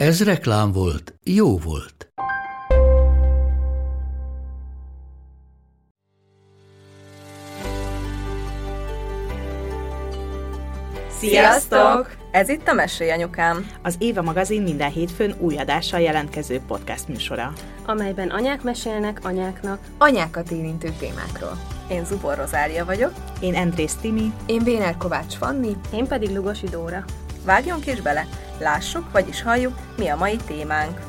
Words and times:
Ez 0.00 0.24
reklám 0.24 0.72
volt, 0.72 1.14
jó 1.24 1.58
volt. 1.58 2.12
Sziasztok! 11.18 12.16
Ez 12.30 12.48
itt 12.48 12.68
a 12.68 12.72
Mesélj 12.72 13.10
Anyukám. 13.10 13.70
Az 13.82 13.96
Éva 13.98 14.22
magazin 14.22 14.62
minden 14.62 14.90
hétfőn 14.90 15.34
új 15.38 15.56
adással 15.56 16.00
jelentkező 16.00 16.60
podcast 16.66 17.08
műsora. 17.08 17.52
amelyben 17.86 18.28
anyák 18.28 18.62
mesélnek 18.62 19.20
anyáknak. 19.22 19.80
Anyákat 19.98 20.50
érintő 20.50 20.92
témákról. 20.98 21.58
Én 21.90 22.04
Zubor 22.04 22.36
Rozália 22.36 22.84
vagyok. 22.84 23.12
Én 23.40 23.54
Andrész 23.54 23.94
Timi, 23.94 24.32
Én 24.46 24.62
Béner 24.64 24.96
Kovács 24.96 25.34
Fanni. 25.34 25.76
Én 25.92 26.06
pedig 26.06 26.30
Lugosi 26.34 26.66
Dóra. 26.66 27.04
Vágjunk 27.50 27.86
is 27.86 28.00
bele. 28.00 28.26
Lássuk, 28.58 29.12
vagyis 29.12 29.42
halljuk, 29.42 29.72
mi 29.96 30.08
a 30.08 30.16
mai 30.16 30.36
témánk. 30.46 31.00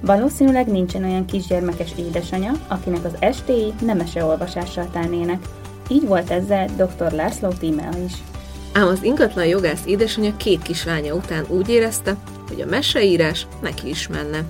Valószínűleg 0.00 0.66
nincsen 0.66 1.04
olyan 1.04 1.24
kisgyermekes 1.24 1.90
édesanya, 1.96 2.52
akinek 2.68 3.04
az 3.04 3.12
estéi 3.18 3.72
nemese 3.80 4.24
olvasással 4.24 4.90
telnének. 4.92 5.44
Így 5.88 6.06
volt 6.06 6.30
ezzel 6.30 6.68
dr. 6.76 7.12
László 7.12 7.48
Tímea 7.48 7.90
is. 8.04 8.12
Ám 8.72 8.86
az 8.86 9.02
ingatlan 9.02 9.46
jogász 9.46 9.82
édesanyja 9.86 10.36
két 10.36 10.62
kislánya 10.62 11.14
után 11.14 11.44
úgy 11.48 11.68
érezte, 11.68 12.16
hogy 12.48 12.60
a 12.60 12.66
meseírás 12.66 13.46
neki 13.62 13.88
is 13.88 14.08
menne. 14.08 14.44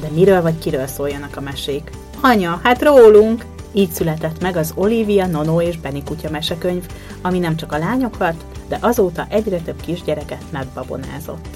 de 0.00 0.08
miről 0.10 0.42
vagy 0.42 0.58
kiről 0.58 0.86
szóljanak 0.86 1.36
a 1.36 1.40
mesék? 1.40 1.90
Anya, 2.20 2.60
hát 2.62 2.82
rólunk! 2.82 3.44
Így 3.72 3.90
született 3.90 4.40
meg 4.40 4.56
az 4.56 4.72
Olivia, 4.74 5.26
Nono 5.26 5.60
és 5.60 5.78
Benny 5.78 6.04
kutya 6.04 6.30
mesekönyv, 6.30 6.86
ami 7.22 7.38
nem 7.38 7.56
csak 7.56 7.72
a 7.72 7.78
lányokat, 7.78 8.44
de 8.68 8.78
azóta 8.80 9.26
egyre 9.30 9.58
több 9.58 9.80
kisgyereket 9.80 10.42
megbabonázott. 10.50 11.48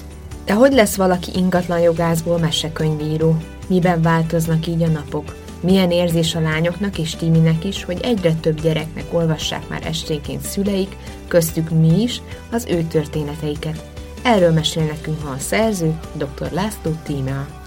De 0.45 0.53
hogy 0.53 0.73
lesz 0.73 0.95
valaki 0.95 1.31
ingatlan 1.35 1.79
jogászból 1.79 2.37
mesekönyvíró? 2.37 3.37
Miben 3.67 4.01
változnak 4.01 4.67
így 4.67 4.83
a 4.83 4.87
napok? 4.87 5.35
Milyen 5.59 5.91
érzés 5.91 6.35
a 6.35 6.39
lányoknak 6.39 6.97
és 6.97 7.15
Timinek 7.15 7.65
is, 7.65 7.83
hogy 7.83 7.99
egyre 8.01 8.33
több 8.33 8.61
gyereknek 8.61 9.05
olvassák 9.11 9.69
már 9.69 9.85
esténként 9.85 10.41
szüleik, 10.41 10.97
köztük 11.27 11.69
mi 11.69 12.01
is, 12.01 12.21
az 12.51 12.65
ő 12.69 12.83
történeteiket. 12.83 13.89
Erről 14.23 14.51
mesél 14.51 14.83
nekünk 14.83 15.23
ma 15.23 15.29
a 15.29 15.39
szerző, 15.39 15.99
dr. 16.13 16.51
László 16.51 16.91
Tímea. 17.03 17.64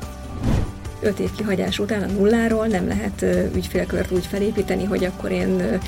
Öt 1.00 1.18
év 1.18 1.30
kihagyás 1.36 1.78
után 1.78 2.02
a 2.02 2.06
nulláról 2.06 2.66
nem 2.66 2.88
lehet 2.88 3.24
ügyfélkört 3.54 4.10
úgy 4.10 4.27
felépíteni, 4.27 4.84
hogy 4.84 5.05
akkor 5.05 5.30
én 5.30 5.80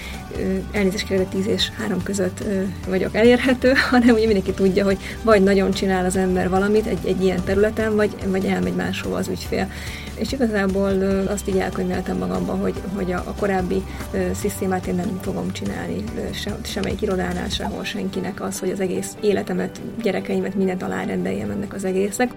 elnézést 0.72 1.06
kérek, 1.06 1.28
de 1.28 1.30
10 1.30 1.47
és 1.47 1.70
3 1.78 2.02
között 2.02 2.44
vagyok 2.89 3.14
elérhető, 3.14 3.72
hanem 3.91 4.14
ugye 4.14 4.25
mindenki 4.25 4.52
tudja, 4.52 4.84
hogy 4.84 4.98
vagy 5.22 5.42
nagyon 5.42 5.70
csinál 5.70 6.05
az 6.05 6.17
ember 6.17 6.48
valamit 6.48 6.86
egy, 6.86 7.06
egy 7.06 7.25
ilyen 7.25 7.44
területen, 7.44 7.97
vagy, 7.97 8.14
vagy 8.27 8.44
elmegy 8.44 8.75
máshova 8.75 9.17
az 9.17 9.28
ügyfél. 9.28 9.70
És 10.14 10.33
igazából 10.33 11.24
azt 11.27 11.48
így 11.48 11.58
elkönyveltem 11.58 12.17
magamban, 12.17 12.58
hogy, 12.58 12.74
hogy 12.95 13.12
a, 13.12 13.22
a 13.27 13.34
korábbi 13.39 13.83
szisztémát 14.34 14.86
én 14.86 14.95
nem 14.95 15.19
fogom 15.22 15.52
csinálni 15.52 16.05
se, 16.33 16.56
semmelyik 16.62 17.02
irodánál, 17.02 17.48
sehol 17.48 17.85
senkinek 17.85 18.42
az, 18.42 18.58
hogy 18.58 18.70
az 18.70 18.80
egész 18.80 19.17
életemet, 19.20 19.80
gyerekeimet, 20.02 20.55
mindent 20.55 20.83
alárendeljem 20.83 21.51
ennek 21.51 21.74
az 21.74 21.85
egésznek. 21.85 22.30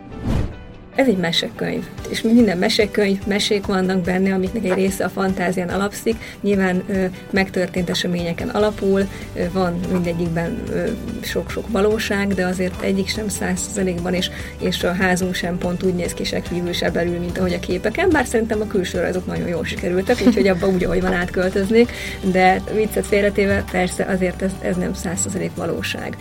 Ez 0.95 1.07
egy 1.07 1.17
mesekönyv, 1.17 1.83
és 2.09 2.21
minden 2.21 2.57
mesekönyv, 2.57 3.19
mesék 3.27 3.65
vannak 3.65 4.01
benne, 4.01 4.33
amiknek 4.33 4.63
egy 4.63 4.73
része 4.73 5.05
a 5.05 5.09
fantázián 5.09 5.69
alapszik, 5.69 6.15
nyilván 6.41 6.83
ö, 6.87 7.05
megtörtént 7.29 7.89
eseményeken 7.89 8.49
alapul, 8.49 9.07
ö, 9.35 9.43
van 9.51 9.79
mindegyikben 9.91 10.61
ö, 10.71 10.83
sok-sok 11.21 11.69
valóság, 11.69 12.33
de 12.33 12.45
azért 12.45 12.81
egyik 12.81 13.07
sem 13.07 13.27
százszerzelékban, 13.27 14.13
és, 14.13 14.29
és 14.59 14.83
a 14.83 14.93
házunk 14.93 15.33
sem 15.35 15.57
pont 15.57 15.83
úgy 15.83 15.95
néz 15.95 16.13
ki 16.13 16.23
se 16.23 16.41
kívül, 16.41 16.73
se 16.73 16.91
belül, 16.91 17.19
mint 17.19 17.37
ahogy 17.37 17.53
a 17.53 17.59
képeken, 17.59 18.09
bár 18.09 18.25
szerintem 18.25 18.61
a 18.61 18.67
külsőre 18.67 19.07
azok 19.07 19.25
nagyon 19.25 19.47
jól 19.47 19.65
sikerültek, 19.65 20.17
úgyhogy 20.25 20.47
abba 20.47 20.67
úgy, 20.67 20.83
ahogy 20.83 21.01
van 21.01 21.13
átköltöznék, 21.13 21.91
de 22.31 22.61
viccet 22.75 23.05
félretéve 23.05 23.63
persze 23.71 24.03
azért 24.03 24.41
ez, 24.41 24.51
ez 24.61 24.75
nem 24.75 24.93
százszerzelék 24.93 25.51
valóság 25.55 26.17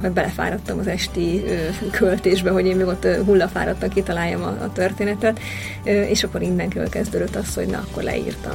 meg 0.00 0.12
belefáradtam 0.12 0.78
az 0.78 0.86
esti 0.86 1.44
költésbe, 1.90 2.50
hogy 2.50 2.66
én 2.66 2.76
még 2.76 2.86
ott 2.86 3.06
hullafáradtan 3.24 3.88
kitaláljam 3.88 4.42
a, 4.42 4.64
a 4.64 4.72
történetet, 4.72 5.40
és 5.84 6.24
akkor 6.24 6.42
innenről 6.42 6.88
kezdődött 6.88 7.36
az, 7.36 7.54
hogy 7.54 7.66
na, 7.66 7.78
akkor 7.78 8.02
leírtam. 8.02 8.54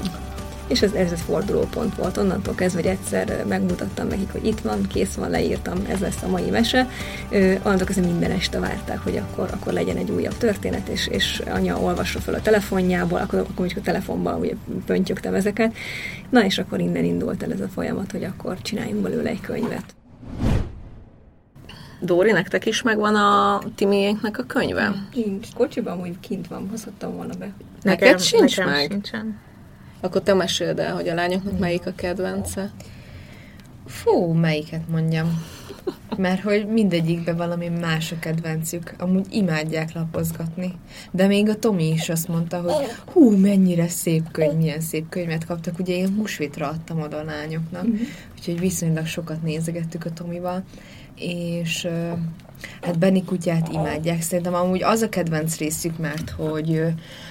És 0.68 0.82
ez, 0.82 0.92
ez 0.94 1.12
egy 1.12 1.20
fordulópont 1.20 1.96
volt. 1.96 2.18
Onnantól 2.18 2.56
kezdve, 2.56 2.82
hogy 2.82 2.90
egyszer 2.90 3.46
megmutattam 3.48 4.08
nekik, 4.08 4.32
hogy 4.32 4.46
itt 4.46 4.60
van, 4.60 4.88
kész 4.88 5.14
van, 5.14 5.30
leírtam, 5.30 5.86
ez 5.88 6.00
lesz 6.00 6.22
a 6.24 6.28
mai 6.28 6.50
mese. 6.50 6.88
Onnantól 7.32 7.86
kezdve 7.86 8.06
minden 8.06 8.32
este 8.32 8.60
várták, 8.60 9.00
hogy 9.00 9.18
akkor, 9.18 9.50
akkor 9.54 9.74
legyen 9.74 9.98
egy 9.98 10.12
újabb 10.12 10.38
történet, 10.38 10.88
és, 10.88 11.08
és 11.08 11.42
anya 11.50 11.78
olvassa 11.78 12.20
fel 12.20 12.34
a 12.34 12.42
telefonjából, 12.42 13.20
akkor, 13.20 13.40
akkor 13.40 13.54
mondjuk 13.58 13.80
a 13.80 13.84
telefonban 13.84 14.40
ugye 14.40 14.54
pöntyögtem 14.86 15.34
ezeket. 15.34 15.76
Na, 16.30 16.46
és 16.46 16.58
akkor 16.58 16.80
innen 16.80 17.04
indult 17.04 17.44
el 17.44 17.52
ez 17.52 17.62
a 17.62 17.68
folyamat, 17.68 18.12
hogy 18.12 18.24
akkor 18.24 18.62
csináljunk 18.62 19.02
belőle 19.02 19.30
egy 19.30 19.42
könyvet. 19.42 19.99
Dóri, 22.00 22.32
nektek 22.32 22.66
is 22.66 22.82
megvan 22.82 23.16
a 23.16 23.62
Timiénknek 23.76 24.38
a 24.38 24.44
könyve? 24.44 24.94
Nincs. 25.14 25.48
Kocsiban 25.54 26.00
úgy 26.00 26.20
kint 26.20 26.48
van, 26.48 26.68
hozhattam 26.70 27.16
volna 27.16 27.34
be. 27.40 27.54
Neked 27.82 28.20
sincs 28.20 28.58
nekem 28.58 28.74
meg? 28.74 28.90
Sincsen. 28.92 29.40
Akkor 30.02 30.22
te 30.22 30.34
meséld 30.34 30.80
el, 30.80 30.94
hogy 30.94 31.08
a 31.08 31.14
lányoknak 31.14 31.60
melyik 31.60 31.86
a 31.86 31.92
kedvence. 31.96 32.72
Fú, 33.90 34.34
melyiket 34.34 34.90
mondjam? 34.90 35.46
Mert 36.18 36.42
hogy 36.42 36.68
mindegyikben 36.68 37.38
valami 37.38 37.68
más 37.68 38.12
a 38.12 38.20
kedvencük. 38.20 38.94
Amúgy 38.98 39.26
imádják 39.30 39.94
lapozgatni. 39.94 40.74
De 41.12 41.28
még 41.28 41.50
a 41.50 41.56
Tomi 41.56 41.90
is 41.90 42.10
azt 42.10 42.28
mondta, 42.28 42.62
hogy 42.62 42.88
hú, 43.06 43.38
mennyire 43.38 43.88
szép 43.88 44.32
könyv, 44.32 44.58
milyen 44.58 44.80
szép 44.80 45.10
könyvet 45.10 45.46
kaptak. 45.46 45.80
Ugye 45.80 45.94
én 45.96 46.16
húsvétra 46.18 46.68
adtam 46.68 47.02
oda 47.02 47.18
a 47.18 47.24
lányoknak, 47.24 47.86
úgyhogy 48.38 48.60
viszonylag 48.60 49.06
sokat 49.06 49.44
nézegettük 49.44 50.06
a 50.06 50.14
Tomival. 50.14 50.64
És 51.16 51.88
hát 52.82 53.00
Benni 53.00 53.24
kutyát 53.24 53.70
imádják. 53.74 54.22
Szerintem 54.22 54.54
amúgy 54.54 54.84
az 54.84 55.02
a 55.02 55.10
kedvenc 55.10 55.58
részük, 55.58 55.98
mert 55.98 56.30
hogy 56.30 56.84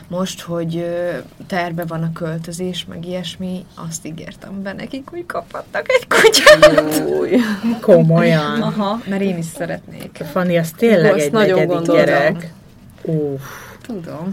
most, 0.09 0.41
hogy 0.41 0.87
terve 1.47 1.85
van 1.85 2.03
a 2.03 2.13
költözés, 2.13 2.85
meg 2.89 3.07
ilyesmi, 3.07 3.65
azt 3.89 4.07
ígértem 4.07 4.63
be 4.63 4.73
nekik, 4.73 5.09
hogy 5.11 5.27
kaphattak 5.27 5.87
egy 5.89 6.07
kutyát. 6.07 7.03
Komolyan. 7.81 8.63
Aha, 8.63 9.01
mert 9.09 9.23
én 9.23 9.39
is 9.39 9.47
szeretnék. 9.57 10.21
Fanni, 10.33 10.59
az 10.59 10.71
tényleg 10.77 11.13
Azt 11.13 11.25
egy 11.25 11.33
nagyon 11.33 11.67
negyedik 11.67 11.93
gyerek. 11.93 12.53
Uff, 13.03 13.43
Tudom. 13.83 14.33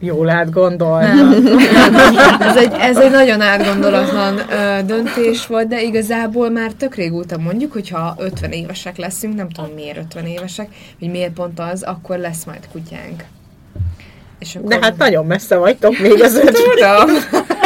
jól 0.00 0.28
átgondolta. 0.30 1.06
ez, 2.48 2.56
egy, 2.56 2.72
ez 2.78 2.96
egy 2.96 3.10
nagyon 3.10 3.40
átgondolatlan 3.40 4.38
ö, 4.38 4.82
döntés 4.82 5.46
volt, 5.46 5.68
de 5.68 5.82
igazából 5.82 6.50
már 6.50 6.72
tök 6.72 6.94
régóta 6.94 7.38
mondjuk, 7.38 7.72
hogyha 7.72 8.14
50 8.18 8.50
évesek 8.50 8.96
leszünk, 8.96 9.34
nem 9.34 9.48
tudom 9.48 9.70
miért 9.74 9.98
50 9.98 10.26
évesek, 10.26 10.74
hogy 10.98 11.10
miért 11.10 11.32
pont 11.32 11.60
az, 11.60 11.82
akkor 11.82 12.18
lesz 12.18 12.44
majd 12.44 12.68
kutyánk. 12.72 13.24
És 14.44 14.56
akkor... 14.56 14.68
De 14.68 14.78
hát 14.80 14.96
nagyon 14.96 15.26
messze 15.26 15.56
vagytok 15.56 15.98
még 15.98 16.22
az 16.22 16.34
öt. 16.34 16.44
Tudom. 16.44 17.14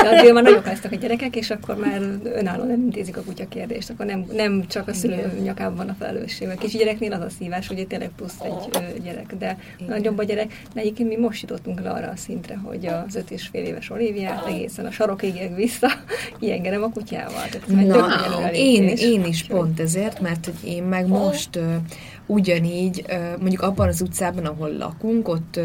De 0.02 0.16
azért 0.18 0.32
már 0.32 0.42
nagyok 0.42 0.66
lesznek 0.66 0.92
a 0.92 0.96
gyerekek, 0.96 1.36
és 1.36 1.50
akkor 1.50 1.76
már 1.76 2.00
önállóan 2.24 2.68
nem 2.68 2.80
intézik 2.80 3.16
a 3.16 3.22
kutya 3.22 3.48
kérdést, 3.48 3.90
akkor 3.90 4.06
nem, 4.06 4.24
nem 4.32 4.66
csak 4.66 4.88
a 4.88 4.92
szülő 4.92 5.38
nyakában 5.42 5.76
van 5.76 5.88
a 5.88 5.96
felelősség. 5.98 6.48
A 6.48 6.54
kicsi 6.54 6.78
gyereknél 6.78 7.12
az 7.12 7.20
a 7.20 7.28
szívás, 7.38 7.66
hogy 7.66 7.86
tényleg 7.86 8.10
plusz 8.16 8.34
egy 8.42 9.02
gyerek, 9.02 9.34
de 9.38 9.58
nagyobb 9.86 10.18
a 10.18 10.22
gyerek. 10.22 10.52
De 10.74 10.80
egyébként 10.80 11.08
mi 11.08 11.16
most 11.16 11.40
jutottunk 11.40 11.80
le 11.80 11.90
arra 11.90 12.08
a 12.08 12.16
szintre, 12.16 12.60
hogy 12.64 12.86
az 12.86 13.14
öt 13.14 13.30
és 13.30 13.48
fél 13.52 13.64
éves 13.64 13.90
Oliviát 13.90 14.46
egészen 14.46 14.86
a 14.86 14.90
sarokig 14.90 15.54
vissza 15.54 15.88
iengerem 16.40 16.82
a 16.82 16.90
kutyával. 16.90 17.44
Tehát 17.50 17.86
Na, 17.86 18.50
én, 18.52 18.88
én 18.88 19.24
is 19.24 19.44
pont 19.44 19.80
ezért, 19.80 20.20
mert 20.20 20.44
hogy 20.44 20.70
én 20.70 20.82
meg 20.82 21.06
most 21.06 21.58
ugyanígy, 22.26 23.04
mondjuk 23.38 23.62
abban 23.62 23.88
az 23.88 24.00
utcában, 24.00 24.44
ahol 24.44 24.76
lakunk, 24.78 25.28
ott 25.28 25.60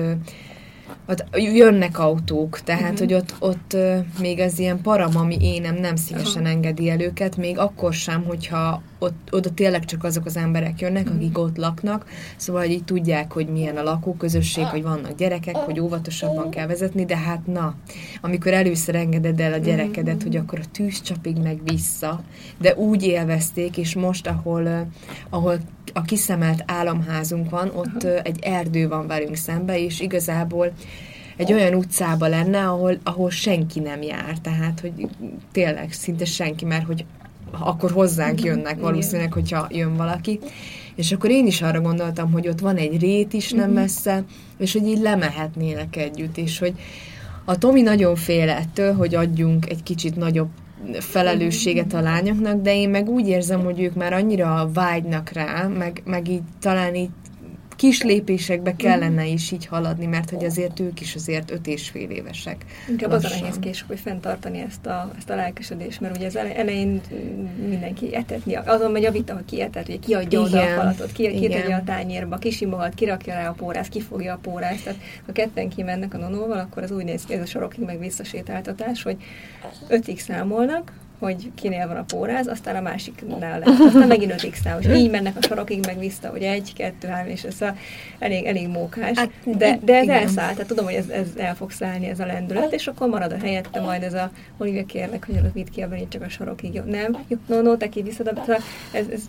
ott 1.08 1.26
jönnek 1.34 2.00
autók, 2.00 2.60
tehát, 2.60 2.82
uh-huh. 2.82 3.00
hogy 3.00 3.14
ott, 3.14 3.36
ott 3.40 3.78
még 4.20 4.40
az 4.40 4.60
ilyen 4.60 4.82
param, 4.82 5.18
ami 5.18 5.38
énem 5.42 5.76
nem 5.76 5.96
szívesen 5.96 6.46
engedi 6.46 6.90
el 6.90 7.02
őket, 7.02 7.38
még 7.38 7.58
akkor 7.58 7.94
sem, 7.94 8.24
hogyha 8.24 8.82
ott, 9.04 9.28
oda 9.32 9.50
tényleg 9.50 9.86
csak 9.86 10.04
azok 10.04 10.26
az 10.26 10.38
emberek 10.38 10.80
jönnek, 10.80 11.10
akik 11.10 11.38
ott 11.38 11.58
laknak, 11.58 12.06
szóval 12.38 12.62
hogy 12.62 12.72
így 12.72 12.84
tudják, 12.84 13.32
hogy 13.32 13.48
milyen 13.48 13.78
a 13.78 13.84
lakóközösség, 13.84 14.66
hogy 14.66 14.84
vannak 14.84 15.18
gyerekek, 15.18 15.56
hogy 15.56 15.80
óvatosabban 15.80 16.50
kell 16.50 16.68
vezetni, 16.68 17.06
de 17.06 17.18
hát 17.18 17.48
na, 17.48 17.76
amikor 18.22 18.54
először 18.54 18.96
engeded 18.96 19.40
el 19.40 19.54
a 19.54 19.58
gyerekedet, 19.58 20.24
hogy 20.24 20.36
akkor 20.36 20.60
a 20.60 20.72
tűz 20.72 21.02
csapig 21.02 21.38
meg 21.38 21.60
vissza, 21.64 22.24
de 22.60 22.76
úgy 22.76 23.04
élvezték, 23.04 23.78
és 23.78 23.96
most, 23.96 24.28
ahol, 24.28 24.88
ahol 25.30 25.58
a 25.94 26.02
kiszemelt 26.02 26.64
álomházunk 26.68 27.50
van, 27.50 27.72
ott 27.76 28.04
egy 28.04 28.40
erdő 28.42 28.88
van 28.88 29.08
velünk 29.08 29.36
szembe, 29.36 29.80
és 29.80 30.00
igazából 30.00 30.72
egy 31.38 31.54
olyan 31.54 31.74
utcába 31.74 32.28
lenne, 32.28 32.68
ahol, 32.68 32.98
ahol 33.04 33.30
senki 33.30 33.80
nem 33.80 34.02
jár, 34.02 34.38
tehát, 34.42 34.80
hogy 34.80 35.10
tényleg 35.52 35.92
szinte 35.92 36.26
senki, 36.26 36.66
mert 36.66 36.86
hogy 36.86 37.06
akkor 37.60 37.92
hozzánk 37.92 38.38
Mhm. 38.40 38.46
jönnek 38.46 38.80
valószínűleg, 38.80 39.34
hogyha 39.34 39.68
jön 39.72 39.96
valaki. 39.96 40.40
És 40.96 41.12
akkor 41.12 41.30
én 41.30 41.46
is 41.48 41.62
arra 41.62 41.82
gondoltam, 41.82 42.32
hogy 42.32 42.48
ott 42.48 42.60
van 42.60 42.76
egy 42.76 43.00
rét 43.00 43.34
is 43.34 43.52
Mhm. 43.52 43.60
nem 43.60 43.72
messze, 43.72 44.24
és 44.58 44.74
hogy 44.74 44.88
így 44.88 45.00
lemehetnének 45.00 45.96
együtt, 45.96 46.38
és 46.38 46.60
hogy 46.60 46.74
a 47.46 47.58
Tomi 47.58 47.82
nagyon 47.82 48.16
fél 48.16 48.50
ettől, 48.50 48.94
hogy 48.94 49.16
adjunk 49.16 49.70
egy 49.70 49.84
kicsit 49.84 50.16
nagyobb 50.16 50.50
felelősséget 51.00 51.94
a 51.94 52.02
lányoknak, 52.02 52.62
de 52.62 52.76
én 52.76 52.90
meg 52.90 53.10
úgy 53.10 53.28
érzem, 53.28 53.64
hogy 53.64 53.82
ők 53.82 53.94
már 53.94 54.14
annyira 54.14 54.70
vágynak 54.74 55.30
rá, 55.30 55.68
meg, 55.78 56.02
meg 56.06 56.30
így 56.30 56.42
talán 56.62 56.96
így 56.96 57.10
kis 57.84 58.02
lépésekbe 58.02 58.76
kellene 58.76 59.26
is 59.26 59.52
így 59.52 59.66
haladni, 59.66 60.06
mert 60.06 60.30
hogy 60.30 60.46
azért 60.46 60.80
ők 60.80 61.02
is 61.02 61.16
azért 61.16 61.52
öt 61.52 61.68
és 61.68 61.90
fél 61.90 62.10
évesek. 62.10 62.66
Inkább 62.90 63.12
az 63.12 63.24
a 63.24 63.28
Lassan. 63.28 63.42
nehéz 63.42 63.60
később, 63.60 63.88
hogy 63.88 64.00
fenntartani 64.00 64.60
ezt 64.60 64.86
a, 64.86 65.12
ezt 65.18 65.30
a 65.30 65.36
lelkesedést, 65.36 66.02
mert 66.02 66.18
ugye 66.18 66.26
az 66.26 66.36
ele- 66.36 66.58
elején 66.58 67.02
mindenki 67.68 68.16
etetni, 68.16 68.56
azon 68.56 68.92
megy 68.92 69.06
a 69.06 69.12
vita, 69.12 69.34
hogy 69.34 69.46
ki 69.46 69.62
etet, 69.62 69.86
hogy 69.86 70.00
kiadja 70.00 70.42
oda 70.42 70.62
a 70.62 70.68
falatot, 70.68 71.12
ki, 71.12 71.32
ki 71.32 71.48
tegye 71.48 71.76
a 71.76 71.84
tányérba, 71.84 72.38
kisimogat, 72.38 72.94
kirakja 72.94 73.34
rá 73.34 73.50
a 73.50 73.54
pórázt, 73.54 73.90
kifogja 73.90 74.34
a 74.34 74.40
pórázt. 74.42 74.84
Tehát 74.84 75.00
ha 75.26 75.32
ketten 75.32 75.70
kimennek 75.70 76.14
a 76.14 76.18
nonóval, 76.18 76.60
akkor 76.60 76.84
az 76.84 76.92
úgy 76.92 77.04
néz 77.04 77.24
ki, 77.26 77.34
ez 77.34 77.42
a 77.42 77.46
sorokig 77.46 77.86
meg 77.86 78.00
visszasétáltatás, 78.00 79.04
hogy 79.04 79.18
ötig 79.88 80.20
számolnak, 80.20 80.92
hogy 81.24 81.52
kinél 81.56 81.88
van 81.88 81.98
a 81.98 82.04
póráz, 82.04 82.48
aztán 82.48 82.76
a 82.76 82.82
másiknál 82.82 83.60
lesz. 83.60 83.80
Aztán 83.80 84.08
megint 84.08 84.32
ötig 84.32 84.56
számol, 84.56 84.82
és 84.82 84.98
így 84.98 85.10
mennek 85.10 85.38
a 85.38 85.42
sorokig 85.42 85.86
meg 85.86 86.00
vissza, 86.00 86.30
hogy 86.30 86.42
egy, 86.42 86.74
kettő, 86.74 87.08
három, 87.08 87.32
és 87.32 87.44
ez 87.44 87.62
a 87.62 87.76
elég, 88.20 88.46
elég 88.46 88.68
mókás. 88.68 89.18
Hát, 89.18 89.30
de, 89.44 89.80
de 89.84 89.96
ez 89.96 90.04
igen. 90.04 90.16
elszáll, 90.16 90.52
tehát 90.52 90.68
tudom, 90.68 90.86
hogy 90.86 90.94
ez, 90.94 91.10
ez 91.10 91.28
el 91.38 91.56
fog 91.56 91.72
szállni 91.72 92.08
ez 92.08 92.20
a 92.20 92.26
lendület, 92.26 92.74
és 92.74 92.88
akkor 92.88 93.08
marad 93.08 93.32
a 93.32 93.38
helyette 93.38 93.82
majd 93.82 94.04
ez 94.04 94.14
a 94.14 94.32
Olivia 94.58 94.86
kérlek, 94.86 95.26
hogy 95.26 95.52
vidd 95.54 95.72
ki 95.72 95.86
itt 96.02 96.10
csak 96.10 96.22
a 96.22 96.30
sarokig. 96.30 96.74
Jó, 96.74 96.84
nem? 96.84 97.18
Jó, 97.28 97.38
no, 97.48 97.62
no, 97.62 97.78
te 97.78 97.90
ki 97.90 98.02
vissza, 98.02 98.24
de 98.24 98.32
szóval 98.36 98.62
ez, 98.92 99.08
ez 99.08 99.22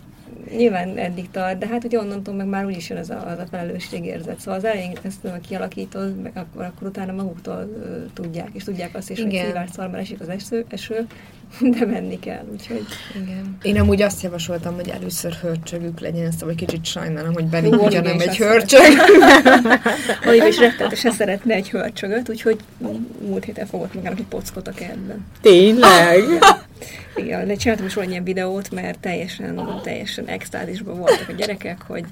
nyilván 0.57 0.97
eddig 0.97 1.31
tart, 1.31 1.57
de 1.57 1.67
hát 1.67 1.83
ugye 1.83 1.99
onnantól 1.99 2.33
meg 2.33 2.47
már 2.47 2.65
úgyis 2.65 2.89
jön 2.89 2.97
az 2.97 3.09
a, 3.09 3.27
az 3.27 3.39
a 3.39 3.45
felelősségérzet. 3.51 4.39
Szóval 4.39 4.59
az 4.59 4.65
elején 4.65 4.97
ezt 5.01 5.27
kialakítod, 5.47 6.21
meg 6.21 6.31
akkor, 6.35 6.63
akkor 6.63 6.87
utána 6.87 7.13
maguktól 7.13 7.69
ö, 7.83 8.05
tudják, 8.13 8.49
és 8.53 8.63
tudják 8.63 8.95
azt 8.95 9.09
is, 9.09 9.21
hogy 9.21 9.33
Igen. 9.33 9.45
szilárd 9.45 9.71
szarban 9.71 9.99
esik 9.99 10.21
az 10.21 10.29
eső, 10.29 10.65
eső, 10.69 11.07
de 11.79 11.85
menni 11.85 12.19
kell, 12.19 12.45
úgyhogy 12.51 12.85
Igen. 13.15 13.57
Én 13.61 13.79
amúgy 13.79 14.01
azt 14.01 14.21
javasoltam, 14.21 14.75
hogy 14.75 14.89
először 14.89 15.33
hörcsögük 15.33 15.99
legyen, 15.99 16.31
szóval 16.31 16.49
egy 16.49 16.55
kicsit 16.55 16.85
sajnálom, 16.85 17.33
hogy 17.33 17.43
Hú, 17.43 17.49
Benik 17.49 17.73
ugye 17.73 17.81
Olivia 17.81 18.01
nem 18.01 18.15
is 18.15 18.25
egy 18.25 18.37
hörcsög. 18.37 18.81
Olivia 20.27 20.47
is 20.47 20.57
rettenetesen 20.57 21.11
szeretne 21.11 21.53
egy 21.53 21.69
hörcsögöt, 21.69 22.29
úgyhogy 22.29 22.59
múlt 23.27 23.43
héten 23.43 23.65
fogott 23.65 23.93
magának 23.93 24.19
egy 24.19 24.25
pockot 24.25 24.67
a 24.67 24.71
kertben. 24.71 25.25
Tényleg? 25.41 26.23
Igen, 27.15 27.47
de 27.47 27.55
csináltam 27.55 27.85
is 27.85 27.95
ilyen 27.95 28.23
videót, 28.23 28.71
mert 28.71 28.99
teljesen, 28.99 29.81
teljesen 29.83 30.25
extázisban 30.25 30.97
voltak 30.97 31.29
a 31.29 31.33
gyerekek, 31.33 31.81
hogy 31.87 32.05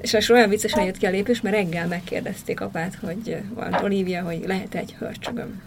és 0.00 0.12
most 0.12 0.30
olyan 0.30 0.48
viccesen 0.48 0.84
jött 0.84 0.98
ki 0.98 1.06
a 1.06 1.10
lépés, 1.10 1.40
mert 1.40 1.56
reggel 1.56 1.86
megkérdezték 1.86 2.60
apát, 2.60 2.98
hogy 3.04 3.36
van 3.54 3.74
Olivia, 3.82 4.22
hogy 4.22 4.42
lehet 4.46 4.74
egy 4.74 4.94
hörcsögöm. 4.98 5.62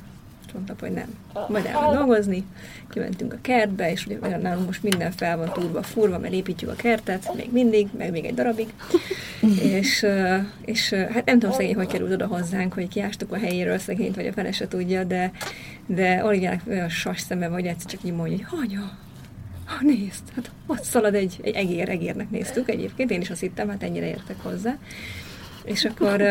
És 0.50 0.56
mondta, 0.56 0.76
hogy 0.80 0.92
nem. 0.92 1.16
Majd 1.50 1.66
el 1.66 1.94
dolgozni, 1.94 2.44
kimentünk 2.90 3.34
a 3.34 3.38
kertbe, 3.42 3.92
és 3.92 4.06
ugye 4.06 4.38
nálunk 4.38 4.66
most 4.66 4.84
minden 4.84 5.12
fel 5.12 5.38
van 5.38 5.52
túlva, 5.54 5.84
furva, 5.84 6.20
mert 6.20 6.34
építjük 6.34 6.70
a 6.70 6.76
kertet, 6.76 7.36
még 7.36 7.52
mindig, 7.52 7.88
meg 7.98 8.12
még 8.12 8.26
egy 8.26 8.34
darabig. 8.34 8.74
és, 9.80 10.06
és 10.62 10.94
hát 10.94 11.26
nem 11.26 11.40
tudom 11.40 11.56
szegény, 11.56 11.76
hogy 11.76 11.88
került 11.88 12.12
oda 12.12 12.28
hozzánk, 12.28 12.74
hogy 12.74 12.88
kiástuk 12.88 13.32
a 13.32 13.38
helyéről 13.38 13.78
szegényt, 13.78 14.16
vagy 14.16 14.28
a 14.28 14.34
fele 14.34 14.52
se 14.52 14.68
tudja, 14.68 15.04
de, 15.04 15.32
de 15.86 16.26
Oliviának 16.26 16.62
olyan 16.68 16.90
sas 16.90 17.20
szeme 17.20 17.48
vagy, 17.48 17.66
egyszer 17.66 17.92
csak 17.92 18.04
így 18.04 18.14
mondja, 18.14 18.48
hogy 18.50 18.60
anya, 18.60 18.98
ha 19.66 19.78
nézd, 19.82 20.24
hát 20.36 20.52
ott 20.66 20.84
szalad 20.84 21.16
egy, 21.16 21.40
egy 21.42 21.56
egér, 21.56 21.90
egérnek 21.90 22.30
néztük 22.30 22.70
egyébként, 22.70 23.12
én 23.12 23.22
is 23.22 23.30
azt 23.30 23.40
hittem, 23.40 23.70
hát 23.70 23.84
ennyire 23.84 24.08
értek 24.08 24.42
hozzá. 24.42 24.78
És 25.64 25.86
akkor 25.86 26.22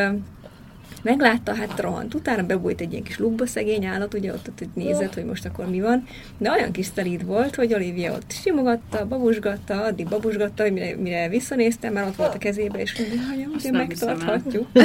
meglátta, 1.03 1.55
hát 1.55 1.81
rohant. 1.81 2.15
Utána 2.15 2.43
bebújt 2.43 2.81
egy 2.81 2.91
ilyen 2.93 3.03
kis 3.05 3.19
lukba 3.19 3.47
szegény 3.47 3.85
állat, 3.85 4.15
ugye 4.15 4.33
ott, 4.33 4.49
ott, 4.49 4.61
ott 4.63 4.75
nézett, 4.75 5.15
hogy 5.15 5.25
most 5.25 5.45
akkor 5.45 5.71
mi 5.71 5.81
van. 5.81 6.07
De 6.39 6.51
olyan 6.51 6.73
kis 6.73 6.87
szelíd 6.95 7.25
volt, 7.27 7.55
hogy 7.55 7.75
Olivia 7.75 8.13
ott 8.13 8.31
simogatta, 8.43 9.07
babusgatta, 9.07 9.83
addig 9.83 10.09
babusgatta, 10.09 10.63
hogy 10.63 10.73
mire, 10.73 10.97
mire 10.97 11.29
visszanéztem, 11.29 11.93
már 11.93 12.07
ott 12.07 12.17
volt 12.17 12.35
a 12.35 12.39
kezébe, 12.39 12.79
és 12.81 12.99
mondja, 12.99 13.27
hogy 13.29 13.47
ugye 13.55 13.71
megtarthatjuk. 13.71 14.67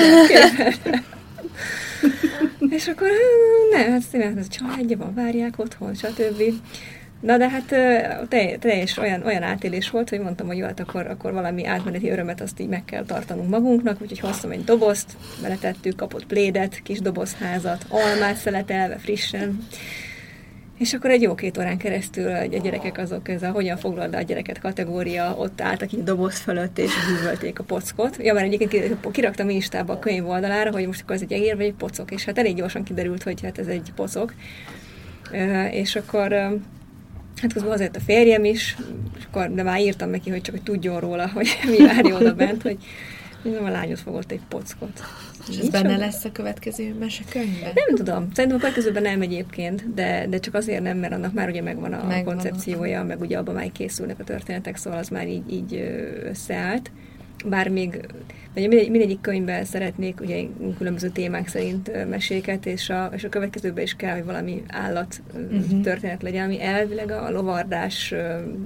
És 2.70 2.88
akkor 2.88 3.08
"Hú, 3.08 3.78
nem, 3.78 3.92
hát 3.92 4.02
szívem, 4.02 4.38
ez 4.38 4.46
a 4.46 4.50
családja 4.50 4.98
van, 4.98 5.14
várják 5.14 5.60
otthon, 5.60 5.94
stb. 5.94 6.42
Na 7.24 7.38
de 7.38 7.50
hát 7.50 7.76
teljes 8.60 8.98
olyan, 8.98 9.26
olyan 9.26 9.44
átélés 9.44 9.90
volt, 9.90 10.10
hogy 10.10 10.20
mondtam, 10.20 10.48
hogy 10.48 10.58
jó, 10.58 10.66
hát 10.66 10.80
akkor, 10.80 11.08
akkor 11.08 11.34
valami 11.34 11.66
átmeneti 11.66 12.10
örömet 12.10 12.42
azt 12.42 12.60
így 12.60 12.68
meg 12.68 12.86
kell 12.86 13.06
tartanunk 13.06 13.50
magunknak, 13.50 14.02
úgyhogy 14.02 14.20
hoztam 14.20 14.52
egy 14.52 14.64
dobozt, 14.64 15.18
beletettük, 15.42 15.96
kapott 15.96 16.26
plédet, 16.26 16.82
kis 16.84 17.00
dobozházat, 17.00 17.86
almát 17.90 18.36
szeletelve 18.36 18.98
frissen, 18.98 19.68
és 20.78 20.94
akkor 20.94 21.10
egy 21.10 21.22
jó 21.22 21.36
két 21.36 21.58
órán 21.58 21.78
keresztül 21.78 22.32
a 22.32 22.46
gyerekek 22.46 22.98
azok, 22.98 23.30
ez 23.30 23.44
a 23.44 23.52
hogyan 23.52 23.78
foglald 23.78 24.16
a 24.16 24.22
gyereket 24.22 24.60
kategória, 24.60 25.36
ott 25.38 25.62
álltak 25.62 25.92
így 25.92 26.04
doboz 26.04 26.38
fölött, 26.38 26.78
és 26.78 26.92
bűvölték 27.08 27.60
a 27.60 27.64
pockot. 27.64 28.18
Ja, 28.22 28.34
mert 28.34 28.46
egyébként 28.46 28.70
ki- 28.72 29.10
kiraktam 29.12 29.50
Instába 29.50 29.94
a 29.94 30.00
könyv 30.00 30.28
oldalára, 30.28 30.72
hogy 30.72 30.86
most 30.86 31.02
akkor 31.02 31.16
ez 31.16 31.22
egy 31.22 31.34
egér 31.34 31.56
vagy 31.56 31.66
egy 31.66 31.74
pocok, 31.74 32.12
és 32.12 32.26
hát 32.26 32.38
elég 32.38 32.56
gyorsan 32.56 32.84
kiderült, 32.84 33.24
hogy 33.24 33.42
hát 33.42 33.60
ez 33.60 33.68
egy 33.68 33.92
pocok. 33.96 34.34
És 35.72 35.96
akkor 35.96 36.60
Hát 37.42 37.54
közben 37.54 37.72
azért 37.72 37.96
a 37.96 38.00
férjem 38.00 38.44
is, 38.46 38.76
és 39.18 39.24
akkor, 39.26 39.54
de 39.54 39.64
már 39.64 39.80
írtam 39.80 40.10
neki, 40.10 40.30
hogy 40.30 40.42
csak 40.42 40.56
hogy 40.56 40.64
tudjon 40.64 41.00
róla, 41.00 41.30
hogy 41.30 41.48
mi 41.78 41.86
várja 41.86 42.16
oda 42.18 42.34
bent, 42.34 42.62
hogy 42.62 42.78
nem 43.44 43.64
a 43.66 43.70
lányod 43.70 43.98
fogott 43.98 44.32
egy 44.32 44.42
pockot. 44.50 45.02
És 45.50 45.58
ez 45.58 45.70
benne 45.70 45.98
lesz 45.98 46.26
a 46.26 46.32
következő 46.32 46.96
mesekönyvben? 47.00 47.72
Nem 47.74 47.96
tudom. 47.96 48.28
Szerintem 48.34 48.60
a 48.60 48.62
következőben 48.62 49.02
nem 49.02 49.22
egyébként, 49.22 49.94
de, 49.94 50.26
de 50.30 50.40
csak 50.40 50.54
azért 50.54 50.82
nem, 50.82 50.98
mert 50.98 51.14
annak 51.14 51.34
már 51.34 51.50
ugye 51.50 51.62
megvan 51.62 51.84
a 51.94 51.96
Megvan 51.96 52.08
megvan 52.08 52.34
a- 52.38 52.42
koncepciója, 52.42 53.04
meg 53.04 53.22
ugye 53.22 53.38
abban 53.38 53.54
már 53.54 53.72
készülnek 53.72 54.20
a 54.20 54.24
történetek, 54.24 54.76
szóval 54.76 55.00
az 55.00 55.08
már 55.10 55.28
így, 55.28 55.54
így 55.54 55.74
összeállt. 56.24 56.92
Bár 57.46 57.70
még 57.70 58.08
mindegy, 58.54 58.90
mindegyik 58.90 59.22
könyvben 59.22 59.66
szeretnék 59.66 60.20
ugye 60.22 60.44
különböző 60.78 61.10
témák 61.10 61.48
szerint 61.48 62.10
meséket, 62.10 62.66
és 62.66 62.90
a, 62.90 63.10
és 63.14 63.24
a 63.24 63.30
következőben 63.30 63.84
is 63.84 63.96
kell, 63.96 64.14
hogy 64.14 64.26
valami 64.26 64.64
állat 64.68 65.22
uh-huh. 65.34 65.82
történet 65.82 66.22
legyen, 66.22 66.44
ami 66.44 66.62
elvileg 66.62 67.12
a 67.12 67.32
lovardás 67.32 68.14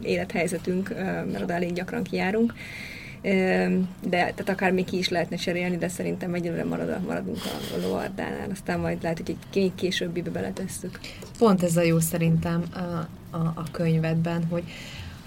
élethelyzetünk, 0.03 0.93
mert 1.31 1.41
oda 1.41 1.53
elég 1.53 1.73
gyakran 1.73 2.03
kijárunk. 2.03 2.53
De 3.21 3.93
tehát 4.09 4.49
akár 4.49 4.71
még 4.71 4.85
ki 4.85 4.97
is 4.97 5.09
lehetne 5.09 5.35
cserélni, 5.35 5.77
de 5.77 5.87
szerintem 5.87 6.33
egyelőre 6.33 6.63
marad, 6.63 7.01
maradunk 7.05 7.37
a, 7.37 7.75
a 7.75 7.87
lovardánál, 7.87 8.49
aztán 8.51 8.79
majd 8.79 9.01
lehet, 9.01 9.17
hogy 9.17 9.35
egy 9.53 9.71
későbbibe 9.75 10.29
beletesszük. 10.29 10.99
Pont 11.37 11.63
ez 11.63 11.77
a 11.77 11.81
jó 11.81 11.99
szerintem 11.99 12.63
a, 12.73 12.77
a, 13.37 13.53
a 13.55 13.63
könyvedben, 13.71 14.43
hogy, 14.49 14.63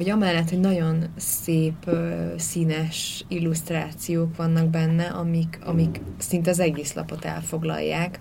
hogy 0.01 0.11
amellett, 0.11 0.49
hogy 0.49 0.61
nagyon 0.61 1.05
szép, 1.17 1.91
színes 2.37 3.25
illusztrációk 3.29 4.37
vannak 4.37 4.69
benne, 4.69 5.05
amik, 5.05 5.59
amik 5.65 6.01
szinte 6.19 6.51
az 6.51 6.61
egész 6.61 6.93
lapot 6.95 7.25
elfoglalják, 7.25 8.21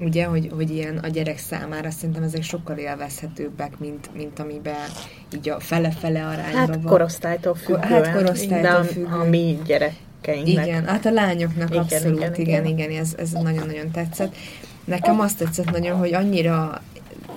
ugye, 0.00 0.24
hogy, 0.24 0.50
hogy 0.54 0.70
ilyen 0.70 0.98
a 0.98 1.08
gyerek 1.08 1.38
számára 1.38 1.90
szerintem 1.90 2.22
ezek 2.22 2.42
sokkal 2.42 2.76
élvezhetőbbek, 2.76 3.78
mint, 3.78 4.10
mint 4.14 4.38
amiben 4.38 4.86
így 5.34 5.48
a 5.48 5.60
fele-fele 5.60 6.26
arányban 6.26 6.52
Hát 6.52 6.68
van. 6.68 6.82
korosztálytól 6.82 7.54
függően. 7.54 7.82
Hát 7.82 8.12
korosztálytól 8.12 8.82
függően. 8.84 9.12
a 9.12 9.24
mi 9.24 9.58
gyerekeinknek. 9.66 10.66
Igen, 10.66 10.86
hát 10.86 11.06
a 11.06 11.10
lányoknak 11.10 11.68
Igen, 11.70 11.82
abszolút, 11.82 12.16
igen, 12.16 12.34
igen, 12.34 12.46
igen, 12.46 12.66
igen. 12.66 12.90
igen, 12.90 13.02
ez, 13.02 13.14
ez 13.18 13.30
nagyon-nagyon 13.30 13.90
tetszett. 13.90 14.34
Nekem 14.84 15.20
azt 15.20 15.38
tetszett 15.38 15.70
nagyon, 15.70 15.98
hogy 15.98 16.14
annyira 16.14 16.82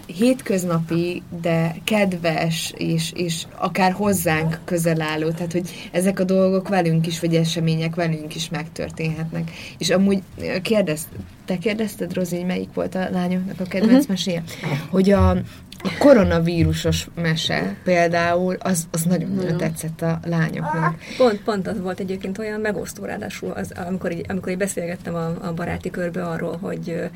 hétköznapi, 0.06 1.22
de 1.42 1.76
kedves, 1.84 2.74
és, 2.78 3.12
és 3.16 3.44
akár 3.58 3.92
hozzánk 3.92 4.60
közel 4.66 5.02
álló, 5.02 5.30
tehát 5.30 5.52
hogy 5.52 5.70
ezek 5.92 6.20
a 6.20 6.24
dolgok 6.24 6.68
velünk 6.68 7.08
is, 7.08 7.20
vagy 7.20 7.36
események 7.36 7.96
velünk 7.96 8.36
is 8.36 8.50
megtörténhetnek. 8.50 9.52
És 9.78 9.90
amúgy 9.90 10.22
kérdez, 10.62 11.08
te 11.46 11.58
kérdezted, 11.58 12.14
Rozi, 12.14 12.44
melyik 12.44 12.74
volt 12.74 12.96
a 12.96 13.10
lányoknak 13.12 13.60
a 13.60 13.64
kedvenc 13.64 14.02
Mhm. 14.04 14.12
meséje? 14.12 14.44
Hogy 14.90 15.12
a, 15.12 15.38
A 15.84 15.96
koronavírusos 16.00 17.08
mese 17.16 17.76
például, 17.84 18.56
az, 18.60 18.88
az 18.92 19.02
nagyon-nagyon 19.04 19.58
tetszett 19.58 20.02
a 20.02 20.20
lányoknak. 20.26 20.96
Pont, 21.18 21.42
pont 21.42 21.68
az 21.68 21.82
volt 21.82 22.00
egyébként 22.00 22.38
olyan 22.38 22.60
megosztó 22.60 23.06
ráadásul, 23.06 23.52
az, 23.52 23.72
amikor, 23.88 24.12
így, 24.12 24.26
amikor 24.28 24.52
így 24.52 24.58
beszélgettem 24.58 25.16
a, 25.16 25.26
a 25.48 25.54
baráti 25.54 25.90
körbe 25.90 26.24
arról, 26.24 26.58
hogy, 26.58 27.10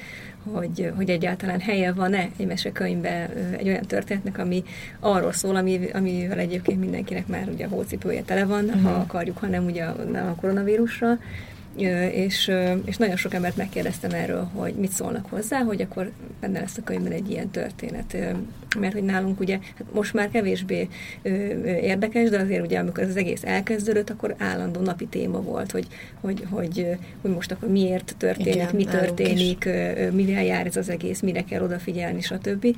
hogy, 0.51 0.91
hogy 0.95 1.09
egyáltalán 1.09 1.59
helye 1.59 1.91
van-e 1.91 2.29
egy 2.37 2.47
mesekönyvbe 2.47 3.29
egy 3.57 3.67
olyan 3.67 3.85
történetnek, 3.85 4.37
ami 4.37 4.63
arról 4.99 5.31
szól, 5.31 5.55
ami, 5.55 5.89
amivel 5.93 6.39
egyébként 6.39 6.79
mindenkinek 6.79 7.27
már 7.27 7.47
ugye 7.53 7.65
a 7.65 7.69
hócipője 7.69 8.21
tele 8.21 8.45
van, 8.45 8.63
uh-huh. 8.63 8.81
ha 8.81 8.89
akarjuk, 8.89 9.37
hanem 9.37 9.65
ugye 9.65 9.85
nem 10.11 10.27
a 10.27 10.35
koronavírusra, 10.35 11.17
és, 12.11 12.51
és 12.85 12.97
nagyon 12.97 13.15
sok 13.15 13.33
embert 13.33 13.57
megkérdeztem 13.57 14.11
erről, 14.11 14.49
hogy 14.53 14.73
mit 14.73 14.91
szólnak 14.91 15.25
hozzá, 15.29 15.59
hogy 15.59 15.81
akkor 15.81 16.11
benne 16.39 16.59
lesz 16.59 16.77
a 16.77 16.83
könyvben 16.83 17.11
egy 17.11 17.29
ilyen 17.29 17.49
történet. 17.49 18.17
Mert 18.79 18.93
hogy 18.93 19.03
nálunk 19.03 19.39
ugye 19.39 19.59
hát 19.77 19.93
most 19.93 20.13
már 20.13 20.29
kevésbé 20.29 20.87
érdekes, 21.81 22.29
de 22.29 22.39
azért 22.39 22.65
ugye 22.65 22.79
amikor 22.79 23.03
az 23.03 23.15
egész 23.15 23.43
elkezdődött, 23.43 24.09
akkor 24.09 24.35
állandó 24.37 24.79
napi 24.79 25.05
téma 25.05 25.41
volt, 25.41 25.71
hogy, 25.71 25.87
hogy, 26.21 26.43
hogy, 26.49 26.87
hogy 27.21 27.31
most 27.31 27.51
akkor 27.51 27.69
miért 27.69 28.15
történik, 28.17 28.53
Igen, 28.53 28.75
mi 28.75 28.83
történik, 28.85 29.69
mivel 30.11 30.43
jár 30.43 30.65
ez 30.65 30.75
az 30.75 30.89
egész, 30.89 31.19
mire 31.19 31.43
kell 31.43 31.61
odafigyelni, 31.61 32.21
stb 32.21 32.75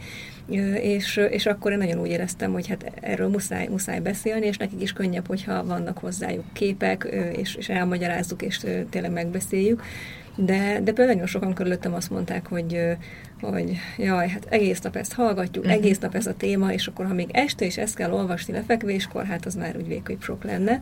és, 0.82 1.20
és 1.30 1.46
akkor 1.46 1.72
én 1.72 1.77
nagyon 1.77 2.00
úgy 2.00 2.10
éreztem, 2.10 2.51
hogy 2.51 2.68
hát 2.68 2.92
erről 3.01 3.27
muszáj, 3.27 3.68
muszáj 3.68 4.00
beszélni, 4.00 4.46
és 4.46 4.58
nekik 4.58 4.82
is 4.82 4.94
könnyebb, 4.94 5.27
hogyha 5.27 5.66
vannak 5.66 5.98
hozzájuk 5.98 6.46
képek, 6.54 7.08
és, 7.36 7.56
és 7.56 7.70
elmagyarázzuk, 7.70 8.42
és 8.42 8.66
tényleg 8.89 9.12
megbeszéljük. 9.12 9.84
De, 10.36 10.80
de 10.84 10.92
például 10.92 11.08
nagyon 11.08 11.27
sokan 11.27 11.54
körülöttem 11.54 11.94
azt 11.94 12.10
mondták, 12.10 12.48
hogy, 12.48 12.82
hogy 13.42 13.77
jaj, 13.98 14.27
hát 14.27 14.46
egész 14.50 14.82
nap 14.82 14.96
ezt 14.96 15.13
hallgatjuk, 15.13 15.66
uh-huh. 15.66 15.80
egész 15.80 15.98
nap 15.98 16.16
ez 16.16 16.27
a 16.27 16.34
téma, 16.34 16.74
és 16.74 16.88
akkor 16.88 17.06
ha 17.06 17.13
még 17.13 17.30
este 17.32 17.66
is 17.66 17.77
ezt 17.77 17.96
kell 17.96 18.12
olvasni 18.12 18.54
lefekvéskor, 18.54 19.25
hát 19.25 19.46
az 19.46 19.56
már 19.56 19.77
úgy 19.77 19.88
végképp 19.88 20.22
sok 20.22 20.44
lenne 20.44 20.82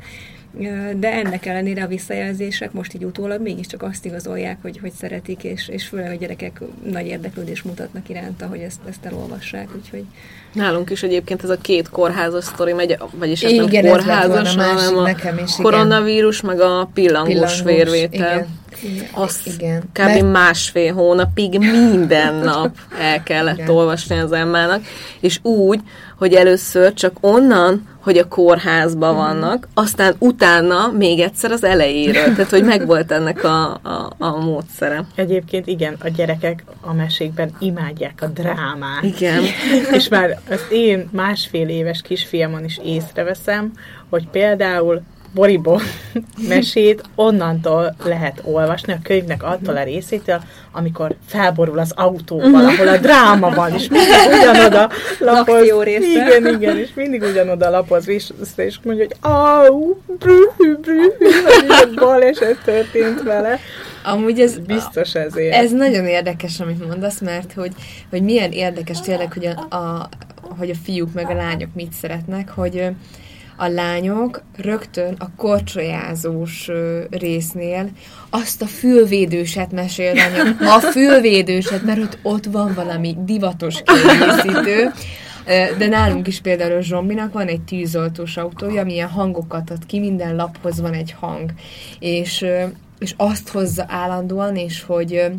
de 0.95 1.11
ennek 1.11 1.45
ellenére 1.45 1.83
a 1.83 1.87
visszajelzések 1.87 2.71
most 2.71 2.93
így 2.93 3.03
utólag 3.03 3.41
mégiscsak 3.41 3.83
azt 3.83 4.05
igazolják, 4.05 4.57
hogy, 4.61 4.79
hogy 4.81 4.91
szeretik, 4.91 5.43
és, 5.43 5.67
és 5.67 5.87
főleg 5.87 6.11
a 6.11 6.15
gyerekek 6.15 6.61
nagy 6.91 7.05
érdeklődés 7.05 7.61
mutatnak 7.61 8.09
iránta, 8.09 8.45
hogy 8.45 8.59
ezt, 8.59 8.79
ezt 8.89 9.05
elolvassák, 9.05 9.67
úgyhogy... 9.75 10.03
Nálunk 10.53 10.89
is 10.89 11.03
egyébként 11.03 11.43
ez 11.43 11.49
a 11.49 11.57
két 11.57 11.89
kórházas 11.89 12.43
sztori 12.43 12.73
megy, 12.73 12.97
vagyis 13.11 13.43
ez 13.43 13.51
igen, 13.51 13.83
nem 13.83 13.91
kórházas, 13.91 14.55
hanem 14.55 14.97
a 14.97 15.09
is, 15.43 15.55
koronavírus, 15.61 16.41
meg 16.41 16.59
a 16.59 16.89
pillangós, 16.93 17.33
pillangós 17.33 17.61
vérvétel. 17.61 18.33
Igen. 18.33 18.47
Azt 19.11 19.47
igen. 19.47 19.81
kb. 19.81 19.97
Mert... 19.97 20.31
másfél 20.31 20.93
hónapig 20.93 21.59
minden 21.59 22.35
nap 22.53 22.75
el 22.99 23.23
kellett 23.23 23.57
igen. 23.57 23.69
olvasni 23.69 24.17
az 24.19 24.31
Emmának, 24.31 24.81
és 25.19 25.39
úgy, 25.41 25.79
hogy 26.17 26.33
először 26.33 26.93
csak 26.93 27.17
onnan, 27.21 27.87
hogy 27.99 28.17
a 28.17 28.27
kórházban 28.27 29.13
mhm. 29.13 29.23
vannak, 29.23 29.67
aztán 29.73 30.15
utána 30.19 30.91
még 30.91 31.19
egyszer 31.19 31.51
az 31.51 31.63
elejéről, 31.63 32.33
tehát 32.35 32.49
hogy 32.49 32.63
megvolt 32.63 33.11
ennek 33.11 33.43
a, 33.43 33.73
a, 33.73 34.13
a 34.17 34.39
módszere. 34.39 35.05
Egyébként 35.15 35.67
igen, 35.67 35.95
a 36.03 36.07
gyerekek 36.07 36.63
a 36.81 36.93
mesékben 36.93 37.55
imádják 37.59 38.21
a 38.21 38.27
drámát. 38.27 39.03
Igen. 39.03 39.43
És 39.97 40.07
már 40.07 40.39
az 40.49 40.61
én 40.71 41.09
másfél 41.11 41.67
éves 41.67 42.01
kisfiamon 42.01 42.63
is 42.63 42.79
észreveszem, 42.83 43.71
hogy 44.09 44.27
például 44.27 45.01
Boribo 45.35 45.79
mesét 46.49 47.03
onnantól 47.15 47.95
lehet 48.03 48.41
olvasni, 48.43 48.93
a 48.93 48.99
könyvnek 49.03 49.43
attól 49.43 49.77
a 49.77 49.83
részétől, 49.83 50.41
amikor 50.71 51.15
felborul 51.25 51.79
az 51.79 51.91
autóval, 51.95 52.49
mhm. 52.49 52.65
ahol 52.65 52.87
a 52.87 52.97
dráma 52.97 53.49
van, 53.49 53.73
és 53.73 53.87
mindig 53.87 54.39
ugyanoda 54.39 54.89
lapoz. 55.19 55.65
Igen, 55.85 56.47
igen, 56.47 56.77
és 56.77 56.89
mindig 56.95 57.21
ugyanoda 57.21 57.69
lapoz 57.69 58.05
vissza, 58.05 58.33
és 58.55 58.77
mondja, 58.83 59.05
hogy 59.05 59.31
au, 59.31 59.95
brühű, 60.19 60.75
brühű, 60.81 61.31
hogy 61.67 61.93
baleset 61.95 62.57
történt 62.63 63.23
vele. 63.23 63.59
Amúgy 64.03 64.39
ez 64.39 64.57
biztos 64.57 65.15
ezért. 65.15 65.53
Ez 65.53 65.71
nagyon 65.71 66.05
érdekes, 66.05 66.59
amit 66.59 66.87
mondasz, 66.87 67.19
mert 67.19 67.53
hogy, 67.53 67.71
hogy 68.09 68.21
milyen 68.21 68.51
érdekes 68.51 69.01
tényleg, 69.01 69.33
hogy 69.33 69.45
a, 69.45 69.75
a, 69.75 70.09
hogy 70.57 70.69
a 70.69 70.75
fiúk 70.83 71.13
meg 71.13 71.29
a 71.29 71.33
lányok 71.33 71.69
mit 71.73 71.91
szeretnek, 71.91 72.49
hogy 72.49 72.89
a 73.55 73.67
lányok 73.67 74.41
rögtön 74.57 75.15
a 75.19 75.35
korcsolyázós 75.35 76.69
résznél 77.09 77.89
azt 78.29 78.61
a 78.61 78.65
fülvédőset 78.65 79.71
mesélni, 79.71 80.19
a 80.59 80.79
fülvédőset, 80.79 81.83
mert 81.83 81.99
ott, 81.99 82.17
ott 82.21 82.45
van 82.45 82.73
valami 82.73 83.15
divatos 83.19 83.83
kiegészítő, 83.83 84.91
de 85.77 85.87
nálunk 85.87 86.27
is 86.27 86.41
például 86.41 86.77
a 86.77 86.81
Zsombinak 86.81 87.33
van 87.33 87.47
egy 87.47 87.61
tűzoltós 87.61 88.37
autója, 88.37 88.81
amilyen 88.81 89.09
hangokat 89.09 89.69
ad 89.69 89.85
ki, 89.85 89.99
minden 89.99 90.35
laphoz 90.35 90.81
van 90.81 90.93
egy 90.93 91.15
hang. 91.19 91.51
És, 91.99 92.45
és 92.99 93.13
azt 93.17 93.49
hozza 93.49 93.85
állandóan, 93.87 94.55
és 94.55 94.83
hogy 94.83 95.31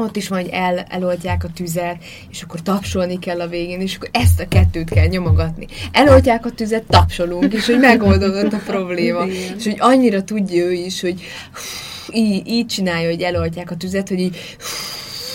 ott 0.00 0.16
is 0.16 0.28
van, 0.28 0.40
hogy 0.40 0.50
el, 0.52 0.78
eloldják 0.78 1.44
a 1.44 1.48
tüzet, 1.54 1.96
és 2.30 2.42
akkor 2.42 2.62
tapsolni 2.62 3.18
kell 3.18 3.40
a 3.40 3.46
végén, 3.46 3.80
és 3.80 3.96
akkor 3.96 4.08
ezt 4.12 4.40
a 4.40 4.48
kettőt 4.48 4.90
kell 4.90 5.06
nyomogatni. 5.06 5.66
Eloldják 5.92 6.46
a 6.46 6.50
tüzet, 6.50 6.82
tapsolunk, 6.82 7.52
és 7.52 7.66
hogy 7.66 7.78
megoldódott 7.78 8.52
a 8.52 8.60
probléma. 8.66 9.26
És 9.58 9.64
hogy 9.64 9.76
annyira 9.78 10.24
tudja 10.24 10.64
ő 10.64 10.72
is, 10.72 11.00
hogy 11.00 11.20
így, 12.12 12.46
így 12.46 12.66
csinálja, 12.66 13.08
hogy 13.08 13.22
eloldják 13.22 13.70
a 13.70 13.76
tüzet, 13.76 14.08
hogy 14.08 14.20
így 14.20 14.36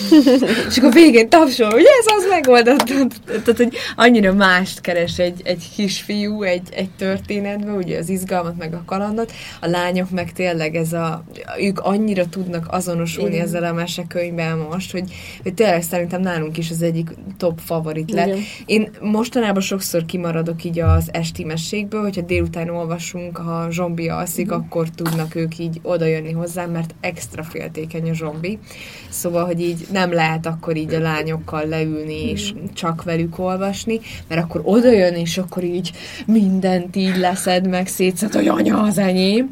és 0.70 0.78
akkor 0.78 0.94
végén 0.94 1.30
tapsol, 1.30 1.70
hogy 1.70 1.86
ez 2.00 2.06
az 2.18 2.26
megoldott. 2.30 2.84
Tehát, 3.26 3.58
hogy 3.58 3.76
annyira 3.96 4.34
mást 4.34 4.82
keres 4.82 5.20
egy, 5.20 5.42
egy 5.44 5.70
kisfiú 5.76 6.44
egy, 6.44 6.68
egy 6.72 6.90
történetben, 6.90 7.76
ugye 7.76 7.98
az 7.98 8.10
izgalmat, 8.10 8.58
meg 8.58 8.74
a 8.74 8.84
kalandot. 8.86 9.32
A 9.62 9.68
lányok 9.68 10.10
meg 10.10 10.34
tényleg 10.34 10.76
ez 10.76 10.94
a, 10.94 11.24
ők 11.60 11.80
annyira 11.80 12.30
tudnak 12.30 12.66
azonosulni 12.70 13.34
Igen. 13.34 13.46
ezzel 13.46 13.64
a 13.64 13.74
mesekönyvben 13.74 14.58
most, 14.58 14.92
hogy, 14.92 15.14
hogy 15.44 15.54
tényleg 15.54 15.82
szerintem 15.82 16.22
nálunk 16.22 16.58
is 16.58 16.70
az 16.70 16.82
egyik 16.82 17.10
top 17.38 17.60
favorit 17.66 18.12
lett. 18.12 18.28
Igen. 18.28 18.40
Én 18.66 18.90
mostanában 19.02 19.62
sokszor 19.62 20.06
kimaradok 20.06 20.64
így 20.64 20.80
az 20.80 21.10
esti 21.12 21.44
mesékből, 21.44 22.02
hogyha 22.02 22.22
délután 22.22 22.70
olvasunk, 22.70 23.38
ha 23.38 23.72
zsombi 23.72 24.10
alszik, 24.10 24.46
Igen. 24.46 24.60
akkor 24.60 24.90
tudnak 24.90 25.36
ők 25.36 25.58
így 25.58 25.80
odajönni 25.82 26.32
hozzám, 26.32 26.72
mert 26.72 26.96
extra 27.00 27.44
féltékeny 27.44 28.10
a 28.10 28.14
zsombi. 28.14 28.60
Szóval, 29.10 29.46
hogy 29.46 29.62
így 29.62 29.85
nem 29.92 30.14
lehet 30.14 30.46
akkor 30.46 30.76
így 30.76 30.94
a 30.94 31.00
lányokkal 31.00 31.66
leülni 31.66 32.30
és 32.30 32.54
csak 32.74 33.04
velük 33.04 33.40
olvasni, 33.40 34.00
mert 34.28 34.42
akkor 34.42 34.62
oda 34.64 34.92
jön, 34.92 35.14
és 35.14 35.38
akkor 35.38 35.64
így 35.64 35.92
mindent 36.26 36.96
így 36.96 37.18
leszed 37.18 37.68
meg, 37.68 37.88
szétszed, 37.88 38.34
hogy 38.34 38.48
anya 38.48 38.82
az 38.82 38.98
enyém. 38.98 39.50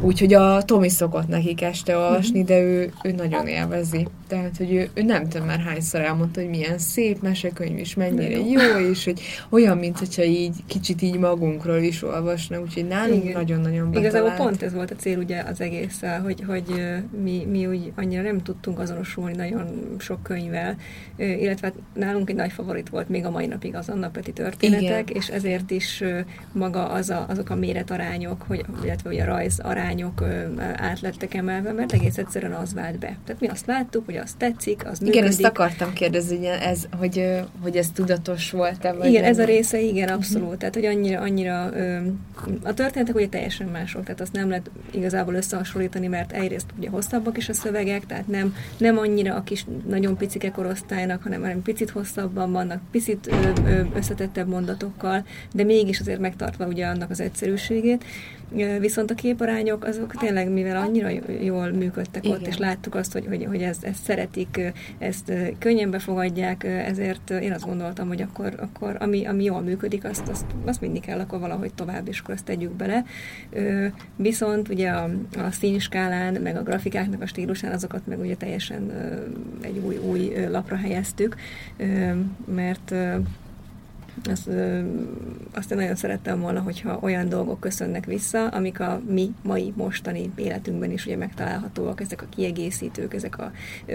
Úgyhogy 0.00 0.34
a 0.34 0.62
Tomi 0.62 0.88
szokott 0.88 1.28
nekik 1.28 1.62
este 1.62 1.96
olvasni, 1.96 2.44
de 2.44 2.60
ő, 2.60 2.92
ő 3.02 3.12
nagyon 3.12 3.46
élvezi. 3.46 4.06
Tehát, 4.28 4.56
hogy 4.56 4.72
ő, 4.72 4.90
ő 4.94 5.02
nem 5.02 5.28
tudom 5.28 5.46
már 5.46 5.60
hányszor 5.60 6.00
elmondta, 6.00 6.40
hogy 6.40 6.48
milyen 6.48 6.78
szép 6.78 7.22
mesekönyv, 7.22 7.78
és 7.78 7.94
mennyire 7.94 8.38
jó, 8.38 8.88
és 8.90 9.04
hogy 9.04 9.20
olyan, 9.48 9.78
mint 9.78 9.98
hogyha 9.98 10.22
így 10.22 10.54
kicsit 10.66 11.02
így 11.02 11.18
magunkról 11.18 11.78
is 11.78 12.02
olvasna, 12.02 12.60
úgyhogy 12.60 12.86
nálunk 12.86 13.32
nagyon-nagyon 13.32 13.90
betalált. 13.90 14.14
Igazából 14.14 14.44
pont 14.44 14.62
ez 14.62 14.72
volt 14.72 14.90
a 14.90 14.94
cél 14.94 15.18
ugye 15.18 15.42
az 15.50 15.60
egésszel, 15.60 16.20
hogy, 16.20 16.44
hogy 16.46 16.84
mi, 17.22 17.46
mi 17.50 17.66
úgy 17.66 17.92
annyira 17.96 18.22
nem 18.22 18.42
tudtunk 18.42 18.78
azonosulni 18.78 19.36
nagyon 19.36 19.71
sok 19.98 20.22
könyvvel, 20.22 20.76
illetve 21.16 21.66
hát 21.66 21.76
nálunk 21.94 22.30
egy 22.30 22.36
nagy 22.36 22.52
favorit 22.52 22.88
volt 22.88 23.08
még 23.08 23.24
a 23.24 23.30
mai 23.30 23.46
napig 23.46 23.74
az 23.74 23.88
Anna 23.88 24.08
Peti 24.08 24.32
történetek, 24.32 25.10
Igen. 25.10 25.22
és 25.22 25.28
ezért 25.28 25.70
is 25.70 26.02
maga 26.52 26.88
az 26.88 27.10
a, 27.10 27.26
azok 27.28 27.50
a 27.50 27.54
méretarányok, 27.54 28.44
hogy, 28.46 28.64
illetve 28.84 29.10
hogy 29.10 29.20
a 29.20 29.24
rajz 29.24 29.58
arányok 29.58 30.24
át 30.76 31.00
lettek 31.00 31.34
emelve, 31.34 31.72
mert 31.72 31.92
egész 31.92 32.18
egyszerűen 32.18 32.52
az 32.52 32.74
vált 32.74 32.98
be. 32.98 33.16
Tehát 33.24 33.40
mi 33.40 33.46
azt 33.46 33.66
láttuk, 33.66 34.04
hogy 34.04 34.16
az 34.16 34.34
tetszik, 34.38 34.86
az 34.86 35.02
Igen, 35.02 35.24
ezt 35.24 35.44
akartam 35.44 35.92
kérdezni, 35.92 36.36
hogy 36.36 36.46
ez, 36.46 36.88
hogy, 36.98 37.42
hogy 37.62 37.76
ez 37.76 37.90
tudatos 37.90 38.50
volt-e? 38.50 38.92
Vagy 38.92 39.08
igen, 39.08 39.24
ez 39.24 39.38
a 39.38 39.44
része, 39.44 39.80
igen, 39.80 40.04
mhm. 40.04 40.14
abszolút. 40.14 40.42
Uh-huh. 40.42 40.58
Tehát, 40.58 40.74
hogy 40.74 40.84
annyira, 40.84 41.20
annyira 41.20 41.70
a 42.62 42.74
történetek 42.74 43.14
ugye 43.14 43.28
teljesen 43.28 43.66
mások, 43.66 44.02
tehát 44.02 44.20
azt 44.20 44.32
nem 44.32 44.48
lehet 44.48 44.70
igazából 44.90 45.34
összehasonlítani, 45.34 46.06
mert 46.06 46.32
egyrészt 46.32 46.66
ugye 46.78 46.88
hosszabbak 46.88 47.36
is 47.36 47.48
a 47.48 47.52
szövegek, 47.52 48.06
tehát 48.06 48.28
nem, 48.28 48.54
nem 48.76 48.98
annyira 48.98 49.34
a 49.34 49.42
kis 49.42 49.61
nagyon 49.88 50.16
picike 50.16 50.50
korosztálynak, 50.50 51.22
hanem, 51.22 51.40
hanem 51.40 51.62
picit 51.62 51.90
hosszabban 51.90 52.52
vannak, 52.52 52.80
picit 52.90 53.34
összetettebb 53.94 54.48
mondatokkal, 54.48 55.24
de 55.52 55.64
mégis 55.64 56.00
azért 56.00 56.20
megtartva 56.20 56.66
ugye 56.66 56.86
annak 56.86 57.10
az 57.10 57.20
egyszerűségét. 57.20 58.04
Viszont 58.80 59.10
a 59.10 59.14
képarányok 59.14 59.84
azok 59.84 60.14
tényleg, 60.16 60.50
mivel 60.50 60.76
annyira 60.76 61.08
jól 61.40 61.70
működtek 61.70 62.24
Igen. 62.24 62.36
ott, 62.36 62.46
és 62.46 62.58
láttuk 62.58 62.94
azt, 62.94 63.12
hogy, 63.12 63.26
hogy, 63.26 63.44
hogy 63.44 63.62
ezt, 63.62 63.84
ezt 63.84 64.02
szeretik, 64.02 64.72
ezt 64.98 65.32
könnyen 65.58 65.90
befogadják, 65.90 66.64
ezért 66.64 67.30
én 67.30 67.52
azt 67.52 67.66
gondoltam, 67.66 68.08
hogy 68.08 68.22
akkor, 68.22 68.54
akkor 68.56 68.96
ami, 69.00 69.26
ami 69.26 69.44
jól 69.44 69.60
működik, 69.60 70.04
azt, 70.04 70.28
azt, 70.28 70.44
azt 70.64 70.80
mindig 70.80 71.02
kell 71.02 71.18
akkor 71.18 71.38
valahogy 71.40 71.74
tovább, 71.74 72.08
és 72.08 72.20
akkor 72.20 72.34
azt 72.34 72.44
tegyük 72.44 72.72
bele. 72.72 73.04
Viszont 74.16 74.68
ugye 74.68 74.90
a, 74.90 75.10
a 75.36 75.50
színskálán, 75.50 76.34
meg 76.42 76.56
a 76.56 76.62
grafikáknak 76.62 77.22
a 77.22 77.26
stílusán 77.26 77.72
azokat 77.72 78.06
meg 78.06 78.20
ugye 78.20 78.34
teljesen 78.34 78.92
egy 79.60 79.78
új, 79.78 79.96
új 79.96 80.32
lapra 80.50 80.76
helyeztük, 80.76 81.36
mert 82.44 82.94
azt, 84.30 84.46
ö, 84.46 84.80
azt 85.54 85.70
én 85.70 85.78
nagyon 85.78 85.94
szerettem 85.94 86.40
volna, 86.40 86.60
hogyha 86.60 86.98
olyan 87.00 87.28
dolgok 87.28 87.60
köszönnek 87.60 88.04
vissza, 88.04 88.46
amik 88.46 88.80
a 88.80 89.00
mi 89.08 89.30
mai 89.42 89.72
mostani 89.76 90.30
életünkben 90.36 90.90
is 90.90 91.06
ugye 91.06 91.16
megtalálhatóak, 91.16 92.00
ezek 92.00 92.22
a 92.22 92.26
kiegészítők, 92.36 93.14
ezek 93.14 93.38
a 93.38 93.52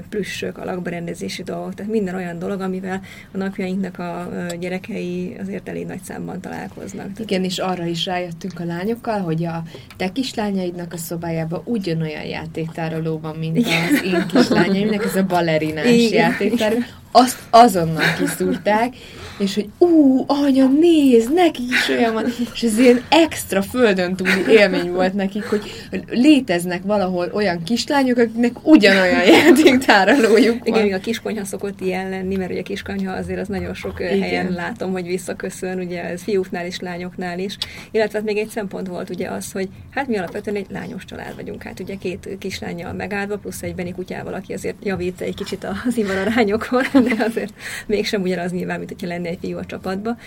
plüssök, 0.09 0.57
a 0.57 0.65
lakberendezési 0.65 1.43
dolgok, 1.43 1.73
tehát 1.73 1.91
minden 1.91 2.15
olyan 2.15 2.39
dolog, 2.39 2.61
amivel 2.61 3.01
a 3.31 3.37
napjainknak 3.37 3.99
a 3.99 4.29
gyerekei 4.59 5.35
azért 5.41 5.69
elég 5.69 5.85
nagy 5.85 6.01
számban 6.01 6.41
találkoznak. 6.41 7.19
Igen, 7.19 7.43
és 7.43 7.57
arra 7.57 7.85
is 7.85 8.05
rájöttünk 8.05 8.59
a 8.59 8.65
lányokkal, 8.65 9.19
hogy 9.19 9.45
a 9.45 9.63
te 9.97 10.11
kislányaidnak 10.11 10.93
a 10.93 10.97
szobájában 10.97 11.61
ugyanolyan 11.63 12.23
játéktároló 12.23 13.19
van, 13.19 13.35
mint 13.35 13.57
az 13.57 14.03
én 14.03 14.25
kislányaimnak, 14.27 15.05
ez 15.05 15.15
a 15.15 15.25
balerinás 15.25 16.11
játéktároló 16.11 16.81
azt 17.11 17.37
azonnal 17.49 18.13
kiszúrták, 18.17 18.93
és 19.37 19.53
hogy 19.53 19.69
ú, 19.77 20.23
anya, 20.27 20.67
nézd, 20.79 21.33
neki 21.33 21.61
is 21.69 21.89
olyan 21.89 22.13
van, 22.13 22.25
és 22.53 22.63
ez 22.63 22.77
ilyen 22.77 23.01
extra 23.09 23.61
földön 23.61 24.15
túli 24.15 24.45
élmény 24.49 24.91
volt 24.91 25.13
nekik, 25.13 25.43
hogy 25.43 25.61
léteznek 26.09 26.83
valahol 26.83 27.29
olyan 27.33 27.63
kislányok, 27.63 28.17
akiknek 28.17 28.67
ugyanolyan 28.67 29.25
játéktárolójuk 29.37 30.67
van. 30.67 30.83
Igen, 30.83 30.97
a 30.97 31.01
kiskonyha 31.01 31.45
szokott 31.45 31.81
ilyen 31.81 32.09
lenni, 32.09 32.35
mert 32.35 32.51
ugye 32.51 32.59
a 32.59 32.63
kiskonyha 32.63 33.13
azért 33.13 33.39
az 33.39 33.47
nagyon 33.47 33.73
sok 33.73 33.99
Igen. 33.99 34.21
helyen 34.21 34.51
látom, 34.51 34.91
hogy 34.91 35.05
visszaköszön, 35.05 35.79
ugye 35.79 36.03
ez 36.03 36.23
fiúknál 36.23 36.65
is, 36.65 36.79
lányoknál 36.79 37.39
is. 37.39 37.57
Illetve 37.91 38.17
hát 38.17 38.27
még 38.27 38.37
egy 38.37 38.49
szempont 38.49 38.87
volt 38.87 39.09
ugye 39.09 39.29
az, 39.29 39.51
hogy 39.51 39.69
hát 39.89 40.07
mi 40.07 40.17
alapvetően 40.17 40.57
egy 40.57 40.67
lányos 40.69 41.05
család 41.05 41.35
vagyunk, 41.35 41.63
hát 41.63 41.79
ugye 41.79 41.95
két 41.95 42.29
kislányjal 42.39 42.93
megáldva, 42.93 43.37
plusz 43.37 43.61
egy 43.61 43.75
Beni 43.75 43.91
kutyával, 43.91 44.33
aki 44.33 44.53
azért 44.53 44.85
javít 44.85 45.21
egy 45.21 45.35
kicsit 45.35 45.67
az 45.85 45.97
ivararányokon, 45.97 46.83
de 47.07 47.23
azért 47.23 47.53
mégsem 47.85 48.21
ugyanaz 48.21 48.51
nyilván, 48.51 48.77
mint 48.77 48.89
hogyha 48.89 49.07
lenne 49.07 49.29
egy 49.29 49.37
fiú 49.41 49.57
a 49.57 49.65
csapatba. 49.65 50.17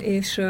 És 0.00 0.40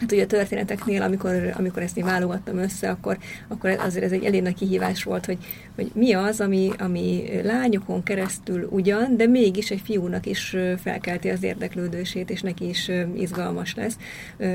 Hát 0.00 0.12
ugye 0.12 0.22
a 0.22 0.26
történeteknél, 0.26 1.02
amikor, 1.02 1.54
amikor 1.56 1.82
ezt 1.82 1.96
én 1.96 2.04
válogattam 2.04 2.58
össze, 2.58 2.90
akkor, 2.90 3.18
akkor 3.48 3.70
azért 3.70 4.04
ez 4.04 4.12
egy 4.12 4.24
elég 4.24 4.42
nagy 4.42 4.54
kihívás 4.54 5.02
volt, 5.02 5.26
hogy, 5.26 5.38
hogy 5.80 5.90
mi 5.94 6.12
az, 6.12 6.40
ami, 6.40 6.70
ami 6.78 7.24
lányokon 7.42 8.02
keresztül 8.02 8.68
ugyan, 8.70 9.16
de 9.16 9.26
mégis 9.26 9.70
egy 9.70 9.80
fiúnak 9.84 10.26
is 10.26 10.56
felkelti 10.82 11.28
az 11.28 11.42
érdeklődését, 11.42 12.30
és 12.30 12.40
neki 12.40 12.68
is 12.68 12.90
izgalmas 13.16 13.74
lesz. 13.74 13.96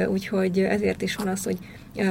Úgyhogy 0.08 0.60
ezért 0.60 1.02
is 1.02 1.16
van 1.16 1.28
az, 1.28 1.44
hogy 1.44 1.58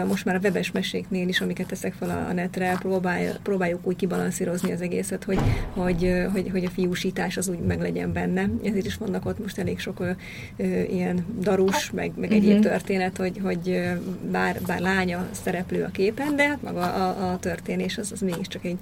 most 0.08 0.24
már 0.24 0.34
a 0.34 0.38
webes 0.38 0.72
meséknél 0.72 1.28
is, 1.28 1.40
amiket 1.40 1.66
teszek 1.66 1.92
fel 1.92 2.26
a 2.30 2.32
netre, 2.32 2.76
próbálj, 2.78 3.28
próbáljuk 3.42 3.86
úgy 3.86 3.96
kibalanszírozni 3.96 4.72
az 4.72 4.80
egészet, 4.80 5.24
hogy, 5.24 5.38
hogy, 5.74 6.24
hogy, 6.32 6.48
hogy 6.50 6.64
a 6.64 6.70
fiúsítás 6.70 7.36
az 7.36 7.48
úgy 7.48 7.58
meg 7.58 7.80
legyen 7.80 8.12
benne. 8.12 8.48
Ezért 8.64 8.86
is 8.86 8.96
vannak 8.96 9.26
ott 9.26 9.38
most 9.38 9.58
elég 9.58 9.78
sok 9.78 10.00
ö, 10.00 10.10
ö, 10.56 10.64
ilyen 10.82 11.24
darus, 11.40 11.90
meg, 11.90 12.12
meg 12.16 12.30
uh-huh. 12.30 12.44
egyéb 12.44 12.62
történet, 12.62 13.16
hogy, 13.16 13.40
hogy 13.42 13.82
bár, 14.30 14.60
bár 14.66 14.80
lánya 14.80 15.28
szereplő 15.30 15.82
a 15.82 15.90
képen, 15.90 16.36
de 16.36 16.48
hát 16.48 16.62
maga 16.62 16.80
a, 16.80 17.32
a 17.32 17.38
történés 17.38 17.98
az, 17.98 18.12
az 18.12 18.20
mégiscsak 18.20 18.64
egy 18.64 18.78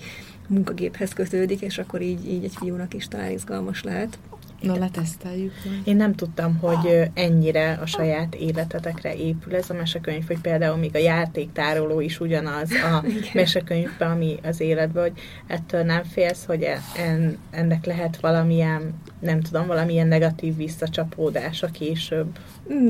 munkagéphez 0.49 1.13
kötődik, 1.13 1.61
és 1.61 1.79
akkor 1.79 2.01
így, 2.01 2.29
így 2.29 2.45
egy 2.45 2.55
fiúnak 2.55 2.95
is 2.95 3.09
talán 3.09 3.31
izgalmas 3.31 3.83
lehet. 3.83 4.19
Na, 4.63 4.79
leteszteljük. 4.79 5.53
Én 5.85 5.97
nem 5.97 6.15
tudtam, 6.15 6.57
hogy 6.57 7.11
ennyire 7.15 7.79
a 7.83 7.87
saját 7.87 8.35
életetekre 8.35 9.15
épül 9.15 9.55
ez 9.55 9.71
a 9.71 9.75
mesekönyv, 9.75 10.27
hogy 10.27 10.41
például 10.41 10.77
még 10.77 10.95
a 10.95 10.99
játéktároló 10.99 12.01
is 12.01 12.21
ugyanaz 12.21 12.71
a 12.71 13.05
mesekönyvben, 13.35 14.11
ami 14.11 14.39
az 14.43 14.61
életben, 14.61 15.03
hogy 15.03 15.21
ettől 15.47 15.83
nem 15.83 16.03
félsz, 16.05 16.45
hogy 16.45 16.63
e- 16.63 16.83
en, 16.97 17.39
ennek 17.51 17.85
lehet 17.85 18.21
valamilyen, 18.21 18.95
nem 19.23 19.41
tudom, 19.41 19.67
valamilyen 19.67 20.07
negatív 20.07 20.57
visszacsapódása 20.57 21.67
később. 21.67 22.39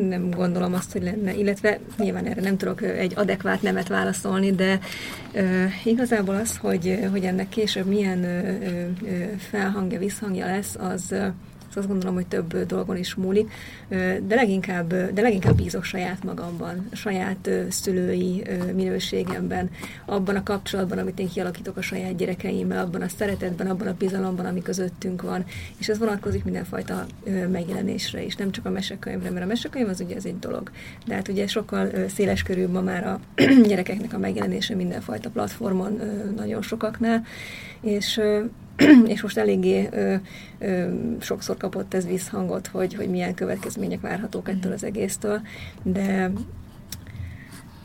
Nem 0.09 0.31
gondolom 0.31 0.75
azt, 0.75 0.93
hogy 0.93 1.03
lenne, 1.03 1.35
illetve 1.35 1.79
nyilván 1.99 2.27
erre 2.27 2.41
nem 2.41 2.57
tudok 2.57 2.83
egy 2.83 3.13
adekvát 3.17 3.63
nemet 3.63 3.89
válaszolni, 3.89 4.51
de 4.53 4.79
uh, 5.35 5.87
igazából 5.87 6.35
az, 6.35 6.57
hogy, 6.57 6.99
hogy 7.11 7.25
ennek 7.25 7.49
később 7.49 7.87
milyen 7.87 8.19
uh, 8.19 9.11
uh, 9.11 9.31
felhangja, 9.39 9.99
visszhangja 9.99 10.47
lesz, 10.47 10.77
az 10.79 11.15
uh, 11.77 11.83
azt 11.83 11.91
gondolom, 11.91 12.15
hogy 12.15 12.27
több 12.27 12.67
dolgon 12.67 12.97
is 12.97 13.15
múlik, 13.15 13.53
de 14.27 14.35
leginkább, 14.35 14.89
de 14.89 15.23
leginkább 15.23 15.57
bízok 15.57 15.85
saját 15.85 16.25
magamban, 16.25 16.89
saját 16.93 17.51
szülői 17.69 18.43
minőségemben, 18.75 19.71
abban 20.05 20.37
a 20.37 20.43
kapcsolatban, 20.43 20.99
amit 20.99 21.19
én 21.19 21.29
kialakítok 21.29 21.77
a 21.77 21.83
saját 21.83 22.17
gyerekeimmel, 22.17 22.85
abban 22.85 23.01
a 23.01 23.09
szeretetben, 23.09 23.67
abban 23.67 23.87
a 23.87 23.95
bizalomban, 23.99 24.47
ami 24.47 24.63
közöttünk 24.63 25.23
van, 25.23 25.45
és 25.79 25.89
ez 25.89 25.99
vonatkozik 25.99 26.45
mindenfajta 26.45 27.07
megjelenésre 27.51 28.23
is, 28.23 28.37
nem 28.37 28.51
csak 28.51 28.67
a 28.67 28.71
mesekönyvre, 28.71 29.31
mert 29.31 29.45
a 29.45 29.49
mesekönyv 29.49 29.89
az 29.89 30.01
ugye 30.01 30.17
ez 30.17 30.25
egy 30.25 30.39
dolog, 30.39 30.71
de 31.07 31.15
hát 31.15 31.29
ugye 31.29 31.47
sokkal 31.47 31.91
széles 32.09 32.43
körül 32.43 32.69
ma 32.69 32.81
már 32.81 33.07
a 33.07 33.21
gyerekeknek 33.69 34.13
a 34.13 34.19
megjelenése 34.19 34.75
mindenfajta 34.75 35.31
platformon 35.31 36.01
nagyon 36.37 36.63
sokaknál, 36.63 37.25
és 37.81 38.21
és 39.07 39.23
most 39.23 39.39
eléggé 39.39 39.89
ö, 39.91 40.15
ö, 40.59 40.89
sokszor 41.21 41.57
kapott 41.57 41.95
ez 41.95 42.07
visszhangot, 42.07 42.67
hogy, 42.67 42.95
hogy 42.95 43.09
milyen 43.09 43.35
következmények 43.35 44.01
várhatók 44.01 44.49
ettől 44.49 44.73
az 44.73 44.85
egésztől, 44.85 45.41
de 45.83 46.31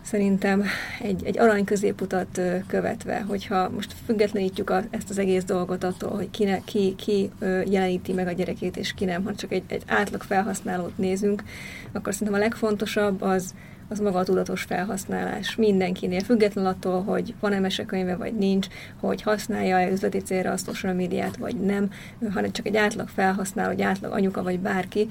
szerintem 0.07 0.63
egy, 1.01 1.25
egy 1.25 1.39
arany 1.39 1.63
középutat 1.63 2.41
követve, 2.67 3.21
hogyha 3.21 3.69
most 3.69 3.95
függetlenítjük 4.05 4.69
a, 4.69 4.83
ezt 4.89 5.09
az 5.09 5.17
egész 5.17 5.43
dolgot 5.43 5.83
attól, 5.83 6.15
hogy 6.15 6.29
ki, 6.29 6.43
ne, 6.43 6.63
ki, 6.63 6.95
ki 6.95 7.31
jeleníti 7.65 8.13
meg 8.13 8.27
a 8.27 8.31
gyerekét, 8.31 8.77
és 8.77 8.93
ki 8.93 9.05
nem, 9.05 9.23
ha 9.23 9.35
csak 9.35 9.51
egy, 9.51 9.63
egy 9.67 9.83
átlag 9.87 10.21
felhasználót 10.23 10.97
nézünk, 10.97 11.43
akkor 11.91 12.13
szerintem 12.13 12.35
a 12.35 12.43
legfontosabb 12.43 13.21
az, 13.21 13.53
az 13.89 13.99
maga 13.99 14.19
a 14.19 14.23
tudatos 14.23 14.61
felhasználás. 14.61 15.55
Mindenkinél, 15.55 16.19
független 16.19 16.65
attól, 16.65 17.03
hogy 17.03 17.33
van-e 17.39 17.59
mesekönyve, 17.59 18.15
vagy 18.15 18.33
nincs, 18.33 18.67
hogy 18.99 19.21
használja-e 19.21 19.91
üzleti 19.91 20.17
célra 20.17 20.51
a 20.51 20.57
social 20.57 20.93
médiát, 20.93 21.37
vagy 21.37 21.55
nem, 21.55 21.89
hanem 22.33 22.51
csak 22.51 22.65
egy 22.65 22.77
átlag 22.77 23.07
felhasználó, 23.07 23.71
egy 23.71 23.81
átlag 23.81 24.11
anyuka, 24.11 24.43
vagy 24.43 24.59
bárki, 24.59 25.09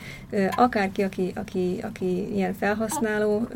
akárki, 0.50 1.02
aki, 1.02 1.32
aki, 1.34 1.78
aki 1.82 2.34
ilyen 2.34 2.54
felhasználó, 2.54 3.48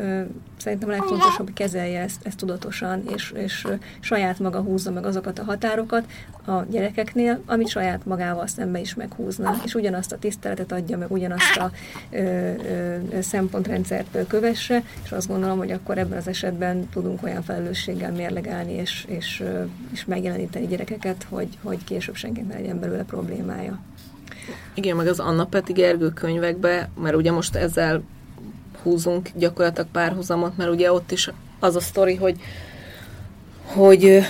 szerintem 0.57 0.89
a 0.89 0.93
legfontosabb, 0.93 1.47
hogy 1.47 1.53
kezelje 1.53 2.01
ezt, 2.01 2.27
ezt 2.27 2.37
tudatosan, 2.37 3.03
és, 3.15 3.33
és 3.37 3.67
saját 4.01 4.39
maga 4.39 4.61
húzza 4.61 4.91
meg 4.91 5.05
azokat 5.05 5.39
a 5.39 5.45
határokat 5.45 6.05
a 6.45 6.65
gyerekeknél, 6.71 7.41
amit 7.47 7.69
saját 7.69 8.07
magával 8.07 8.47
szembe 8.47 8.81
is 8.81 8.95
meghúzna, 8.95 9.61
és 9.65 9.75
ugyanazt 9.75 10.13
a 10.13 10.19
tiszteletet 10.19 10.73
adja, 10.73 10.97
meg 10.97 11.11
ugyanazt 11.11 11.57
a 11.57 11.71
ö, 12.11 12.19
ö, 12.19 13.21
szempontrendszert 13.21 14.27
kövesse, 14.29 14.83
azt 15.13 15.29
gondolom, 15.29 15.59
hogy 15.59 15.71
akkor 15.71 15.99
ebben 15.99 16.19
az 16.19 16.29
esetben 16.29 16.89
tudunk 16.89 17.23
olyan 17.23 17.43
felelősséggel 17.43 18.13
mérlegelni, 18.13 18.73
és, 18.73 19.05
és, 19.09 19.45
és 19.93 20.05
megjeleníteni 20.05 20.67
gyerekeket, 20.67 21.27
hogy, 21.29 21.49
hogy 21.63 21.85
később 21.85 22.15
senkinek 22.15 22.49
ne 22.49 22.55
legyen 22.55 22.81
belőle 22.81 23.05
problémája. 23.05 23.79
Igen, 24.75 24.97
meg 24.97 25.07
az 25.07 25.21
Anna 25.21 25.45
Peti 25.45 25.73
Gergő 25.73 26.09
könyvekbe, 26.09 26.89
mert 27.01 27.17
ugye 27.17 27.33
most 27.33 27.57
ezzel 27.57 28.03
húzunk 28.83 29.29
gyakorlatilag 29.35 29.89
párhuzamot, 29.91 30.57
mert 30.57 30.71
ugye 30.71 30.93
ott 30.93 31.11
is 31.11 31.31
az 31.59 31.77
a 31.77 31.81
sztori, 31.81 32.15
hogy, 32.15 32.41
hogy 33.65 34.23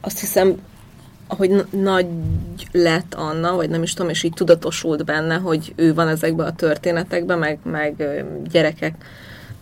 azt 0.00 0.20
hiszem, 0.20 0.60
hogy 1.28 1.66
nagy 1.70 2.06
lett 2.72 3.14
Anna, 3.14 3.56
vagy 3.56 3.70
nem 3.70 3.82
is 3.82 3.92
tudom, 3.94 4.10
és 4.10 4.22
így 4.22 4.32
tudatosult 4.32 5.04
benne, 5.04 5.34
hogy 5.34 5.72
ő 5.76 5.94
van 5.94 6.08
ezekben 6.08 6.46
a 6.46 6.54
történetekben, 6.54 7.38
meg, 7.38 7.58
meg 7.62 8.14
gyerekek 8.50 9.04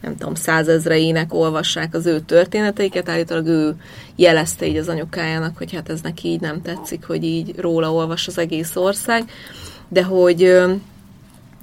nem 0.00 0.16
tudom, 0.16 0.34
százezreinek 0.34 1.34
olvassák 1.34 1.94
az 1.94 2.06
ő 2.06 2.20
történeteiket, 2.20 3.08
állítólag 3.08 3.46
ő 3.46 3.74
jelezte 4.16 4.66
így 4.66 4.76
az 4.76 4.88
anyukájának, 4.88 5.56
hogy 5.56 5.72
hát 5.72 5.88
ez 5.88 6.00
neki 6.00 6.28
így 6.28 6.40
nem 6.40 6.62
tetszik, 6.62 7.04
hogy 7.04 7.24
így 7.24 7.54
róla 7.56 7.92
olvas 7.92 8.26
az 8.26 8.38
egész 8.38 8.76
ország, 8.76 9.30
de 9.88 10.02
hogy 10.02 10.60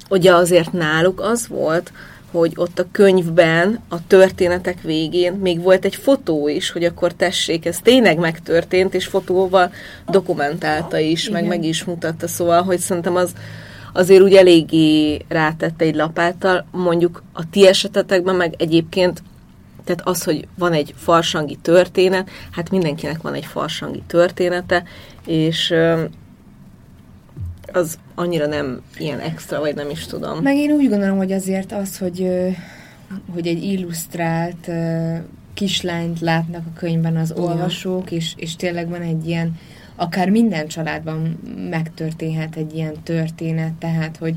ugye 0.10 0.34
azért 0.34 0.72
náluk 0.72 1.22
az 1.22 1.48
volt, 1.48 1.92
hogy 2.32 2.54
ott 2.56 2.80
a 2.80 2.88
könyvben, 2.92 3.80
a 3.90 4.08
történetek 4.08 4.82
végén 4.82 5.34
még 5.34 5.62
volt 5.62 5.86
egy 5.86 5.96
fotó 5.96 6.48
is, 6.48 6.70
hogy 6.72 6.84
akkor 6.84 7.14
tessék, 7.14 7.66
ez 7.66 7.80
tényleg 7.80 8.18
megtörtént, 8.18 8.94
és 8.94 9.06
fotóval 9.06 9.72
dokumentálta 10.10 10.98
is, 10.98 11.28
Igen. 11.28 11.34
meg 11.34 11.48
meg 11.50 11.64
is 11.64 11.84
mutatta, 11.84 12.28
szóval, 12.28 12.64
hogy 12.64 12.80
szerintem 12.80 13.16
az, 13.16 13.32
azért 13.98 14.22
úgy 14.22 14.34
eléggé 14.34 15.22
rátette 15.28 15.86
egy 15.86 15.96
lapáttal, 15.96 16.66
mondjuk 16.72 17.24
a 17.34 17.50
ti 17.50 17.68
esetetekben 17.68 18.36
meg 18.36 18.54
egyébként 18.58 19.22
tehát 19.84 20.08
az, 20.08 20.24
hogy 20.24 20.48
van 20.58 20.74
egy 20.74 20.94
farsangi 20.98 21.58
történet, 21.62 22.30
hát 22.52 22.70
mindenkinek 22.70 23.22
van 23.22 23.34
egy 23.34 23.46
farsangi 23.46 24.02
története, 24.08 24.84
és 25.26 25.74
az 27.74 27.98
annyira 28.16 28.48
nem 28.48 28.82
ilyen 28.98 29.20
extra, 29.20 29.60
vagy 29.60 29.76
nem 29.76 29.90
is 29.90 30.06
tudom. 30.06 30.40
Meg 30.40 30.56
én 30.56 30.72
úgy 30.72 30.90
gondolom, 30.90 31.18
hogy 31.18 31.32
azért 31.32 31.72
az, 31.72 31.98
hogy, 31.98 32.30
hogy 33.34 33.48
egy 33.48 33.64
illusztrált 33.64 34.70
kislányt 35.54 36.20
látnak 36.20 36.66
a 36.66 36.78
könyvben 36.80 37.18
az 37.18 37.32
olvasók, 37.32 38.12
és, 38.12 38.34
és 38.36 38.56
tényleg 38.56 38.90
van 38.90 39.02
egy 39.02 39.28
ilyen 39.28 39.58
akár 39.98 40.30
minden 40.30 40.68
családban 40.68 41.40
megtörténhet 41.70 42.56
egy 42.56 42.76
ilyen 42.76 42.94
történet, 43.04 43.74
tehát, 43.74 44.18
hogy 44.18 44.34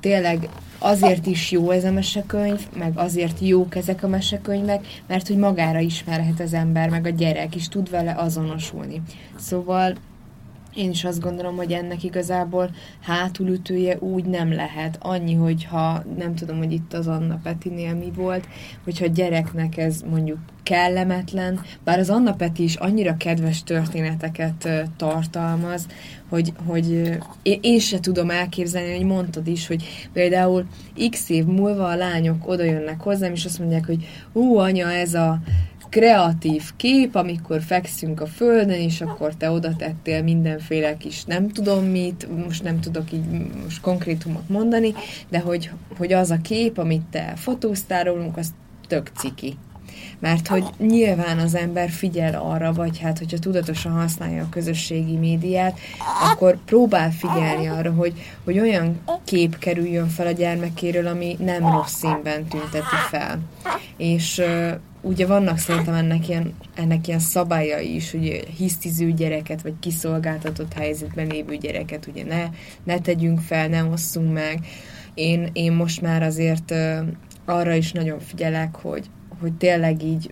tényleg 0.00 0.48
azért 0.78 1.26
is 1.26 1.50
jó 1.50 1.70
ez 1.70 1.84
a 1.84 1.92
mesekönyv, 1.92 2.68
meg 2.78 2.92
azért 2.94 3.40
jók 3.40 3.74
ezek 3.74 4.02
a 4.02 4.08
mesekönyvek, 4.08 4.86
mert 5.06 5.26
hogy 5.26 5.36
magára 5.36 5.78
ismerhet 5.78 6.40
az 6.40 6.54
ember, 6.54 6.88
meg 6.88 7.06
a 7.06 7.10
gyerek 7.10 7.54
is 7.54 7.68
tud 7.68 7.90
vele 7.90 8.14
azonosulni. 8.16 9.02
Szóval 9.36 9.94
én 10.78 10.90
is 10.90 11.04
azt 11.04 11.20
gondolom, 11.20 11.56
hogy 11.56 11.72
ennek 11.72 12.04
igazából 12.04 12.70
hátulütője 13.00 13.96
úgy 13.98 14.24
nem 14.24 14.52
lehet. 14.52 14.98
Annyi, 15.00 15.34
hogyha 15.34 16.02
nem 16.16 16.34
tudom, 16.34 16.58
hogy 16.58 16.72
itt 16.72 16.92
az 16.92 17.06
Anna 17.06 17.40
Petinél 17.42 17.94
mi 17.94 18.10
volt, 18.14 18.46
hogyha 18.84 19.06
gyereknek 19.06 19.76
ez 19.76 20.02
mondjuk 20.10 20.38
kellemetlen, 20.62 21.60
bár 21.84 21.98
az 21.98 22.10
Anna 22.10 22.32
Peti 22.32 22.62
is 22.62 22.74
annyira 22.74 23.16
kedves 23.16 23.62
történeteket 23.62 24.68
tartalmaz, 24.96 25.86
hogy, 26.28 26.52
hogy 26.66 27.18
én 27.60 27.78
se 27.78 28.00
tudom 28.00 28.30
elképzelni, 28.30 28.96
hogy 28.96 29.06
mondtad 29.06 29.46
is, 29.46 29.66
hogy 29.66 30.08
például 30.12 30.66
x 31.10 31.28
év 31.28 31.44
múlva 31.44 31.88
a 31.88 31.96
lányok 31.96 32.48
oda 32.48 32.62
jönnek 32.62 33.00
hozzám, 33.00 33.32
és 33.32 33.44
azt 33.44 33.58
mondják, 33.58 33.86
hogy 33.86 34.06
ú, 34.32 34.56
anya, 34.56 34.92
ez 34.92 35.14
a 35.14 35.40
kreatív 35.88 36.62
kép, 36.76 37.14
amikor 37.14 37.62
fekszünk 37.62 38.20
a 38.20 38.26
földön, 38.26 38.80
és 38.80 39.00
akkor 39.00 39.34
te 39.34 39.50
oda 39.50 39.76
tettél 39.76 40.22
mindenféle 40.22 40.96
kis 40.96 41.24
nem 41.24 41.48
tudom 41.48 41.84
mit, 41.84 42.44
most 42.44 42.62
nem 42.62 42.80
tudok 42.80 43.12
így 43.12 43.24
most 43.64 43.80
konkrétumot 43.80 44.48
mondani, 44.48 44.94
de 45.28 45.38
hogy, 45.38 45.70
hogy 45.96 46.12
az 46.12 46.30
a 46.30 46.40
kép, 46.42 46.78
amit 46.78 47.02
te 47.10 47.32
fotóztál 47.36 48.04
rólunk, 48.04 48.36
az 48.36 48.54
tök 48.86 49.10
ciki. 49.18 49.56
Mert 50.18 50.46
hogy 50.46 50.64
nyilván 50.78 51.38
az 51.38 51.54
ember 51.54 51.90
figyel 51.90 52.34
arra, 52.34 52.72
vagy 52.72 52.98
hát, 52.98 53.18
hogyha 53.18 53.38
tudatosan 53.38 53.92
használja 53.92 54.42
a 54.42 54.48
közösségi 54.48 55.16
médiát, 55.16 55.78
akkor 56.32 56.58
próbál 56.64 57.10
figyelni 57.10 57.66
arra, 57.66 57.92
hogy, 57.92 58.12
hogy 58.44 58.58
olyan 58.58 59.00
kép 59.24 59.58
kerüljön 59.58 60.08
fel 60.08 60.26
a 60.26 60.30
gyermekéről, 60.30 61.06
ami 61.06 61.36
nem 61.40 61.70
rossz 61.70 61.94
színben 61.94 62.44
tünteti 62.44 62.96
fel. 63.10 63.38
És 63.96 64.42
ugye 65.00 65.26
vannak 65.26 65.58
szerintem 65.58 65.94
ennek 65.94 66.28
ilyen, 66.28 66.54
ennek 66.74 67.06
ilyen 67.06 67.18
szabályai 67.18 67.94
is, 67.94 68.10
hogy 68.10 68.46
hisztiző 68.56 69.12
gyereket, 69.12 69.62
vagy 69.62 69.74
kiszolgáltatott 69.80 70.72
helyzetben 70.72 71.26
lévő 71.26 71.56
gyereket 71.56 72.06
ugye 72.06 72.24
ne, 72.24 72.44
ne 72.84 72.98
tegyünk 72.98 73.40
fel, 73.40 73.68
ne 73.68 73.84
osszunk 73.84 74.32
meg. 74.32 74.66
Én, 75.14 75.50
én 75.52 75.72
most 75.72 76.00
már 76.00 76.22
azért 76.22 76.74
arra 77.44 77.74
is 77.74 77.92
nagyon 77.92 78.20
figyelek, 78.20 78.74
hogy, 78.74 79.06
hogy 79.40 79.52
tényleg 79.52 80.02
így 80.02 80.30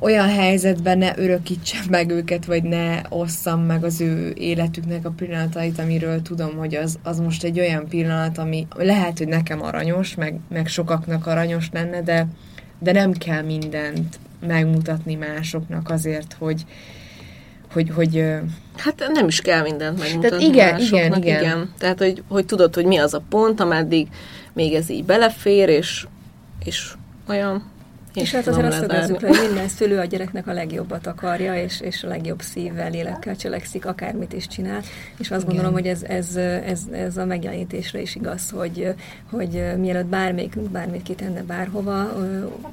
olyan 0.00 0.28
helyzetben 0.28 0.98
ne 0.98 1.18
örökítsem 1.18 1.84
meg 1.90 2.10
őket, 2.10 2.44
vagy 2.44 2.62
ne 2.62 3.00
osszam 3.08 3.62
meg 3.62 3.84
az 3.84 4.00
ő 4.00 4.32
életüknek 4.36 5.04
a 5.04 5.10
pillanatait, 5.10 5.78
amiről 5.78 6.22
tudom, 6.22 6.56
hogy 6.56 6.74
az, 6.74 6.98
az 7.02 7.20
most 7.20 7.44
egy 7.44 7.58
olyan 7.58 7.88
pillanat, 7.88 8.38
ami 8.38 8.66
lehet, 8.76 9.18
hogy 9.18 9.28
nekem 9.28 9.62
aranyos, 9.62 10.14
meg, 10.14 10.38
meg 10.48 10.66
sokaknak 10.66 11.26
aranyos 11.26 11.68
lenne, 11.72 12.02
de, 12.02 12.26
de 12.78 12.92
nem 12.92 13.12
kell 13.12 13.42
mindent 13.42 14.18
megmutatni 14.46 15.14
másoknak 15.14 15.90
azért, 15.90 16.36
hogy, 16.38 16.64
hogy, 17.72 17.90
hogy 17.90 18.24
Hát 18.76 19.10
nem 19.12 19.26
is 19.26 19.40
kell 19.40 19.62
mindent 19.62 19.98
megmutatni 19.98 20.28
Tehát 20.28 20.54
igen, 20.54 20.72
másoknak, 20.72 21.24
igen, 21.24 21.40
igen. 21.40 21.42
igen. 21.42 21.72
Tehát, 21.78 21.98
hogy, 21.98 22.22
hogy 22.28 22.46
tudod, 22.46 22.74
hogy 22.74 22.84
mi 22.84 22.96
az 22.96 23.14
a 23.14 23.22
pont, 23.28 23.60
ameddig 23.60 24.08
még 24.52 24.74
ez 24.74 24.90
így 24.90 25.04
belefér, 25.04 25.68
és, 25.68 26.06
és 26.64 26.92
olyan 27.28 27.70
és 28.20 28.34
hát 28.34 28.46
azért 28.46 28.66
azt 28.66 28.78
szögezzük 28.78 29.20
hogy 29.20 29.38
minden 29.46 29.68
szülő 29.68 29.98
a 29.98 30.04
gyereknek 30.04 30.46
a 30.46 30.52
legjobbat 30.52 31.06
akarja, 31.06 31.54
és, 31.62 31.80
és 31.80 32.02
a 32.02 32.08
legjobb 32.08 32.40
szívvel, 32.40 32.90
lélekkel 32.90 33.36
cselekszik, 33.36 33.86
akármit 33.86 34.32
is 34.32 34.46
csinál. 34.46 34.80
És 35.18 35.30
azt 35.30 35.42
Igen. 35.42 35.46
gondolom, 35.46 35.72
hogy 35.72 35.86
ez, 35.86 36.02
ez, 36.02 36.36
ez, 36.66 36.80
ez 36.92 37.16
a 37.16 37.24
megjelenítésre 37.24 38.00
is 38.00 38.14
igaz, 38.14 38.50
hogy, 38.50 38.94
hogy 39.30 39.64
mielőtt 39.76 40.06
bármelyikünk 40.06 40.70
bármit 40.70 41.02
kitenne 41.02 41.42
bárhova, 41.42 42.12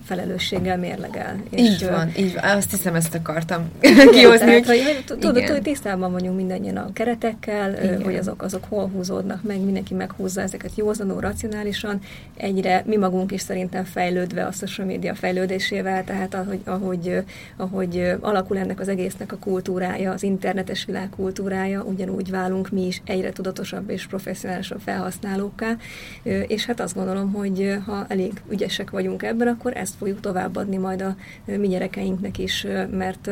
felelősséggel 0.06 0.78
mérlegel. 0.78 1.44
És 1.50 1.62
így 1.62 1.88
van, 1.90 2.12
így 2.18 2.34
van. 2.34 2.44
Azt 2.44 2.72
hiszem, 2.72 2.96
ezt 2.96 3.16
akartam 3.16 3.72
kihozni. 4.12 4.62
tudod, 5.06 5.50
hogy 5.50 5.62
tisztában 5.62 6.12
vagyunk 6.12 6.36
mindennyien 6.36 6.78
a 6.78 6.94
keretekkel, 6.94 8.00
hogy 8.04 8.16
azok, 8.16 8.42
azok 8.42 8.64
hol 8.70 8.88
húzódnak 8.88 9.44
meg, 9.44 9.60
mindenki 9.60 9.94
meghúzza 9.94 10.42
ezeket 10.42 10.72
józanul, 10.76 11.20
racionálisan. 11.20 12.00
Egyre 12.38 12.84
mi 12.86 12.96
magunk 12.98 13.32
is 13.32 13.42
szerintem 13.42 13.84
fejlődve 13.84 14.46
a 14.46 14.52
social 14.52 14.88
media 14.88 15.16
fejlődve, 15.16 15.35
fejlődésével, 15.36 16.04
tehát 16.04 16.34
ahogy, 16.34 16.60
ahogy, 16.64 17.24
ahogy 17.58 18.16
alakul 18.20 18.58
ennek 18.58 18.80
az 18.80 18.88
egésznek 18.88 19.32
a 19.32 19.38
kultúrája, 19.38 20.12
az 20.12 20.24
internetes 20.24 20.86
világ 20.86 21.10
kultúrája, 21.10 21.84
ugyanúgy 21.84 22.30
válunk 22.30 22.70
mi 22.70 22.86
is 22.86 23.02
egyre 23.06 23.32
tudatosabb 23.32 23.90
és 23.90 24.08
professzionálisabb 24.08 24.80
felhasználókká, 24.80 25.78
és 26.48 26.66
hát 26.66 26.80
azt 26.80 26.96
gondolom, 26.96 27.34
hogy 27.34 27.78
ha 27.86 28.06
elég 28.08 28.32
ügyesek 28.50 28.90
vagyunk 28.90 29.24
ebben, 29.24 29.48
akkor 29.48 29.78
ezt 29.78 29.96
fogjuk 29.96 30.20
továbbadni 30.20 30.78
majd 30.78 31.02
a 31.02 31.16
mi 31.46 31.68
gyerekeinknek 31.68 32.38
is, 32.38 32.68
mert 32.92 33.30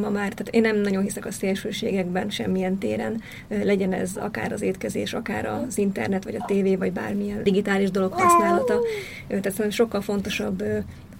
ma 0.00 0.10
már, 0.10 0.32
tehát 0.32 0.48
én 0.50 0.60
nem 0.60 0.76
nagyon 0.76 1.02
hiszek 1.02 1.26
a 1.26 1.30
szélsőségekben 1.30 2.30
semmilyen 2.30 2.78
téren, 2.78 3.20
legyen 3.48 3.92
ez 3.92 4.16
akár 4.16 4.52
az 4.52 4.62
étkezés, 4.62 5.12
akár 5.12 5.46
az 5.46 5.78
internet, 5.78 6.24
vagy 6.24 6.34
a 6.34 6.44
tévé, 6.46 6.76
vagy 6.76 6.92
bármilyen 6.92 7.42
digitális 7.42 7.90
dolog 7.90 8.12
használata. 8.12 8.80
Tehát 9.28 9.72
sokkal 9.72 10.00
fontosabb 10.00 10.62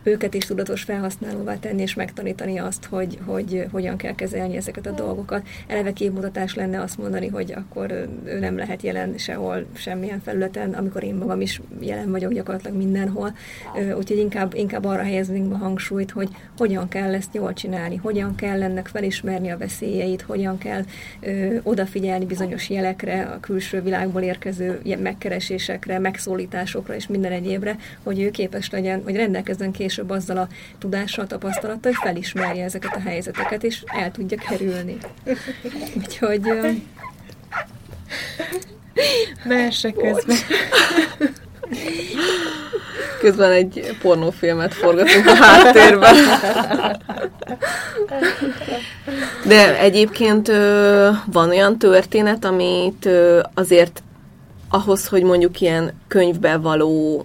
őket 0.02 0.34
is 0.34 0.44
tudatos 0.44 0.82
felhasználóvá 0.82 1.58
tenni, 1.58 1.82
és 1.82 1.94
megtanítani 1.94 2.58
azt, 2.58 2.84
hogy, 2.84 3.18
hogy 3.24 3.66
hogyan 3.70 3.96
kell 3.96 4.14
kezelni 4.14 4.56
ezeket 4.56 4.86
a 4.86 4.90
dolgokat. 4.90 5.46
Eleve 5.66 5.92
képmutatás 5.92 6.54
lenne 6.54 6.80
azt 6.80 6.98
mondani, 6.98 7.28
hogy 7.28 7.52
akkor 7.56 7.90
ő 8.24 8.38
nem 8.38 8.56
lehet 8.56 8.82
jelen 8.82 9.18
sehol, 9.18 9.66
semmilyen 9.72 10.20
felületen, 10.20 10.72
amikor 10.72 11.04
én 11.04 11.14
magam 11.14 11.40
is 11.40 11.60
jelen 11.80 12.10
vagyok 12.10 12.32
gyakorlatilag 12.32 12.76
mindenhol. 12.76 13.34
Úgyhogy 13.74 14.18
inkább, 14.18 14.54
inkább 14.54 14.84
arra 14.84 15.02
helyeznénk 15.02 15.52
a 15.52 15.56
hangsúlyt, 15.56 16.10
hogy 16.10 16.28
hogyan 16.58 16.88
kell 16.88 17.14
ezt 17.14 17.34
jól 17.34 17.52
csinálni, 17.52 17.96
hogyan 17.96 18.34
kell 18.34 18.62
ennek 18.62 18.86
felismerni 18.86 19.50
a 19.50 19.58
veszélyeit, 19.58 20.22
hogyan 20.22 20.58
kell 20.58 20.84
ö, 21.20 21.56
odafigyelni 21.62 22.24
bizonyos 22.24 22.70
jelekre, 22.70 23.22
a 23.22 23.40
külső 23.40 23.82
világból 23.82 24.22
érkező 24.22 24.80
megkeresésekre, 24.98 25.98
megszólításokra 25.98 26.94
és 26.94 27.06
minden 27.06 27.32
egyébre, 27.32 27.76
hogy 28.02 28.20
ő 28.20 28.30
képes 28.30 28.70
legyen, 28.70 29.02
hogy 29.04 29.16
rendelkezzen 29.16 29.70
később 29.70 29.89
később 29.90 30.10
azzal 30.10 30.36
a 30.36 30.48
tudással, 30.78 31.26
tapasztalattal, 31.26 31.92
hogy 31.92 32.00
felismerje 32.02 32.64
ezeket 32.64 32.96
a 32.96 33.00
helyzeteket, 33.00 33.64
és 33.64 33.82
el 33.86 34.10
tudja 34.10 34.36
kerülni. 34.48 34.96
Úgyhogy... 35.96 36.42
Mese 39.44 39.92
közben. 39.92 40.36
Közben 43.20 43.50
egy 43.50 43.96
pornófilmet 44.02 44.74
forgatunk 44.74 45.26
a 45.26 45.34
háttérben. 45.34 46.14
De 49.46 49.78
egyébként 49.78 50.48
van 51.26 51.48
olyan 51.48 51.78
történet, 51.78 52.44
amit 52.44 53.08
azért 53.54 54.02
ahhoz, 54.68 55.06
hogy 55.06 55.22
mondjuk 55.22 55.60
ilyen 55.60 55.92
könyvben 56.08 56.62
való 56.62 57.24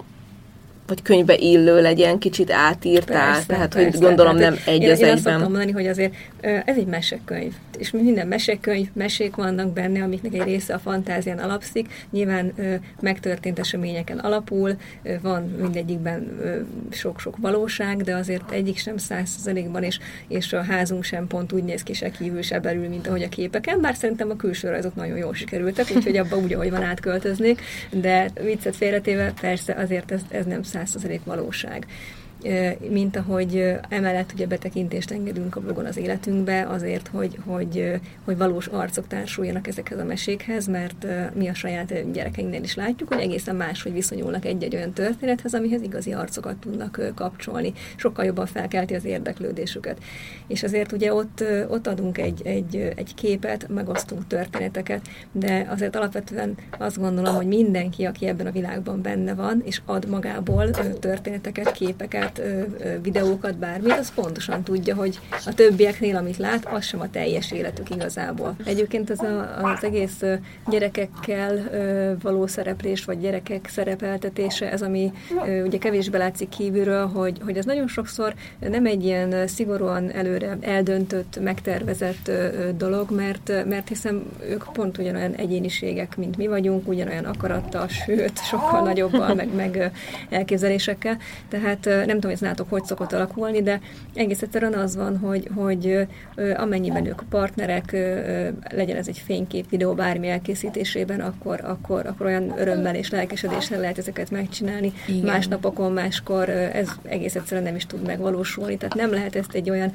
vagy 0.88 1.02
könyvbe 1.02 1.36
illő 1.38 1.82
legyen, 1.82 2.18
kicsit 2.18 2.52
átírtál, 2.52 3.32
persze, 3.32 3.46
tehát 3.46 3.74
persze, 3.74 3.90
hogy 3.90 4.00
gondolom 4.00 4.38
tehát, 4.38 4.54
nem 4.54 4.74
egy 4.74 4.82
én, 4.82 4.92
az 4.92 5.00
én 5.00 5.06
egyben. 5.06 5.14
Azt 5.14 5.24
szoktam 5.24 5.52
mondani, 5.52 5.72
hogy 5.72 5.88
azért 5.88 6.14
ez 6.42 6.78
egy 6.78 6.86
mesekönyv, 6.86 7.54
és 7.78 7.92
minden 7.92 8.28
mesekönyv, 8.28 8.88
mesék 8.94 9.36
vannak 9.36 9.74
benne, 9.74 10.04
amiknek 10.04 10.34
egy 10.34 10.44
része 10.44 10.74
a 10.74 10.80
fantázián 10.80 11.38
alapszik, 11.38 11.88
nyilván 12.12 12.54
megtörtént 13.00 13.60
eseményeken 13.60 14.18
alapul, 14.18 14.76
van 15.22 15.56
mindegyikben 15.62 16.40
sok-sok 16.92 17.38
valóság, 17.38 18.02
de 18.02 18.16
azért 18.16 18.52
egyik 18.52 18.78
sem 18.78 18.98
százszerzelékban, 18.98 19.84
és, 19.84 20.00
és 20.28 20.54
a 20.54 20.62
házunk 20.62 21.04
sem 21.04 21.28
pont 21.28 21.52
úgy 21.52 21.64
néz 21.64 21.84
ki, 21.84 21.94
se 21.94 22.10
kívül, 22.10 22.42
se 22.42 22.60
belül, 22.60 22.88
mint 22.88 23.08
ahogy 23.08 23.24
a 23.24 23.30
képeken, 23.30 23.82
bár 23.82 23.96
szerintem 23.96 24.30
a 24.30 24.36
külső 24.36 24.70
rajzok 24.70 24.96
nagyon 24.96 25.18
jól 25.18 25.34
sikerültek, 25.34 25.86
úgyhogy 25.96 26.18
abba 26.18 26.38
úgy, 26.38 26.54
ahogy 26.54 26.72
van 26.72 26.84
átköltöznék, 26.84 27.62
de 27.90 28.32
viccet 28.44 28.76
félretéve 28.76 29.34
persze 29.42 29.74
azért 29.74 30.12
ez, 30.12 30.22
ez 30.30 30.46
nem 30.46 30.64
100% 30.76 31.20
valóság 31.24 31.86
mint 32.90 33.16
ahogy 33.16 33.76
emellett 33.90 34.32
ugye 34.34 34.48
betekintést 34.48 35.12
engedünk 35.12 35.56
a 35.56 35.60
blogon 35.60 35.86
az 35.86 35.98
életünkbe, 35.98 36.68
azért, 36.68 37.08
hogy, 37.08 37.40
hogy, 37.46 38.00
hogy 38.26 38.38
valós 38.38 38.68
arcok 38.68 39.08
társuljanak 39.08 39.68
ezekhez 39.68 40.00
a 40.00 40.04
mesékhez, 40.04 40.68
mert 40.68 41.06
mi 41.34 41.48
a 41.48 41.54
saját 41.54 42.12
gyerekeinknél 42.12 42.64
is 42.64 42.76
látjuk, 42.76 43.14
hogy 43.14 43.22
egészen 43.22 43.56
más, 43.56 43.84
hogy 43.84 43.94
viszonyulnak 43.94 44.46
egy-egy 44.46 44.76
olyan 44.76 44.94
történethez, 44.94 45.54
amihez 45.54 45.82
igazi 45.82 46.14
arcokat 46.14 46.56
tudnak 46.56 47.12
kapcsolni. 47.16 47.74
Sokkal 47.96 48.26
jobban 48.26 48.46
felkelti 48.46 48.94
az 48.96 49.06
érdeklődésüket. 49.06 49.98
És 50.48 50.64
azért 50.64 50.92
ugye 50.92 51.14
ott, 51.14 51.44
ott 51.70 51.88
adunk 51.88 52.18
egy, 52.18 52.42
egy, 52.44 52.92
egy 52.96 53.14
képet, 53.16 53.68
megosztunk 53.68 54.28
történeteket, 54.28 55.08
de 55.32 55.68
azért 55.70 55.96
alapvetően 55.96 56.56
azt 56.78 57.00
gondolom, 57.00 57.36
hogy 57.36 57.48
mindenki, 57.48 58.06
aki 58.06 58.28
ebben 58.28 58.48
a 58.48 58.52
világban 58.52 59.02
benne 59.02 59.34
van, 59.34 59.62
és 59.66 59.82
ad 59.86 60.10
magából 60.10 60.70
történeteket, 61.00 61.72
képeket, 61.72 62.35
lát 62.38 63.02
videókat, 63.02 63.58
bármi, 63.58 63.92
az 63.92 64.14
pontosan 64.14 64.64
tudja, 64.64 64.96
hogy 64.96 65.20
a 65.46 65.54
többieknél, 65.54 66.16
amit 66.16 66.38
lát, 66.38 66.68
az 66.74 66.86
sem 66.86 67.00
a 67.00 67.10
teljes 67.10 67.52
életük 67.52 67.90
igazából. 67.90 68.56
Egyébként 68.66 69.10
ez 69.10 69.20
a, 69.20 69.60
az 69.62 69.84
egész 69.84 70.24
gyerekekkel 70.70 71.70
való 72.22 72.48
szereplés, 72.48 73.06
vagy 73.06 73.20
gyerekek 73.20 73.68
szerepeltetése, 73.70 74.72
ez 74.72 74.82
ami 74.82 75.12
ugye 75.66 75.78
kevésbé 75.78 76.18
látszik 76.18 76.50
kívülről, 76.50 77.08
hogy, 77.08 77.40
hogy 77.44 77.58
ez 77.58 77.66
nagyon 77.66 77.88
sokszor 77.88 78.34
nem 78.60 78.86
egy 78.86 79.04
ilyen 79.04 79.48
szigorúan 79.48 80.12
előre 80.12 80.58
eldöntött, 80.62 81.40
megtervezett 81.44 82.32
dolog, 82.78 83.12
mert, 83.12 83.66
mert 83.66 83.88
hiszen 83.88 84.24
ők 84.50 84.64
pont 84.74 84.98
ugyanolyan 84.98 85.34
egyéniségek, 85.34 86.18
mint 86.18 86.38
mi 86.38 86.48
vagyunk, 86.48 86.88
ugyanolyan 86.88 87.26
akarattal, 87.26 87.88
sőt, 87.88 88.40
sokkal 88.44 88.82
nagyobbal, 88.82 89.34
meg, 89.34 89.56
meg 89.56 89.92
elképzelésekkel. 90.30 91.18
Tehát 91.50 92.06
nem 92.16 92.24
tudom, 92.24 92.38
hogy 92.38 92.50
ez 92.50 92.58
nátok 92.58 92.70
hogy 92.70 92.86
szokott 92.86 93.14
alakulni, 93.14 93.62
de 93.62 93.80
egész 94.14 94.42
egyszerűen 94.42 94.74
az 94.74 94.96
van, 94.96 95.18
hogy, 95.18 95.50
hogy 95.56 96.08
amennyiben 96.56 97.06
ők 97.06 97.22
partnerek, 97.30 97.92
legyen 98.70 98.98
ez 98.98 99.08
egy 99.08 99.22
fénykép, 99.26 99.70
videó, 99.70 99.94
bármi 99.94 100.28
elkészítésében, 100.28 101.20
akkor, 101.20 101.60
akkor, 101.64 102.06
akkor 102.06 102.26
olyan 102.26 102.54
örömmel 102.58 102.96
és 102.96 103.10
lelkesedéssel 103.10 103.80
lehet 103.80 103.98
ezeket 103.98 104.32
megcsinálni. 104.32 104.94
Igen. 105.08 105.26
Más 105.26 105.48
napokon, 105.48 105.92
máskor 105.92 106.50
ez 106.50 106.90
egész 107.04 107.36
egyszerűen 107.36 107.66
nem 107.66 107.76
is 107.76 107.86
tud 107.86 108.06
megvalósulni. 108.06 108.78
Tehát 108.78 108.96
nem 108.96 109.12
lehet 109.12 109.36
ezt 109.36 109.54
egy 109.54 109.70
olyan 109.70 109.92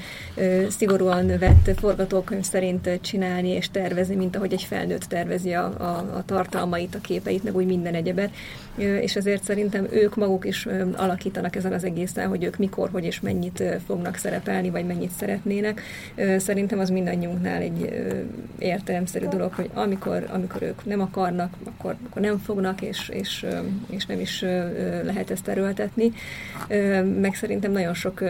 szigorúan 0.69 1.27
vett 1.39 1.71
forgatókönyv 1.79 2.45
szerint 2.45 3.01
csinálni 3.01 3.49
és 3.49 3.71
tervezni, 3.71 4.15
mint 4.15 4.37
ahogy 4.37 4.53
egy 4.53 4.63
felnőtt 4.63 5.03
tervezi 5.03 5.53
a, 5.53 5.65
a, 5.65 6.17
a 6.17 6.23
tartalmait, 6.27 6.95
a 6.95 7.01
képeit, 7.01 7.45
meg 7.45 7.57
úgy 7.57 7.67
minden 7.67 7.95
egyebet. 7.95 8.31
És 8.77 9.17
ezért 9.17 9.45
szerintem 9.45 9.87
ők 9.91 10.17
maguk 10.17 10.45
is 10.45 10.69
alakítanak 10.97 11.57
ezen 11.57 11.73
az 11.73 11.85
egészen, 12.11 12.29
hogy 12.29 12.45
ők 12.45 12.57
mikor, 12.57 12.89
hogy 12.93 13.05
és 13.05 13.21
mennyit 13.21 13.63
fognak 13.87 14.17
szerepelni, 14.17 14.71
vagy 14.71 14.87
mennyit 14.87 15.11
szeretnének. 15.11 15.83
Szerintem 16.39 16.79
az 16.79 16.91
mindannyiunknál 16.91 17.61
egy 17.61 18.03
értelemszerű 18.59 19.27
dolog, 19.27 19.53
hogy 19.53 19.71
amikor, 19.75 20.27
amikor 20.31 20.63
ők 20.63 20.85
nem 20.85 21.01
akarnak, 21.01 21.55
akkor, 21.65 21.97
akkor 22.09 22.23
nem 22.23 22.39
fognak, 22.39 22.83
és, 22.83 23.09
és, 23.09 23.47
és 23.91 24.07
nem 24.07 24.21
is 24.21 24.41
lehet 25.03 25.31
ezt 25.31 25.49
erőltetni. 25.49 26.13
Meg 27.21 27.35
szerintem 27.35 27.73
nagyon 27.73 27.95
sok 27.95 28.23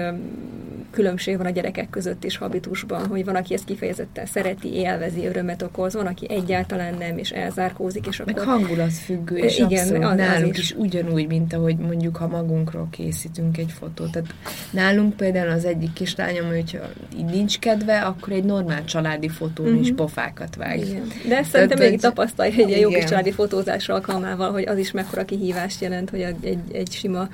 különbség 0.90 1.36
van 1.36 1.46
a 1.46 1.50
gyerekek 1.50 1.90
között 1.90 2.24
is 2.24 2.36
habitusban, 2.36 3.06
hogy 3.06 3.24
van, 3.24 3.34
aki 3.34 3.54
ezt 3.54 3.64
kifejezetten 3.64 4.26
szereti, 4.26 4.74
élvezi, 4.74 5.26
örömet 5.26 5.62
okoz, 5.62 5.94
van, 5.94 6.06
aki 6.06 6.26
egyáltalán 6.30 6.94
nem, 6.98 7.18
és 7.18 7.30
elzárkózik, 7.30 8.06
és 8.06 8.20
akkor... 8.20 8.32
Meg 8.32 8.42
hangulatfüggő, 8.42 9.36
és 9.36 9.58
igen, 9.58 9.80
abszolút 9.80 10.04
az, 10.04 10.16
nálunk 10.16 10.58
is. 10.58 10.62
is 10.62 10.74
ugyanúgy, 10.76 11.26
mint 11.26 11.52
ahogy 11.52 11.76
mondjuk, 11.76 12.16
ha 12.16 12.26
magunkról 12.26 12.88
készítünk 12.90 13.58
egy 13.58 13.69
fotót. 13.70 14.10
Tehát 14.10 14.34
nálunk 14.70 15.16
például 15.16 15.50
az 15.50 15.64
egyik 15.64 15.92
kislányom, 15.92 16.46
hogyha 16.46 16.78
így 17.18 17.24
nincs 17.24 17.58
kedve, 17.58 18.00
akkor 18.00 18.32
egy 18.32 18.44
normál 18.44 18.84
családi 18.84 19.28
fotón 19.28 19.66
uh-huh. 19.66 19.80
is 19.80 19.88
mhm. 19.88 19.96
pofákat 19.96 20.56
vág. 20.56 20.78
Igen. 20.80 21.06
De 21.28 21.36
ezt 21.38 21.50
szerintem 21.50 21.78
még 21.78 22.00
tapasztalja 22.00 22.52
egy 22.52 22.68
ilyen 22.68 22.80
jó 22.80 22.88
kis 22.88 23.04
családi 23.04 23.32
fotózás 23.32 23.88
alkalmával, 23.88 24.52
hogy 24.52 24.66
az 24.66 24.78
is 24.78 24.90
mekkora 24.90 25.24
kihívást 25.24 25.80
jelent, 25.80 26.10
hogy 26.10 26.20
egy, 26.20 26.58
egy 26.72 26.92
sima 26.92 27.28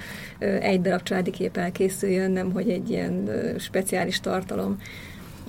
egy 0.61 0.81
darab 0.81 1.03
családi 1.03 1.31
kép 1.31 1.57
elkészüljön, 1.57 2.31
nem 2.31 2.53
hogy 2.53 2.70
egy 2.70 2.90
ilyen 2.90 3.31
speciális 3.59 4.20
tartalom. 4.20 4.79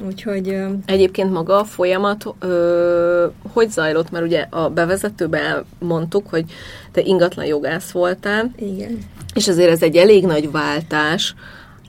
Úgyhogy... 0.05 0.57
Egyébként 0.86 1.31
maga 1.31 1.60
a 1.60 1.63
folyamat 1.63 2.25
ö, 2.39 3.25
hogy 3.53 3.69
zajlott? 3.69 4.12
Mert 4.12 4.25
ugye 4.25 4.47
a 4.49 4.69
bevezetőben 4.69 5.65
mondtuk, 5.79 6.29
hogy 6.29 6.45
te 6.91 7.01
ingatlan 7.01 7.45
jogász 7.45 7.91
voltál. 7.91 8.51
Igen. 8.55 8.99
És 9.33 9.47
azért 9.47 9.71
ez 9.71 9.81
egy 9.81 9.95
elég 9.95 10.25
nagy 10.25 10.51
váltás, 10.51 11.36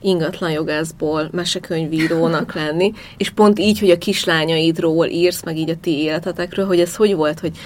ingatlan 0.01 0.51
jogászból 0.51 1.29
mesekönyvírónak 1.31 2.53
lenni, 2.53 2.93
és 3.17 3.29
pont 3.29 3.59
így, 3.59 3.79
hogy 3.79 3.89
a 3.89 3.97
kislányaidról 3.97 5.05
írsz, 5.05 5.43
meg 5.43 5.57
így 5.57 5.69
a 5.69 5.79
ti 5.81 5.97
életetekről, 5.97 6.65
hogy 6.65 6.79
ez 6.79 6.95
hogy 6.95 7.15
volt, 7.15 7.39
hogy 7.39 7.57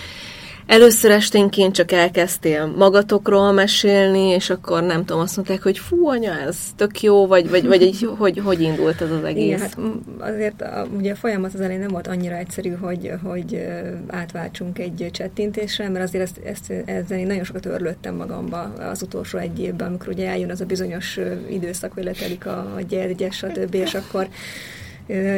Először 0.65 1.12
esténként 1.12 1.73
csak 1.76 1.91
elkezdtél 1.91 2.65
magatokról 2.65 3.52
mesélni, 3.52 4.28
és 4.28 4.49
akkor 4.49 4.84
nem 4.84 5.06
tudom, 5.06 5.21
azt 5.21 5.36
mondták, 5.36 5.62
hogy 5.63 5.78
fú, 5.78 6.08
anya, 6.08 6.39
ez 6.39 6.58
tök 6.76 7.02
jó, 7.02 7.28
vagy, 7.28 7.49
vagy, 7.49 7.67
vagy 7.67 7.82
egy, 7.82 8.10
hogy, 8.19 8.41
hogy 8.43 8.62
indult 8.62 9.02
ez 9.02 9.12
az 9.12 9.23
egész? 9.23 9.45
Igen, 9.45 9.60
hát 9.60 9.78
azért 10.19 10.62
a, 10.62 10.88
ugye 10.97 11.12
a 11.12 11.15
folyamat 11.15 11.54
az 11.54 11.60
elején 11.60 11.80
nem 11.80 11.89
volt 11.89 12.08
annyira 12.08 12.36
egyszerű, 12.36 12.71
hogy, 12.71 13.12
hogy 13.23 13.65
átváltsunk 14.08 14.80
egy 14.80 15.10
csettintésre, 15.12 15.89
mert 15.89 16.04
azért 16.04 16.23
ezt, 16.23 16.39
ezt, 16.45 16.73
ezzel 16.86 17.17
én 17.17 17.28
nagyon 17.28 17.43
sokat 17.43 17.65
örlöttem 17.65 18.15
magamba 18.15 18.73
az 18.91 19.02
utolsó 19.02 19.38
egy 19.38 19.60
évben, 19.60 19.88
amikor 19.88 20.08
ugye 20.08 20.28
eljön 20.28 20.49
az 20.49 20.62
a 20.62 20.65
bizonyos 20.65 21.19
időszak, 21.49 21.93
hogy 21.93 22.04
letelik 22.04 22.45
a 22.45 22.80
gyergyes, 22.88 23.36
stb., 23.36 23.73
és 23.73 23.93
akkor 23.93 24.28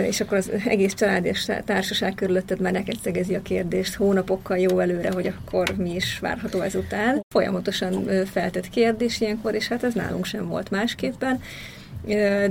és 0.08 0.22
akkor 0.22 0.38
az 0.38 0.52
egész 0.66 0.94
család 0.94 1.26
és 1.26 1.52
társaság 1.66 2.14
körülötted 2.14 2.60
már 2.60 2.72
neked 2.72 2.98
szegezi 3.04 3.36
a 3.36 3.42
kérdést 3.42 3.96
hónapokkal 3.96 4.58
jó 4.58 4.80
előre, 4.80 5.12
hogy 5.12 5.28
akkor 5.28 5.76
mi 5.78 5.96
is 5.96 6.20
várható 6.20 6.62
ezután. 6.62 7.22
Folyamatosan 7.30 8.26
feltett 8.32 8.70
kérdés 8.70 9.22
ilyenkor, 9.22 9.56
és 9.56 9.68
hát 9.68 9.84
ez 9.84 9.94
nálunk 9.94 10.26
sem 10.26 10.48
volt 10.48 10.70
másképpen 10.70 11.42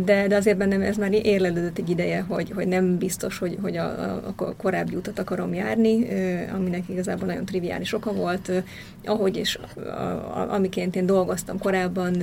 de, 0.04 0.26
de 0.28 0.36
azért 0.36 0.56
bennem 0.56 0.80
ez 0.80 0.96
már 0.96 1.12
érlelődött 1.12 1.78
egy 1.78 1.90
ideje, 1.90 2.24
hogy, 2.28 2.50
hogy 2.54 2.68
nem 2.68 2.98
biztos, 2.98 3.38
hogy, 3.38 3.58
hogy 3.62 3.76
a, 3.76 4.14
a 4.36 4.54
korábbi 4.56 4.94
utat 4.94 5.18
akarom 5.18 5.54
járni, 5.54 6.06
aminek 6.54 6.88
igazából 6.88 7.26
nagyon 7.26 7.44
triviális 7.44 7.92
oka 7.92 8.12
volt. 8.12 8.52
Ahogy 9.04 9.36
és 9.36 9.58
amiként 10.48 10.96
én 10.96 11.06
dolgoztam 11.06 11.58
korábban 11.58 12.16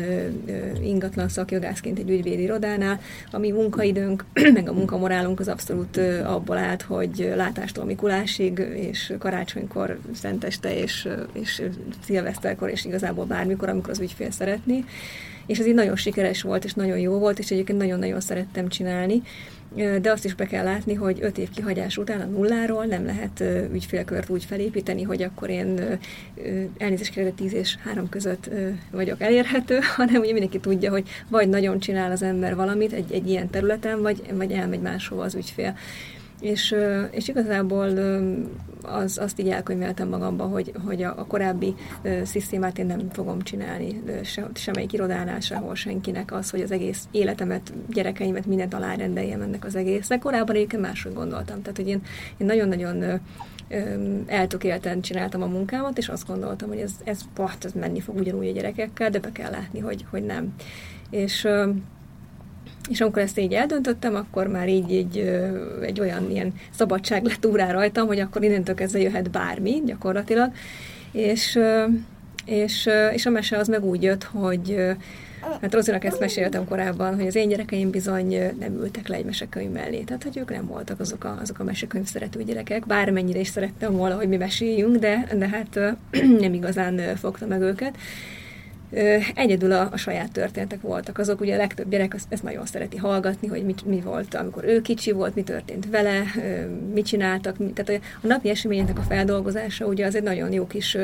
ingatlan 0.84 1.30
szakjogászként 1.30 2.00
egy 2.00 2.10
ügyvédi 2.10 2.42
irodánál, 2.42 3.00
a 3.32 3.38
mi 3.38 3.52
munkaidőnk, 3.52 4.26
meg 4.54 4.70
a 4.70 4.74
munkamorálunk 4.74 5.40
az 5.40 5.48
abszolút 5.48 5.98
abból 6.26 6.58
állt, 6.58 6.82
hogy 6.82 7.34
látástól 7.36 7.86
Mikulásig, 7.86 8.60
és 8.76 9.14
karácsonykor, 9.20 10.00
szenteste, 10.14 10.78
és, 10.78 11.08
és 11.34 11.62
szilveszterkor, 12.04 12.70
és 12.70 12.86
igazából 12.86 13.26
bármikor, 13.26 13.70
amikor 13.70 13.90
az 13.90 14.00
ügyfél 14.00 14.32
szeretni 14.32 14.86
és 15.46 15.60
ez 15.60 15.68
így 15.68 15.74
nagyon 15.74 15.96
sikeres 15.96 16.42
volt, 16.42 16.64
és 16.64 16.74
nagyon 16.74 16.98
jó 16.98 17.18
volt, 17.18 17.40
és 17.40 17.52
egyébként 17.52 17.78
nagyon-nagyon 17.78 18.20
szerettem 18.20 18.68
csinálni, 18.68 19.22
de 19.76 20.12
azt 20.12 20.26
is 20.26 20.34
be 20.34 20.46
kell 20.46 20.64
látni, 20.64 20.94
hogy 20.94 21.18
öt 21.22 21.38
év 21.38 21.50
kihagyás 21.50 21.98
után 21.98 22.22
a 22.22 22.26
nulláról 22.26 22.86
nem 22.86 23.06
lehet 23.06 23.44
ügyfélkört 23.74 24.30
úgy 24.30 24.46
felépíteni, 24.46 25.04
hogy 25.04 25.24
akkor 25.24 25.50
én 25.50 26.00
elnézést 26.78 27.14
kérek, 27.14 27.36
tíz 27.36 27.54
és 27.54 27.78
három 27.84 28.10
között 28.10 28.50
vagyok 28.92 29.22
elérhető, 29.22 29.80
hanem 29.96 30.22
ugye 30.22 30.32
mindenki 30.32 30.60
tudja, 30.60 30.92
hogy 30.92 31.10
vagy 31.28 31.50
nagyon 31.50 31.80
csinál 31.80 32.12
az 32.12 32.22
ember 32.22 32.56
valamit 32.56 32.94
egy, 32.94 33.12
egy 33.12 33.30
ilyen 33.30 33.50
területen, 33.50 34.02
vagy, 34.02 34.22
vagy 34.34 34.52
elmegy 34.52 34.82
máshova 34.82 35.24
az 35.24 35.36
ügyfél. 35.36 35.78
És, 36.42 36.76
és 37.12 37.28
igazából 37.28 37.90
az, 38.82 39.18
azt 39.18 39.40
így 39.40 39.50
elkönyveltem 39.50 40.08
magamba, 40.08 40.44
hogy, 40.44 40.74
hogy 40.86 41.04
a, 41.04 41.14
a 41.18 41.26
korábbi 41.26 41.76
szisztémát 42.24 42.78
én 42.78 42.86
nem 42.86 43.10
fogom 43.12 43.42
csinálni 43.42 44.04
se, 44.24 44.50
semmelyik 44.54 44.94
irodánál, 44.94 45.40
sehol 45.40 45.76
senkinek 45.76 46.34
az, 46.34 46.50
hogy 46.50 46.62
az 46.62 46.72
egész 46.72 47.08
életemet, 47.12 47.74
gyerekeimet, 47.90 48.46
mindent 48.46 48.74
alárendeljem 48.74 49.42
ennek 49.42 49.66
az 49.66 49.76
egésznek. 49.76 50.20
Korábban 50.20 50.56
egyébként 50.56 50.82
máshogy 50.82 51.14
gondoltam. 51.14 51.62
Tehát, 51.62 51.78
hogy 51.78 51.88
én, 51.88 52.02
én 52.38 52.48
nagyon-nagyon 52.48 53.22
eltökélten 54.26 55.02
csináltam 55.02 55.42
a 55.42 55.46
munkámat, 55.46 55.98
és 55.98 56.10
azt 56.10 56.28
gondoltam, 56.28 56.68
hogy 56.68 56.80
ez, 56.80 56.92
ez, 57.04 57.20
paht, 57.34 57.66
ez 57.66 57.72
menni 57.72 58.00
fog 58.00 58.16
ugyanúgy 58.20 58.48
a 58.48 58.52
gyerekekkel, 58.52 59.10
de 59.10 59.20
be 59.20 59.32
kell 59.32 59.52
látni, 59.52 59.80
hogy, 59.80 60.06
hogy 60.10 60.24
nem. 60.24 60.54
És 61.10 61.48
és 62.92 63.02
amikor 63.02 63.22
ezt 63.22 63.40
így 63.40 63.54
eldöntöttem, 63.54 64.16
akkor 64.16 64.48
már 64.48 64.70
így, 64.70 64.92
így 64.92 65.18
egy 65.82 66.00
olyan 66.00 66.32
ilyen 66.32 66.54
szabadság 66.70 67.24
lett 67.24 67.46
úrá 67.46 67.72
rajtam, 67.72 68.08
hogy 68.08 68.20
akkor 68.20 68.44
innentől 68.44 68.76
kezdve 68.76 69.00
jöhet 69.00 69.32
bármi 69.32 69.82
gyakorlatilag. 69.86 70.52
És, 71.12 71.60
és, 72.46 72.90
és 73.14 73.26
a 73.26 73.30
mese 73.30 73.58
az 73.58 73.68
meg 73.68 73.84
úgy 73.84 74.04
jött, 74.04 74.24
hogy 74.24 74.96
Hát 75.62 75.74
Rozinak 75.74 76.04
ezt 76.04 76.20
meséltem 76.20 76.66
korábban, 76.66 77.16
hogy 77.16 77.28
az 77.28 77.36
én 77.36 77.50
gyerekeim 77.50 77.90
bizony 77.90 78.28
nem 78.60 78.74
ültek 78.74 79.08
le 79.08 79.16
egy 79.16 79.26
mesekönyv 79.26 79.72
mellé. 79.72 80.00
Tehát, 80.02 80.24
hogy 80.24 80.38
ők 80.38 80.50
nem 80.50 80.68
voltak 80.68 81.00
azok 81.00 81.24
a, 81.24 81.38
azok 81.42 81.60
a 81.60 81.64
mesekönyv 81.64 82.06
szerető 82.06 82.44
gyerekek, 82.44 82.86
bármennyire 82.86 83.40
is 83.40 83.48
szerettem 83.48 83.92
volna, 83.92 84.16
hogy 84.16 84.28
mi 84.28 84.38
meséljünk, 84.38 84.98
de, 84.98 85.28
de 85.38 85.48
hát 85.48 85.80
nem 86.42 86.54
igazán 86.54 87.16
fogta 87.16 87.46
meg 87.46 87.62
őket. 87.62 87.98
Egyedül 89.36 89.72
a, 89.72 89.90
a 89.92 89.98
saját 89.98 90.32
történetek 90.32 90.82
voltak 90.82 91.18
azok, 91.18 91.42
ugye 91.42 91.54
a 91.54 91.58
legtöbb 91.58 91.90
gyerek 91.90 92.16
ezt, 92.30 92.44
nagyon 92.44 92.66
szereti 92.66 92.98
hallgatni, 92.98 93.48
hogy 93.48 93.64
mi, 93.64 93.76
mi 93.86 94.02
volt, 94.02 94.36
amikor 94.36 94.64
ő 94.64 94.82
kicsi 94.82 95.12
volt, 95.12 95.36
mi 95.36 95.44
történt 95.44 95.90
vele, 95.90 96.24
mit 96.94 97.06
csináltak, 97.06 97.56
tehát 97.74 98.02
a, 98.02 98.06
a 98.24 98.28
napi 98.28 98.50
eseményeknek 98.50 98.98
a 98.98 99.02
feldolgozása 99.02 99.86
ugye 99.86 100.06
az 100.06 100.16
egy 100.16 100.24
nagyon 100.24 100.52
jó 100.52 100.68
kis 100.68 100.98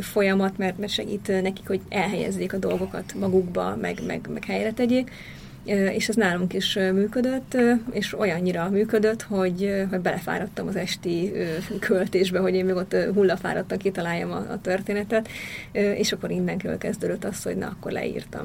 folyamat, 0.00 0.58
mert, 0.58 0.78
mert 0.78 0.92
segít 0.92 1.42
nekik, 1.42 1.66
hogy 1.66 1.80
elhelyezzék 1.88 2.52
a 2.52 2.58
dolgokat 2.58 3.14
magukba, 3.14 3.76
meg, 3.80 3.98
meg, 4.06 4.20
meg 4.32 4.44
helyre 4.44 4.72
tegyék 4.72 5.10
és 5.64 6.08
ez 6.08 6.14
nálunk 6.14 6.52
is 6.54 6.74
működött, 6.74 7.56
és 7.90 8.18
olyannyira 8.18 8.70
működött, 8.70 9.22
hogy, 9.22 9.86
hogy 9.90 10.00
belefáradtam 10.00 10.66
az 10.66 10.76
esti 10.76 11.32
költésbe, 11.80 12.38
hogy 12.38 12.54
én 12.54 12.64
még 12.64 12.74
ott 12.74 12.96
hullafáradtan 13.14 13.78
kitaláljam 13.78 14.30
a, 14.30 14.36
a 14.36 14.60
történetet, 14.60 15.28
és 15.72 16.12
akkor 16.12 16.30
innenről 16.30 16.78
kezdődött 16.78 17.24
az, 17.24 17.42
hogy 17.42 17.56
na, 17.56 17.66
akkor 17.66 17.92
leírtam. 17.92 18.44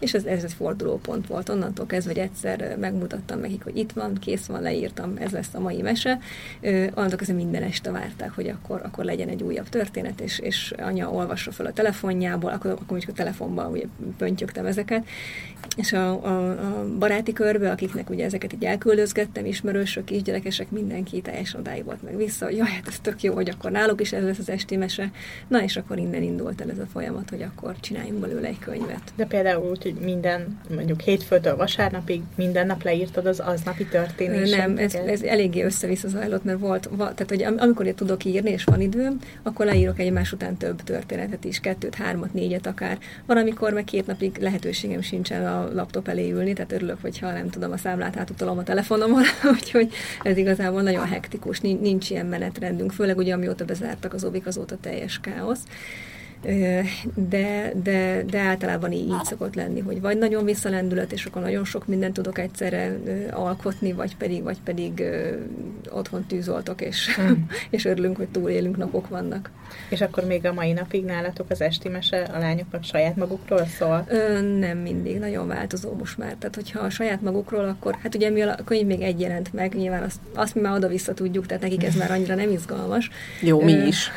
És 0.00 0.14
ez, 0.14 0.24
ez 0.24 0.44
egy 0.44 0.52
fordulópont 0.52 1.26
volt. 1.26 1.48
Onnantól 1.48 1.86
kezdve, 1.86 2.12
hogy 2.12 2.22
egyszer 2.22 2.76
megmutattam 2.78 3.40
nekik, 3.40 3.62
hogy 3.62 3.76
itt 3.76 3.92
van, 3.92 4.14
kész 4.14 4.46
van, 4.46 4.62
leírtam, 4.62 5.16
ez 5.18 5.30
lesz 5.30 5.54
a 5.54 5.60
mai 5.60 5.82
mese. 5.82 6.18
Onnantól 6.62 7.16
kezdve 7.16 7.36
minden 7.36 7.62
este 7.62 7.90
várták, 7.90 8.34
hogy 8.34 8.48
akkor, 8.48 8.80
akkor 8.84 9.04
legyen 9.04 9.28
egy 9.28 9.42
újabb 9.42 9.68
történet, 9.68 10.20
és, 10.20 10.38
és 10.38 10.74
anya 10.78 11.10
olvassa 11.10 11.52
fel 11.52 11.66
a 11.66 11.72
telefonjából, 11.72 12.50
akkor, 12.50 12.70
akkor 12.70 12.84
mondjuk 12.88 13.10
a 13.10 13.14
telefonban 13.14 13.70
ugye 13.70 13.84
pöntjögtem 14.16 14.66
ezeket, 14.66 15.06
és 15.76 15.92
a, 15.92 16.24
a, 16.24 16.50
a 16.50 16.86
baráti 16.98 17.32
körbe, 17.32 17.70
akiknek 17.70 18.10
ugye 18.10 18.24
ezeket 18.24 18.52
így 18.52 18.64
elküldözgettem, 18.64 19.44
ismerősök, 19.44 20.04
kisgyerekesek, 20.04 20.70
mindenki 20.70 21.20
teljesen 21.20 21.60
odáig 21.60 21.84
volt 21.84 22.02
meg 22.02 22.16
vissza, 22.16 22.44
hogy 22.44 22.56
jaj, 22.56 22.70
hát 22.70 22.88
ez 22.88 22.98
tök 23.02 23.22
jó, 23.22 23.34
hogy 23.34 23.48
akkor 23.48 23.70
náluk 23.70 24.00
is 24.00 24.12
ez 24.12 24.22
lesz 24.22 24.38
az 24.38 24.48
esti 24.48 24.76
mese. 24.76 25.10
Na 25.48 25.62
és 25.62 25.76
akkor 25.76 25.98
innen 25.98 26.22
indult 26.22 26.60
el 26.60 26.70
ez 26.70 26.78
a 26.78 26.86
folyamat, 26.92 27.30
hogy 27.30 27.42
akkor 27.42 27.80
csináljunk 27.80 28.20
belőle 28.20 28.48
egy 28.48 28.58
könyvet. 28.58 29.12
De 29.16 29.24
például 29.24 29.70
úgy, 29.70 29.82
hogy 29.92 30.04
minden, 30.04 30.60
mondjuk 30.74 31.00
hétfőtől 31.00 31.56
vasárnapig 31.56 32.22
minden 32.34 32.66
nap 32.66 32.82
leírtad 32.82 33.26
az 33.26 33.40
aznapi 33.40 33.84
történéseket? 33.84 34.66
Nem, 34.66 34.76
ez, 34.76 34.94
ez 34.94 35.22
eléggé 35.22 35.62
össze-vissza 35.62 36.08
zajlott, 36.08 36.44
mert 36.44 36.58
volt, 36.58 36.88
tehát 36.96 37.28
hogy 37.28 37.42
amikor 37.42 37.86
én 37.86 37.94
tudok 37.94 38.24
írni, 38.24 38.50
és 38.50 38.64
van 38.64 38.80
időm, 38.80 39.18
akkor 39.42 39.66
leírok 39.66 39.98
egymás 39.98 40.32
után 40.32 40.56
több 40.56 40.82
történetet 40.82 41.44
is, 41.44 41.60
kettőt, 41.60 41.94
hármat, 41.94 42.32
négyet 42.32 42.66
akár. 42.66 42.98
Van, 43.26 43.36
amikor 43.36 43.72
meg 43.72 43.84
két 43.84 44.06
napig 44.06 44.36
lehetőségem 44.40 45.00
sincsen 45.00 45.46
a 45.46 45.68
laptop 45.74 46.08
elé 46.08 46.30
ülni, 46.30 46.52
tehát 46.52 46.72
örülök, 46.72 46.98
hogyha 47.00 47.32
nem 47.32 47.50
tudom, 47.50 47.72
a 47.72 47.76
számlát 47.76 48.16
átutalom 48.16 48.58
a 48.58 48.62
telefonomon, 48.62 49.22
úgyhogy 49.54 49.92
ez 50.22 50.36
igazából 50.36 50.82
nagyon 50.82 51.06
hektikus, 51.06 51.60
nincs 51.60 52.10
ilyen 52.10 52.26
menetrendünk, 52.26 52.92
főleg 52.92 53.16
ugye 53.16 53.34
amióta 53.34 53.64
bezártak 53.64 54.14
az 54.14 54.24
obik, 54.24 54.46
azóta 54.46 54.76
teljes 54.80 55.20
káosz 55.20 55.62
de, 57.14 57.72
de, 57.82 58.22
de 58.30 58.38
általában 58.38 58.92
így, 58.92 59.08
így 59.08 59.24
szokott 59.24 59.54
lenni, 59.54 59.80
hogy 59.80 60.00
vagy 60.00 60.18
nagyon 60.18 60.44
visszalendület, 60.44 61.12
és 61.12 61.24
akkor 61.24 61.42
nagyon 61.42 61.64
sok 61.64 61.86
mindent 61.86 62.14
tudok 62.14 62.38
egyszerre 62.38 62.96
alkotni, 63.30 63.92
vagy 63.92 64.16
pedig, 64.16 64.42
vagy 64.42 64.60
pedig 64.64 65.02
otthon 65.90 66.24
tűzoltok, 66.26 66.80
és, 66.80 67.14
hmm. 67.14 67.46
és 67.70 67.84
örülünk, 67.84 68.16
hogy 68.16 68.28
túlélünk, 68.28 68.76
napok 68.76 69.08
vannak. 69.08 69.50
És 69.88 70.00
akkor 70.00 70.24
még 70.24 70.46
a 70.46 70.52
mai 70.52 70.72
napig 70.72 71.04
nálatok 71.04 71.50
az 71.50 71.60
esti 71.60 71.88
mese 71.88 72.22
a 72.22 72.38
lányoknak 72.38 72.84
saját 72.84 73.16
magukról 73.16 73.66
szól? 73.78 74.04
Ö, 74.08 74.40
nem 74.40 74.78
mindig, 74.78 75.18
nagyon 75.18 75.46
változó 75.46 75.92
most 75.92 76.18
már. 76.18 76.34
Tehát, 76.38 76.54
hogyha 76.54 76.80
a 76.80 76.90
saját 76.90 77.22
magukról, 77.22 77.64
akkor 77.64 77.96
hát 78.02 78.14
ugye 78.14 78.30
mi 78.30 78.40
a 78.42 78.58
könyv 78.64 78.86
még 78.86 79.00
egy 79.00 79.20
jelent 79.20 79.52
meg, 79.52 79.74
nyilván 79.74 80.02
azt, 80.02 80.20
azt 80.34 80.54
mi 80.54 80.60
már 80.60 80.74
oda-vissza 80.76 81.14
tudjuk, 81.14 81.46
tehát 81.46 81.62
nekik 81.62 81.84
ez 81.84 81.94
már 81.94 82.10
annyira 82.10 82.34
nem 82.34 82.50
izgalmas. 82.50 83.10
Jó, 83.40 83.60
mi 83.60 83.72
is. 83.72 84.10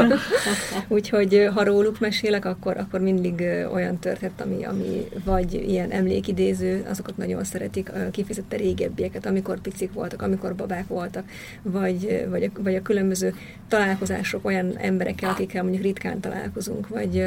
Úgyhogy 0.88 1.29
hogy 1.30 1.50
ha 1.54 1.64
róluk 1.64 2.00
mesélek, 2.00 2.44
akkor, 2.44 2.76
akkor 2.76 3.00
mindig 3.00 3.44
olyan 3.72 3.98
történet, 3.98 4.40
ami, 4.40 4.64
ami 4.64 5.08
vagy 5.24 5.54
ilyen 5.54 5.90
emlékidéző, 5.90 6.86
azokat 6.90 7.16
nagyon 7.16 7.44
szeretik, 7.44 7.90
kifejezetten 8.10 8.58
régebbieket, 8.58 9.26
amikor 9.26 9.60
picik 9.60 9.92
voltak, 9.92 10.22
amikor 10.22 10.54
babák 10.54 10.86
voltak, 10.86 11.24
vagy, 11.62 12.26
vagy, 12.28 12.42
a, 12.42 12.62
vagy 12.62 12.74
a 12.74 12.82
különböző 12.82 13.34
találkozások 13.68 14.44
olyan 14.44 14.76
emberekkel, 14.76 15.30
akikkel 15.30 15.62
mondjuk 15.62 15.82
ritkán 15.82 16.20
találkozunk, 16.20 16.88
vagy, 16.88 17.26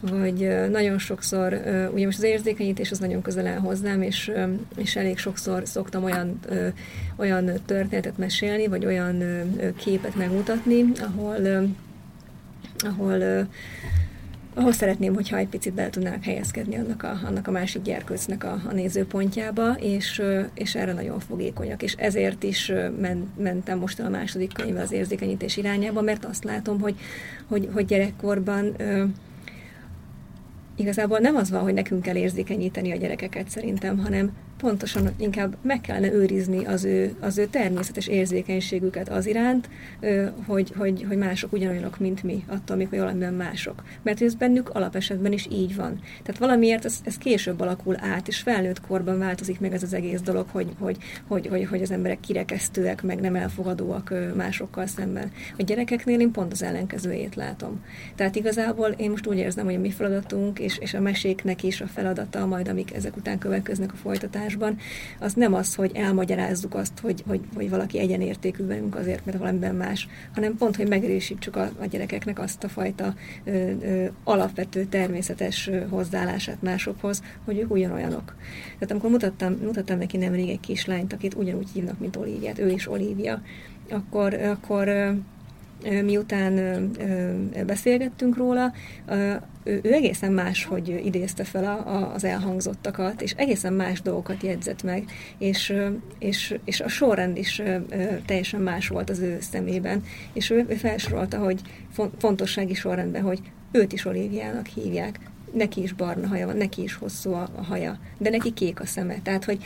vagy 0.00 0.68
nagyon 0.70 0.98
sokszor, 0.98 1.60
ugye 1.94 2.04
most 2.04 2.18
az 2.18 2.24
érzékenyítés 2.24 2.90
az 2.90 2.98
nagyon 2.98 3.22
közel 3.22 3.46
áll 3.46 3.58
hozzám, 3.58 4.02
és, 4.02 4.32
és 4.76 4.96
elég 4.96 5.18
sokszor 5.18 5.62
szoktam 5.64 6.04
olyan, 6.04 6.38
olyan 7.16 7.50
történetet 7.66 8.18
mesélni, 8.18 8.66
vagy 8.66 8.86
olyan 8.86 9.22
képet 9.76 10.16
megmutatni, 10.16 10.84
ahol 11.00 11.36
ahol 12.84 13.46
ahol 14.54 14.72
szeretném, 14.72 15.14
hogyha 15.14 15.36
egy 15.36 15.48
picit 15.48 15.72
bele 15.72 15.90
tudnának 15.90 16.24
helyezkedni 16.24 16.76
annak 16.76 17.02
a, 17.02 17.20
annak 17.26 17.48
a 17.48 17.50
másik 17.50 17.82
gyerkőcnek 17.82 18.44
a, 18.44 18.60
a 18.68 18.72
nézőpontjába, 18.72 19.72
és, 19.72 20.22
és 20.54 20.74
erre 20.74 20.92
nagyon 20.92 21.20
fogékonyak. 21.20 21.82
És 21.82 21.94
ezért 21.98 22.42
is 22.42 22.72
men, 23.00 23.32
mentem 23.36 23.78
most 23.78 24.00
a 24.00 24.08
második 24.08 24.52
könyve 24.52 24.80
az 24.80 24.92
érzékenyítés 24.92 25.56
irányába, 25.56 26.00
mert 26.00 26.24
azt 26.24 26.44
látom, 26.44 26.80
hogy, 26.80 26.94
hogy, 27.46 27.68
hogy 27.72 27.84
gyerekkorban 27.84 28.76
igazából 30.76 31.18
nem 31.18 31.36
az 31.36 31.50
van, 31.50 31.62
hogy 31.62 31.74
nekünk 31.74 32.02
kell 32.02 32.16
érzékenyíteni 32.16 32.92
a 32.92 32.96
gyerekeket 32.96 33.48
szerintem, 33.48 33.98
hanem 33.98 34.32
pontosan 34.62 35.10
inkább 35.16 35.56
meg 35.62 35.80
kellene 35.80 36.12
őrizni 36.12 36.64
az 36.64 36.84
ő, 36.84 37.14
az 37.20 37.38
ő 37.38 37.46
természetes 37.46 38.06
érzékenységüket 38.06 39.08
az 39.08 39.26
iránt, 39.26 39.68
hogy, 40.46 40.72
hogy, 40.76 41.04
hogy 41.08 41.16
mások 41.16 41.52
ugyanolyanok, 41.52 41.98
mint 41.98 42.22
mi, 42.22 42.44
attól 42.46 42.76
még, 42.76 42.88
hogy 42.88 42.98
valamiben 42.98 43.34
mások. 43.34 43.82
Mert 44.02 44.22
ez 44.22 44.34
bennük 44.34 44.68
alapesetben 44.68 45.32
is 45.32 45.46
így 45.50 45.76
van. 45.76 46.00
Tehát 46.22 46.40
valamiért 46.40 46.84
ez, 46.84 46.98
ez 47.04 47.18
később 47.18 47.60
alakul 47.60 47.96
át, 47.98 48.28
és 48.28 48.38
felnőtt 48.38 48.80
korban 48.80 49.18
változik 49.18 49.60
meg 49.60 49.72
ez 49.72 49.82
az 49.82 49.92
egész 49.92 50.20
dolog, 50.20 50.46
hogy, 50.50 50.68
hogy, 50.78 50.96
hogy, 51.26 51.46
hogy, 51.46 51.64
hogy 51.64 51.82
az 51.82 51.90
emberek 51.90 52.20
kirekesztőek, 52.20 53.02
meg 53.02 53.20
nem 53.20 53.36
elfogadóak 53.36 54.14
másokkal 54.36 54.86
szemben. 54.86 55.32
A 55.58 55.62
gyerekeknél 55.62 56.20
én 56.20 56.30
pont 56.30 56.52
az 56.52 56.62
ellenkezőjét 56.62 57.34
látom. 57.34 57.84
Tehát 58.14 58.36
igazából 58.36 58.88
én 58.88 59.10
most 59.10 59.26
úgy 59.26 59.38
érzem, 59.38 59.64
hogy 59.64 59.74
a 59.74 59.78
mi 59.78 59.90
feladatunk, 59.90 60.58
és, 60.58 60.78
és 60.78 60.94
a 60.94 61.00
meséknek 61.00 61.62
is 61.62 61.80
a 61.80 61.86
feladata, 61.86 62.46
majd 62.46 62.68
amik 62.68 62.94
ezek 62.94 63.16
után 63.16 63.38
következnek 63.38 63.92
a 63.92 63.96
folytatás, 63.96 64.51
tanulásban, 64.52 64.78
az 65.18 65.34
nem 65.34 65.54
az, 65.54 65.74
hogy 65.74 65.90
elmagyarázzuk 65.94 66.74
azt, 66.74 66.98
hogy, 66.98 67.22
hogy, 67.26 67.40
hogy 67.54 67.70
valaki 67.70 67.98
egyenértékű 67.98 68.66
velünk 68.66 68.96
azért, 68.96 69.24
mert 69.24 69.38
valamiben 69.38 69.74
más, 69.74 70.08
hanem 70.34 70.56
pont, 70.56 70.76
hogy 70.76 70.88
megerősítsük 70.88 71.56
a, 71.56 71.70
a 71.80 71.86
gyerekeknek 71.86 72.38
azt 72.38 72.64
a 72.64 72.68
fajta 72.68 73.14
ö, 73.44 73.70
ö, 73.80 74.06
alapvető 74.24 74.84
természetes 74.84 75.70
hozzáállását 75.88 76.62
másokhoz, 76.62 77.22
hogy 77.44 77.58
ők 77.58 77.70
ugyanolyanok. 77.70 78.34
Tehát 78.74 78.90
amikor 78.90 79.10
mutattam, 79.10 79.52
mutattam 79.52 79.98
neki 79.98 80.16
nemrég 80.16 80.48
egy 80.48 80.60
kislányt, 80.60 81.12
akit 81.12 81.34
ugyanúgy 81.34 81.68
hívnak, 81.72 81.98
mint 81.98 82.16
Olíviát, 82.16 82.58
ő 82.58 82.70
is 82.70 82.90
Olívia, 82.90 83.42
akkor, 83.90 84.34
akkor 84.34 85.14
miután 86.04 86.90
beszélgettünk 87.66 88.36
róla, 88.36 88.72
ő, 89.64 89.80
egészen 89.82 90.32
más, 90.32 90.64
hogy 90.64 91.00
idézte 91.04 91.44
fel 91.44 91.64
a, 91.64 92.12
az 92.14 92.24
elhangzottakat, 92.24 93.22
és 93.22 93.32
egészen 93.36 93.72
más 93.72 94.02
dolgokat 94.02 94.42
jegyzett 94.42 94.82
meg, 94.82 95.04
és, 95.38 95.74
és, 96.18 96.54
és 96.64 96.80
a 96.80 96.88
sorrend 96.88 97.36
is 97.36 97.62
teljesen 98.26 98.60
más 98.60 98.88
volt 98.88 99.10
az 99.10 99.18
ő 99.18 99.38
szemében, 99.40 100.02
és 100.32 100.50
ő, 100.50 100.66
ő 100.68 100.74
felsorolta, 100.74 101.38
hogy 101.38 101.60
fontossági 102.18 102.74
sorrendben, 102.74 103.22
hogy 103.22 103.40
őt 103.72 103.92
is 103.92 104.04
Olíviának 104.04 104.66
hívják, 104.66 105.18
neki 105.52 105.82
is 105.82 105.92
barna 105.92 106.26
haja 106.26 106.46
van, 106.46 106.56
neki 106.56 106.82
is 106.82 106.94
hosszú 106.94 107.32
a, 107.32 107.48
a 107.56 107.62
haja, 107.62 107.98
de 108.18 108.30
neki 108.30 108.52
kék 108.52 108.80
a 108.80 108.86
szeme. 108.86 109.14
Tehát, 109.22 109.44
hogy, 109.44 109.64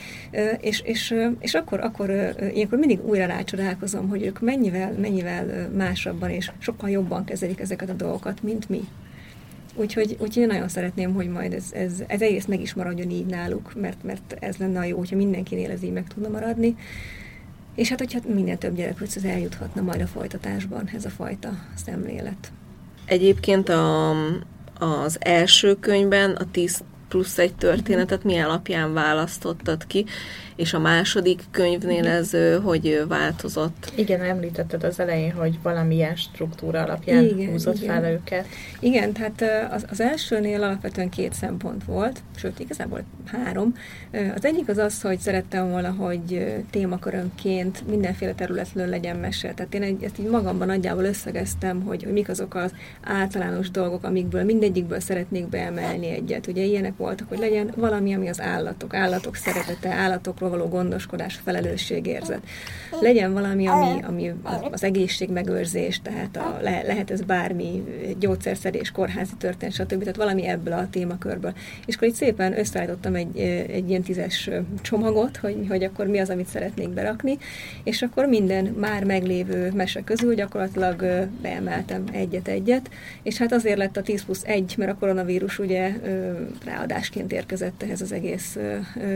és, 0.61 0.81
és, 0.81 1.15
és 1.39 1.55
akkor, 1.55 1.81
akkor 1.81 2.11
ilyenkor 2.55 2.79
mindig 2.79 3.05
újra 3.05 3.27
rácsodálkozom, 3.27 4.09
hogy 4.09 4.23
ők 4.23 4.41
mennyivel, 4.41 4.93
mennyivel 4.93 5.69
másabban 5.77 6.31
és 6.31 6.51
sokkal 6.59 6.91
jobban 6.91 7.25
kezelik 7.25 7.61
ezeket 7.61 7.91
a 7.91 7.95
dolgokat, 7.95 8.43
mint 8.43 8.69
mi. 8.69 8.81
Úgyhogy, 9.75 10.17
úgyhogy 10.19 10.43
én 10.43 10.47
nagyon 10.47 10.69
szeretném, 10.69 11.15
hogy 11.15 11.29
majd 11.29 11.53
ez, 11.53 11.65
ez, 11.73 12.03
ez 12.07 12.21
egész 12.21 12.45
meg 12.45 12.61
is 12.61 12.75
maradjon 12.75 13.11
így 13.11 13.27
náluk, 13.27 13.73
mert, 13.81 14.03
mert 14.03 14.37
ez 14.41 14.57
lenne 14.57 14.79
a 14.79 14.85
jó, 14.85 14.99
hogyha 14.99 15.17
mindenkinél 15.17 15.71
ez 15.71 15.83
így 15.83 15.93
meg 15.93 16.07
tudna 16.07 16.29
maradni. 16.29 16.77
És 17.75 17.89
hát, 17.89 17.99
hogyha 17.99 18.21
minél 18.35 18.59
több 18.59 18.77
gyerek 18.77 19.01
ez 19.01 19.25
eljuthatna 19.25 19.83
majd 19.83 20.01
a 20.01 20.07
folytatásban 20.07 20.89
ez 20.95 21.05
a 21.05 21.11
fajta 21.11 21.51
szemlélet. 21.75 22.53
Egyébként 23.05 23.69
a, 23.69 24.11
az 24.79 25.17
első 25.21 25.75
könyvben 25.75 26.31
a 26.31 26.51
10 26.51 26.83
plusz 27.09 27.39
egy 27.39 27.55
történetet 27.55 28.25
mi 28.25 28.39
alapján 28.39 28.93
választottad 28.93 29.87
ki, 29.87 30.05
és 30.57 30.73
a 30.73 30.79
második 30.79 31.43
könyvnél 31.51 32.07
ez 32.07 32.37
hogy 32.63 33.03
változott? 33.09 33.93
Igen, 33.95 34.21
említetted 34.21 34.85
az 34.85 35.01
elején, 35.01 35.33
hogy 35.33 35.59
valamilyen 35.63 36.17
struktúra 36.17 36.83
alapján 36.83 37.25
igen, 37.25 37.51
húzott 37.51 37.83
igen. 37.83 37.95
fel 37.95 38.13
őket. 38.13 38.47
Igen, 38.81 39.13
tehát 39.13 39.73
az, 39.73 39.85
az 39.91 40.01
elsőnél 40.01 40.63
alapvetően 40.63 41.09
két 41.09 41.33
szempont 41.33 41.85
volt, 41.85 42.23
sőt, 42.37 42.59
igazából 42.59 43.05
három. 43.25 43.75
Az 44.35 44.45
egyik 44.45 44.69
az 44.69 44.79
az, 44.79 45.01
hogy 45.01 45.19
szerettem 45.19 45.71
volna, 45.71 45.91
hogy 45.91 46.55
témakörönként 46.71 47.89
mindenféle 47.89 48.33
területről 48.33 48.87
legyen 48.87 49.17
mese. 49.17 49.53
Tehát 49.55 49.75
én 49.75 49.83
egy, 49.83 50.03
ezt 50.03 50.19
így 50.19 50.29
magamban 50.29 50.67
nagyjából 50.67 51.05
összegeztem, 51.05 51.83
hogy, 51.83 52.03
hogy 52.03 52.13
mik 52.13 52.29
azok 52.29 52.55
az 52.55 52.71
általános 53.03 53.71
dolgok, 53.71 54.05
amikből 54.05 54.45
mindegyikből 54.45 55.01
szeretnék 55.01 55.49
beemelni 55.49 56.09
egyet. 56.09 56.47
Ugye 56.47 56.63
ilyenek 56.63 56.97
voltak, 56.97 57.29
hogy 57.29 57.39
legyen 57.39 57.73
valami, 57.77 58.15
ami 58.15 58.29
az 58.29 58.41
állatok, 58.41 58.95
állatok 58.95 59.37
szeretete, 59.37 59.89
állatokról 59.89 60.46
másról 60.47 60.67
való 60.67 60.69
gondoskodás, 60.69 61.41
felelősségérzet. 61.45 62.41
Legyen 63.01 63.33
valami, 63.33 63.67
ami, 63.67 64.03
ami 64.03 64.33
az 64.71 64.85
egészségmegőrzés, 64.85 66.01
tehát 66.03 66.37
a, 66.37 66.59
le, 66.63 66.83
lehet 66.83 67.11
ez 67.11 67.21
bármi 67.21 67.85
gyógyszerszedés, 68.19 68.91
kórházi 68.91 69.33
történet, 69.39 69.75
stb. 69.75 69.99
Tehát 69.99 70.17
valami 70.17 70.47
ebből 70.47 70.73
a 70.73 70.89
témakörből. 70.91 71.53
És 71.87 71.97
akkor 71.97 72.09
itt 72.09 72.15
szépen 72.15 72.59
összeállítottam 72.59 73.15
egy, 73.15 73.39
egy 73.71 73.89
ilyen 73.89 74.03
tízes 74.03 74.51
csomagot, 74.83 75.37
hogy, 75.37 75.67
hogy 75.69 75.85
akkor 75.85 76.07
mi 76.07 76.19
az, 76.19 76.31
amit 76.31 76.47
szeretnék 76.47 76.89
berakni, 76.89 77.39
és 77.85 78.03
akkor 78.03 78.27
minden 78.27 78.65
már 78.65 79.05
meglévő 79.05 79.73
mese 79.75 80.05
közül 80.05 80.35
gyakorlatilag 80.35 81.29
beemeltem 81.43 82.05
egyet-egyet, 82.13 82.91
és 83.23 83.39
hát 83.39 83.53
azért 83.53 83.79
lett 83.79 83.97
a 83.97 84.03
10 84.03 84.25
plusz 84.25 84.43
1, 84.45 84.75
mert 84.79 84.91
a 84.91 84.97
koronavírus 84.99 85.59
ugye 85.59 85.93
ráadásként 86.65 87.33
érkezett 87.33 87.83
ehhez 87.83 88.01
az 88.01 88.13
egész 88.13 88.59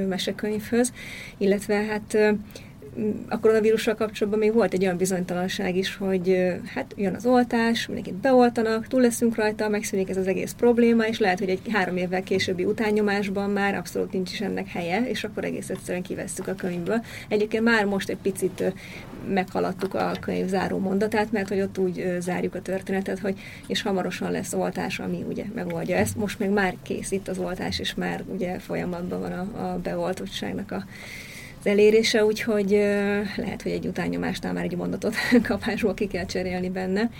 mesekönyvhöz, 0.08 0.92
illetve 1.38 1.74
hát 1.84 2.16
a 3.28 3.40
koronavírussal 3.40 3.94
kapcsolatban 3.94 4.40
még 4.40 4.52
volt 4.52 4.72
egy 4.72 4.82
olyan 4.82 4.96
bizonytalanság 4.96 5.76
is, 5.76 5.96
hogy 5.96 6.52
hát 6.74 6.94
jön 6.96 7.14
az 7.14 7.26
oltás, 7.26 7.86
mindenkit 7.86 8.14
beoltanak, 8.14 8.86
túl 8.86 9.00
leszünk 9.00 9.34
rajta, 9.34 9.68
megszűnik 9.68 10.08
ez 10.08 10.16
az 10.16 10.26
egész 10.26 10.52
probléma, 10.52 11.06
és 11.06 11.18
lehet, 11.18 11.38
hogy 11.38 11.48
egy 11.48 11.60
három 11.72 11.96
évvel 11.96 12.22
későbbi 12.22 12.64
utánnyomásban 12.64 13.50
már 13.50 13.74
abszolút 13.74 14.12
nincs 14.12 14.32
is 14.32 14.40
ennek 14.40 14.68
helye, 14.68 15.08
és 15.08 15.24
akkor 15.24 15.44
egész 15.44 15.70
egyszerűen 15.70 16.02
kivesszük 16.02 16.46
a 16.48 16.54
könyvből. 16.54 17.04
Egyébként 17.28 17.64
már 17.64 17.84
most 17.84 18.08
egy 18.08 18.18
picit 18.22 18.72
meghaladtuk 19.28 19.94
a 19.94 20.12
könyv 20.20 20.48
záró 20.48 20.78
mondatát, 20.78 21.32
mert 21.32 21.48
hogy 21.48 21.60
ott 21.60 21.78
úgy 21.78 22.16
zárjuk 22.18 22.54
a 22.54 22.62
történetet, 22.62 23.18
hogy 23.18 23.38
és 23.66 23.82
hamarosan 23.82 24.30
lesz 24.30 24.52
oltás, 24.52 24.98
ami 24.98 25.24
ugye 25.28 25.44
megoldja 25.54 25.96
ezt. 25.96 26.16
Most 26.16 26.38
még 26.38 26.48
már 26.48 26.74
kész 26.82 27.10
itt 27.10 27.28
az 27.28 27.38
oltás, 27.38 27.78
és 27.78 27.94
már 27.94 28.24
ugye 28.26 28.58
folyamatban 28.58 29.20
van 29.20 29.32
a, 29.32 29.70
a 29.70 29.78
beoltottságnak 29.78 30.70
a 30.70 30.84
az 31.60 31.66
elérése, 31.66 32.24
úgyhogy 32.24 32.70
lehet, 33.36 33.62
hogy 33.62 33.72
egy 33.72 33.86
utánnyomásnál 33.86 34.52
már 34.52 34.64
egy 34.64 34.76
mondatot 34.76 35.14
kapásból 35.48 35.94
ki 35.94 36.06
kell 36.06 36.24
cserélni 36.24 36.70
benne. 36.70 37.10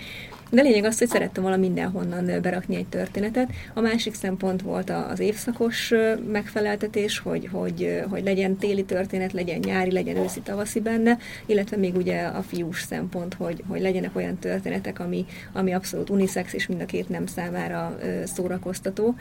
De 0.49 0.61
lényeg 0.61 0.83
az, 0.83 0.97
hogy 0.97 1.07
szerettem 1.07 1.43
volna 1.43 1.57
mindenhonnan 1.57 2.41
berakni 2.41 2.75
egy 2.75 2.87
történetet. 2.87 3.49
A 3.73 3.79
másik 3.79 4.13
szempont 4.13 4.61
volt 4.61 4.89
az 4.89 5.19
évszakos 5.19 5.93
megfeleltetés, 6.31 7.19
hogy, 7.19 7.49
hogy, 7.51 8.03
hogy 8.09 8.23
legyen 8.23 8.57
téli 8.57 8.83
történet, 8.83 9.33
legyen 9.33 9.59
nyári, 9.59 9.91
legyen 9.91 10.17
őszi, 10.17 10.39
tavaszi 10.39 10.79
benne, 10.79 11.17
illetve 11.45 11.77
még 11.77 11.95
ugye 11.95 12.21
a 12.21 12.41
fiús 12.41 12.81
szempont, 12.81 13.33
hogy, 13.33 13.63
hogy 13.67 13.81
legyenek 13.81 14.15
olyan 14.15 14.37
történetek, 14.37 14.99
ami, 14.99 15.25
ami 15.51 15.73
abszolút 15.73 16.09
unisex 16.09 16.53
és 16.53 16.67
mind 16.67 16.81
a 16.81 16.85
két 16.85 17.09
nem 17.09 17.25
számára 17.25 17.97
szórakoztató. 18.25 19.15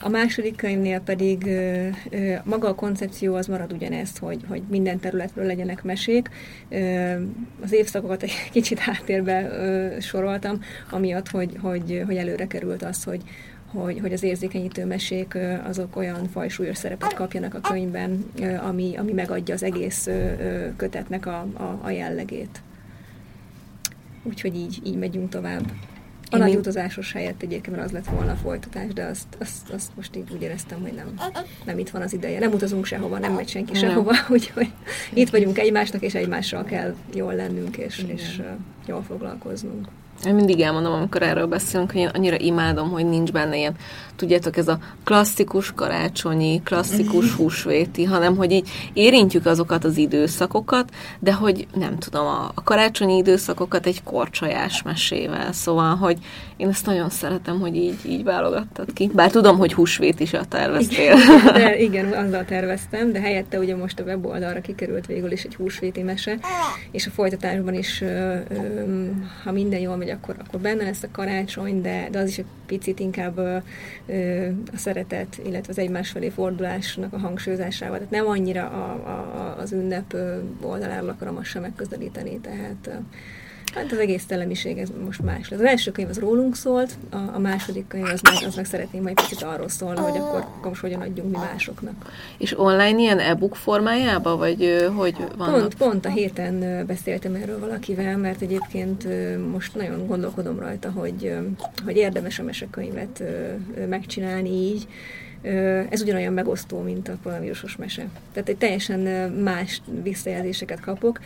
A 0.00 0.08
második 0.08 0.56
könyvnél 0.56 1.00
pedig 1.00 1.48
maga 2.44 2.68
a 2.68 2.74
koncepció 2.74 3.34
az 3.34 3.46
marad 3.46 3.72
ugyanezt, 3.72 4.18
hogy, 4.18 4.40
hogy 4.48 4.62
minden 4.68 4.98
területről 4.98 5.46
legyenek 5.46 5.82
mesék. 5.82 6.28
Az 7.62 7.72
évszakokat 7.72 8.22
egy 8.22 8.32
kicsit 8.52 8.78
háttérbe 8.78 9.50
soroltam, 10.00 10.60
amiatt, 10.90 11.28
hogy, 11.28 11.58
hogy, 11.60 12.02
hogy 12.06 12.16
előre 12.16 12.46
került 12.46 12.82
az, 12.82 13.04
hogy, 13.04 13.22
hogy, 13.66 14.00
hogy 14.00 14.12
az 14.12 14.22
érzékenyítő 14.22 14.86
mesék 14.86 15.38
azok 15.66 15.96
olyan 15.96 16.28
fajsúlyos 16.28 16.76
szerepet 16.76 17.14
kapjanak 17.14 17.54
a 17.54 17.60
könyvben, 17.60 18.24
ami, 18.62 18.96
ami 18.96 19.12
megadja 19.12 19.54
az 19.54 19.62
egész 19.62 20.08
kötetnek 20.76 21.26
a, 21.26 21.46
a, 21.54 21.80
a 21.82 21.90
jellegét. 21.90 22.62
Úgyhogy 24.22 24.56
így, 24.56 24.80
így 24.84 24.98
megyünk 24.98 25.28
tovább. 25.28 25.62
A 26.34 26.38
nagy 26.38 26.56
utazásos 26.56 27.12
helyett 27.12 27.42
egyébként 27.42 27.78
az 27.78 27.90
lett 27.90 28.06
volna 28.06 28.32
a 28.32 28.36
folytatás, 28.36 28.92
de 28.92 29.04
azt, 29.04 29.26
azt, 29.38 29.70
azt 29.70 29.90
most 29.96 30.16
így 30.16 30.30
úgy 30.32 30.42
éreztem, 30.42 30.80
hogy 30.80 30.92
nem, 30.92 31.14
nem 31.64 31.78
itt 31.78 31.90
van 31.90 32.02
az 32.02 32.12
ideje. 32.12 32.38
Nem 32.38 32.52
utazunk 32.52 32.84
sehova, 32.84 33.18
nem 33.18 33.32
megy 33.32 33.48
senki 33.48 33.74
sehova, 33.74 34.12
úgyhogy 34.28 34.72
itt 35.14 35.30
vagyunk 35.30 35.58
egymásnak, 35.58 36.02
és 36.02 36.14
egymással 36.14 36.64
kell 36.64 36.94
jól 37.14 37.34
lennünk, 37.34 37.76
és, 37.76 38.04
és 38.06 38.42
jól 38.86 39.02
foglalkoznunk. 39.02 39.88
Én 40.26 40.34
mindig 40.34 40.60
elmondom, 40.60 40.92
amikor 40.92 41.22
erről 41.22 41.46
beszélünk, 41.46 41.92
hogy 41.92 42.00
én 42.00 42.10
annyira 42.14 42.36
imádom, 42.38 42.90
hogy 42.90 43.06
nincs 43.06 43.32
benne 43.32 43.56
ilyen, 43.56 43.74
tudjátok, 44.16 44.56
ez 44.56 44.68
a 44.68 44.78
klasszikus 45.04 45.72
karácsonyi, 45.72 46.62
klasszikus 46.62 47.32
húsvéti, 47.36 48.04
hanem 48.04 48.36
hogy 48.36 48.52
így 48.52 48.68
érintjük 48.92 49.46
azokat 49.46 49.84
az 49.84 49.96
időszakokat, 49.96 50.90
de 51.18 51.32
hogy 51.32 51.66
nem 51.74 51.98
tudom, 51.98 52.26
a, 52.26 52.50
a 52.54 52.62
karácsonyi 52.62 53.16
időszakokat 53.16 53.86
egy 53.86 54.02
korcsajás 54.02 54.82
mesével, 54.82 55.52
szóval, 55.52 55.96
hogy 55.96 56.18
én 56.56 56.68
ezt 56.68 56.86
nagyon 56.86 57.10
szeretem, 57.10 57.60
hogy 57.60 57.76
így, 57.76 57.98
így 58.06 58.24
válogattad 58.24 58.92
ki. 58.92 59.10
Bár 59.14 59.30
tudom, 59.30 59.58
hogy 59.58 59.72
húsvét 59.72 60.20
is 60.20 60.32
a 60.32 60.44
terveztél. 60.44 61.16
Igen, 61.16 61.52
de 61.62 61.78
igen, 61.78 62.12
azzal 62.12 62.44
terveztem, 62.44 63.12
de 63.12 63.20
helyette 63.20 63.58
ugye 63.58 63.76
most 63.76 64.00
a 64.00 64.02
weboldalra 64.02 64.60
kikerült 64.60 65.06
végül 65.06 65.32
is 65.32 65.44
egy 65.44 65.54
húsvéti 65.54 66.02
mese, 66.02 66.38
és 66.90 67.06
a 67.06 67.10
folytatásban 67.10 67.74
is, 67.74 68.02
ha 69.44 69.52
minden 69.52 69.80
jól 69.80 69.96
megy, 70.04 70.12
akkor, 70.12 70.36
akkor 70.46 70.60
benne 70.60 70.84
lesz 70.84 71.02
a 71.02 71.08
karácsony, 71.12 71.80
de, 71.80 72.08
de 72.10 72.18
az 72.18 72.28
is 72.28 72.38
egy 72.38 72.46
picit 72.66 73.00
inkább 73.00 73.36
a 73.36 73.62
szeretet, 74.76 75.40
illetve 75.44 75.72
az 75.72 75.78
egymás 75.78 76.10
felé 76.10 76.28
fordulásnak 76.28 77.12
a 77.12 77.18
hangsúlyozásával. 77.18 77.96
Tehát 77.96 78.10
nem 78.10 78.26
annyira 78.26 78.68
a, 78.68 78.92
a, 79.08 79.58
az 79.58 79.72
ünnep 79.72 80.16
oldaláról 80.62 81.08
akarom 81.08 81.36
azt 81.36 81.48
sem 81.48 81.62
megközelíteni, 81.62 82.38
tehát 82.40 82.90
Hát 83.74 83.92
az 83.92 83.98
egész 83.98 84.26
telemiség 84.26 84.78
ez 84.78 84.88
most 85.04 85.22
más 85.22 85.48
lesz. 85.48 85.60
Az 85.60 85.66
első 85.66 85.92
könyv 85.92 86.08
az 86.08 86.18
rólunk 86.18 86.56
szólt, 86.56 86.92
a, 87.10 87.16
a 87.16 87.38
második 87.38 87.86
könyv 87.86 88.04
az 88.04 88.20
meg, 88.22 88.34
az 88.46 88.54
meg 88.54 88.64
szeretném 88.64 89.02
majd 89.02 89.14
picit 89.14 89.42
arról 89.42 89.68
szólni, 89.68 90.00
hogy 90.00 90.18
akkor, 90.18 90.76
hogyan 90.80 91.00
adjunk 91.00 91.30
mi 91.30 91.36
másoknak. 91.36 92.12
És 92.38 92.58
online 92.58 92.98
ilyen 92.98 93.18
e-book 93.18 93.56
formájában, 93.56 94.38
vagy 94.38 94.88
hogy 94.96 95.16
van? 95.36 95.52
Pont, 95.52 95.74
pont 95.74 96.06
a 96.06 96.08
héten 96.08 96.86
beszéltem 96.86 97.34
erről 97.34 97.58
valakivel, 97.58 98.16
mert 98.16 98.40
egyébként 98.40 99.06
most 99.52 99.74
nagyon 99.74 100.06
gondolkodom 100.06 100.58
rajta, 100.58 100.90
hogy, 100.90 101.36
hogy 101.84 101.96
érdemes 101.96 102.38
a 102.38 102.42
mesekönyvet 102.42 103.22
megcsinálni 103.88 104.50
így, 104.50 104.86
ez 105.90 106.02
ugyanolyan 106.02 106.32
megosztó, 106.32 106.78
mint 106.78 107.08
a 107.08 107.16
koronavírusos 107.22 107.76
mese. 107.76 108.06
Tehát 108.32 108.48
egy 108.48 108.56
teljesen 108.56 109.30
más 109.30 109.82
visszajelzéseket 110.02 110.80
kapok. 110.80 111.20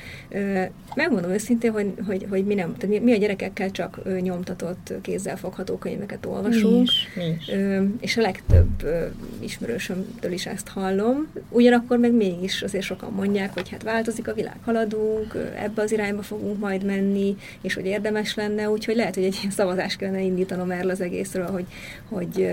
Megmondom 0.94 1.30
őszintén, 1.30 1.72
hogy, 1.72 1.92
hogy, 2.06 2.26
hogy 2.30 2.44
mi 2.44 2.54
nem, 2.54 2.76
tehát 2.76 2.88
mi, 2.88 2.98
mi 2.98 3.12
a 3.12 3.16
gyerekekkel 3.16 3.70
csak 3.70 4.20
nyomtatott, 4.20 4.92
kézzel 5.00 5.36
fogható 5.36 5.76
könyveket 5.76 6.26
olvasunk. 6.26 6.74
Mi 6.74 6.80
is, 6.80 7.08
mi 7.16 7.24
is. 7.38 7.50
És 8.00 8.16
a 8.16 8.20
legtöbb 8.20 8.88
ismerősömtől 9.40 10.32
is 10.32 10.46
ezt 10.46 10.68
hallom. 10.68 11.26
Ugyanakkor 11.48 11.98
meg 11.98 12.12
mégis 12.12 12.62
azért 12.62 12.84
sokan 12.84 13.12
mondják, 13.12 13.52
hogy 13.54 13.68
hát 13.68 13.82
változik 13.82 14.28
a 14.28 14.34
világ, 14.34 14.56
haladunk, 14.64 15.52
ebbe 15.56 15.82
az 15.82 15.92
irányba 15.92 16.22
fogunk 16.22 16.58
majd 16.58 16.84
menni, 16.84 17.36
és 17.60 17.74
hogy 17.74 17.86
érdemes 17.86 18.34
lenne, 18.34 18.70
úgyhogy 18.70 18.96
lehet, 18.96 19.14
hogy 19.14 19.24
egy 19.24 19.38
ilyen 19.40 19.52
szavazást 19.52 19.98
kellene 19.98 20.20
indítanom 20.20 20.70
erről 20.70 20.90
az 20.90 21.00
egészről, 21.00 21.46
hogy, 21.46 21.66
hogy 22.08 22.50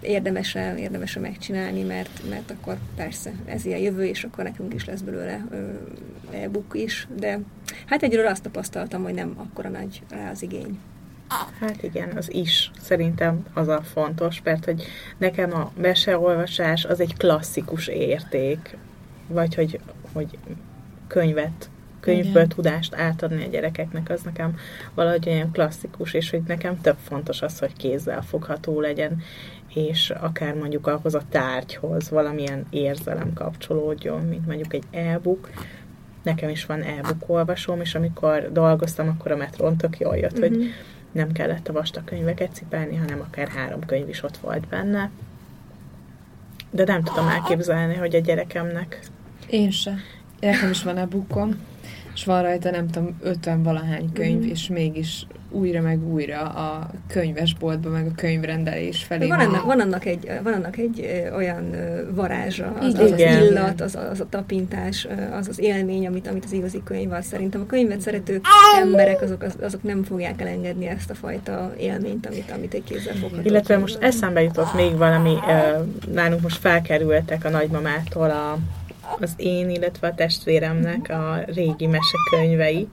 érdemes 0.00 0.54
érdemes 0.76 1.18
megcsinálni, 1.18 1.82
mert, 1.82 2.28
mert 2.28 2.50
akkor 2.50 2.76
persze 2.96 3.32
ez 3.44 3.64
ilyen 3.64 3.78
jövő, 3.78 4.04
és 4.04 4.24
akkor 4.24 4.44
nekünk 4.44 4.74
is 4.74 4.84
lesz 4.84 5.00
belőle 5.00 5.46
e-book 6.30 6.74
is, 6.76 7.08
de 7.16 7.38
hát 7.86 8.02
egyről 8.02 8.26
azt 8.26 8.42
tapasztaltam, 8.42 9.02
hogy 9.02 9.14
nem 9.14 9.34
akkora 9.36 9.68
nagy 9.68 10.02
rá 10.10 10.30
az 10.30 10.42
igény. 10.42 10.78
Hát 11.60 11.82
igen, 11.82 12.16
az 12.16 12.32
is 12.32 12.70
szerintem 12.80 13.46
az 13.54 13.68
a 13.68 13.82
fontos, 13.82 14.40
mert 14.44 14.64
hogy 14.64 14.84
nekem 15.18 15.54
a 15.54 15.72
meseolvasás 15.80 16.84
az 16.84 17.00
egy 17.00 17.16
klasszikus 17.16 17.86
érték, 17.86 18.76
vagy 19.26 19.54
hogy, 19.54 19.80
hogy 20.12 20.38
könyvet 21.06 21.68
könyvből 22.04 22.42
Igen. 22.42 22.48
tudást 22.48 22.94
átadni 22.94 23.44
a 23.44 23.48
gyerekeknek, 23.48 24.10
az 24.10 24.22
nekem 24.22 24.56
valahogy 24.94 25.28
olyan 25.28 25.52
klasszikus, 25.52 26.12
és 26.12 26.30
hogy 26.30 26.42
nekem 26.46 26.80
több 26.80 26.96
fontos 27.02 27.42
az, 27.42 27.58
hogy 27.58 27.72
kézzel 27.76 28.22
fogható 28.22 28.80
legyen, 28.80 29.22
és 29.74 30.10
akár 30.10 30.54
mondjuk 30.54 30.86
ahhoz 30.86 31.14
a 31.14 31.22
tárgyhoz 31.28 32.10
valamilyen 32.10 32.66
érzelem 32.70 33.32
kapcsolódjon, 33.32 34.20
mint 34.20 34.46
mondjuk 34.46 34.74
egy 34.74 34.84
e-book. 34.90 35.50
Nekem 36.22 36.48
is 36.48 36.66
van 36.66 36.82
e-book 36.82 37.22
olvasom, 37.26 37.80
és 37.80 37.94
amikor 37.94 38.52
dolgoztam, 38.52 39.08
akkor 39.08 39.32
a 39.32 39.36
metron 39.36 39.76
tök 39.76 39.98
jól 39.98 40.16
jött, 40.16 40.32
uh-huh. 40.32 40.48
hogy 40.48 40.58
mhm. 40.58 40.66
nem 41.12 41.32
kellett 41.32 41.68
a 41.68 41.72
vastag 41.72 42.04
könyveket 42.04 42.54
cipelni, 42.54 42.96
hanem 42.96 43.20
akár 43.20 43.48
három 43.48 43.80
könyv 43.86 44.08
is 44.08 44.22
ott 44.22 44.36
volt 44.36 44.66
benne. 44.66 45.10
De 46.70 46.84
nem 46.84 47.02
tudom 47.02 47.28
elképzelni, 47.28 47.94
hogy 47.94 48.14
a 48.14 48.18
gyerekemnek... 48.18 49.00
Én 49.46 49.70
se. 49.70 49.94
Nekem 50.40 50.70
is 50.70 50.82
van 50.82 50.96
e-bookom, 50.96 51.56
és 52.14 52.24
van 52.24 52.42
rajta 52.42 52.70
nem 52.70 52.88
tudom, 52.88 53.16
ötven 53.22 53.62
valahány 53.62 54.12
könyv, 54.12 54.38
mm. 54.38 54.48
és 54.48 54.68
mégis 54.68 55.26
újra 55.54 55.80
meg 55.80 56.12
újra 56.12 56.40
a 56.40 56.90
könyvesboltba, 57.06 57.88
meg 57.88 58.06
a 58.06 58.14
könyvrendelés 58.16 59.02
felé. 59.02 59.28
Van 59.28 59.40
annak, 59.40 59.64
van 59.64 59.80
annak 59.80 60.04
egy, 60.04 60.30
van 60.42 60.52
annak 60.52 60.76
egy 60.76 61.06
olyan 61.36 61.76
varázsa, 62.14 62.72
az, 62.80 62.94
az, 62.98 63.10
az 63.10 63.18
illat, 63.18 63.80
az, 63.80 63.98
az 64.10 64.20
a 64.20 64.26
tapintás, 64.28 65.06
az 65.32 65.48
az 65.48 65.58
élmény, 65.58 66.06
amit, 66.06 66.26
amit 66.26 66.44
az 66.44 66.52
igazi 66.52 66.82
könyv 66.84 67.12
az. 67.12 67.24
Szerintem 67.24 67.60
a 67.60 67.66
könyvet 67.66 68.00
szerető 68.00 68.40
emberek, 68.80 69.22
azok, 69.22 69.44
azok 69.62 69.82
nem 69.82 70.02
fogják 70.02 70.40
elengedni 70.40 70.86
ezt 70.86 71.10
a 71.10 71.14
fajta 71.14 71.72
élményt, 71.78 72.26
amit, 72.26 72.50
amit 72.56 72.74
egy 72.74 72.84
kézzel 72.84 73.14
fogható. 73.14 73.48
Illetve 73.48 73.78
most 73.78 73.98
eszembe 74.00 74.42
jutott 74.42 74.74
még 74.74 74.96
valami, 74.96 75.34
nálunk 76.12 76.40
most 76.42 76.58
felkerültek 76.58 77.44
a 77.44 77.48
nagymamától 77.48 78.30
a 78.30 78.58
az 79.20 79.32
én, 79.36 79.70
illetve 79.70 80.06
a 80.06 80.14
testvéremnek 80.14 81.10
a 81.10 81.44
régi 81.46 81.86
mesekönyvei, 81.86 82.88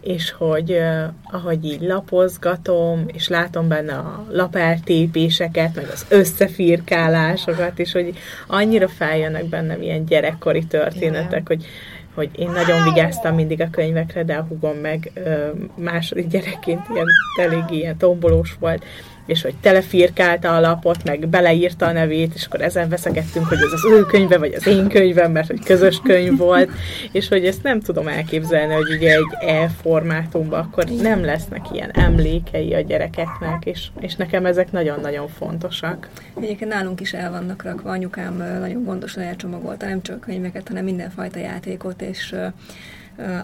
és 0.00 0.30
hogy 0.30 0.70
uh, 0.70 1.02
ahogy 1.30 1.64
így 1.64 1.80
lapozgatom, 1.80 3.04
és 3.12 3.28
látom 3.28 3.68
benne 3.68 3.94
a 3.94 4.26
lapeltépéseket, 4.30 5.74
meg 5.74 5.88
az 5.92 6.06
összefirkálásokat, 6.08 7.78
és 7.78 7.92
hogy 7.92 8.18
annyira 8.46 8.88
feljönnek 8.88 9.44
bennem 9.44 9.82
ilyen 9.82 10.04
gyerekkori 10.04 10.64
történetek, 10.66 11.46
hogy 11.46 11.66
hogy 12.14 12.30
én 12.36 12.50
nagyon 12.50 12.82
vigyáztam 12.82 13.34
mindig 13.34 13.60
a 13.60 13.70
könyvekre, 13.70 14.24
de 14.24 14.34
a 14.34 14.46
hugom 14.48 14.76
meg 14.76 15.10
ö, 15.14 15.48
második 15.74 16.26
gyerekként 16.26 16.80
ilyen 16.94 17.06
elég 17.40 17.64
ilyen 17.68 17.96
tombolós 17.96 18.56
volt, 18.60 18.84
és 19.26 19.42
hogy 19.42 19.54
telefirkálta 19.60 20.56
a 20.56 20.60
lapot, 20.60 21.04
meg 21.04 21.28
beleírta 21.28 21.86
a 21.86 21.92
nevét, 21.92 22.34
és 22.34 22.44
akkor 22.44 22.60
ezen 22.60 22.88
veszegettünk, 22.88 23.46
hogy 23.46 23.58
ez 23.58 23.72
az 23.72 23.84
ő 23.84 24.02
könyve, 24.02 24.38
vagy 24.38 24.52
az 24.54 24.66
én 24.66 24.88
könyvem, 24.88 25.32
mert 25.32 25.46
hogy 25.46 25.64
közös 25.64 26.00
könyv 26.04 26.36
volt, 26.36 26.70
és 27.12 27.28
hogy 27.28 27.46
ezt 27.46 27.62
nem 27.62 27.80
tudom 27.80 28.08
elképzelni, 28.08 28.74
hogy 28.74 28.94
ugye 28.96 29.14
egy 29.14 29.48
e-formátumban 29.48 30.60
akkor 30.60 30.84
nem 30.84 31.24
lesznek 31.24 31.66
ilyen 31.72 31.90
emlékei 31.90 32.74
a 32.74 32.80
gyerekeknek, 32.80 33.64
és, 33.64 33.86
és 34.00 34.14
nekem 34.14 34.46
ezek 34.46 34.72
nagyon-nagyon 34.72 35.28
fontosak. 35.28 36.08
Egyébként 36.40 36.70
nálunk 36.70 37.00
is 37.00 37.12
el 37.12 37.30
vannak 37.30 37.62
rakva, 37.62 37.90
anyukám 37.90 38.36
nagyon 38.60 38.84
gondosan 38.84 39.22
elcsomagolta 39.22 39.86
nem 39.86 40.02
csak 40.02 40.20
könyveket, 40.20 40.68
hanem 40.68 40.84
mindenfajta 40.84 41.38
játékot, 41.38 42.02
és 42.02 42.34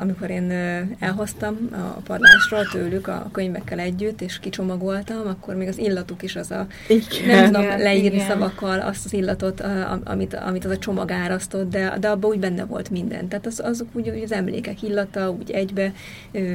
amikor 0.00 0.30
én 0.30 0.50
elhoztam 0.98 1.56
a 1.72 2.00
padlásról 2.00 2.66
tőlük 2.72 3.08
a 3.08 3.28
könyvekkel 3.32 3.78
együtt, 3.78 4.20
és 4.20 4.38
kicsomagoltam, 4.38 5.26
akkor 5.26 5.54
még 5.54 5.68
az 5.68 5.78
illatuk 5.78 6.22
is 6.22 6.36
az 6.36 6.50
a, 6.50 6.66
igen, 6.88 7.26
nem 7.26 7.46
tudom 7.46 7.62
igen, 7.62 7.78
leírni 7.78 8.14
igen. 8.14 8.26
szavakkal 8.26 8.80
azt 8.80 9.04
az 9.04 9.12
illatot, 9.12 9.62
amit, 10.04 10.34
amit 10.34 10.64
az 10.64 10.70
a 10.70 10.78
csomag 10.78 11.10
árasztott, 11.10 11.70
de, 11.70 11.96
de 12.00 12.08
abban 12.08 12.30
úgy 12.30 12.38
benne 12.38 12.64
volt 12.64 12.90
minden. 12.90 13.28
Tehát 13.28 13.46
az, 13.46 13.60
azok 13.64 13.88
úgy, 13.92 14.08
úgy 14.08 14.22
az 14.22 14.32
emlékek 14.32 14.82
illata, 14.82 15.30
úgy 15.30 15.50
egybe, 15.50 15.92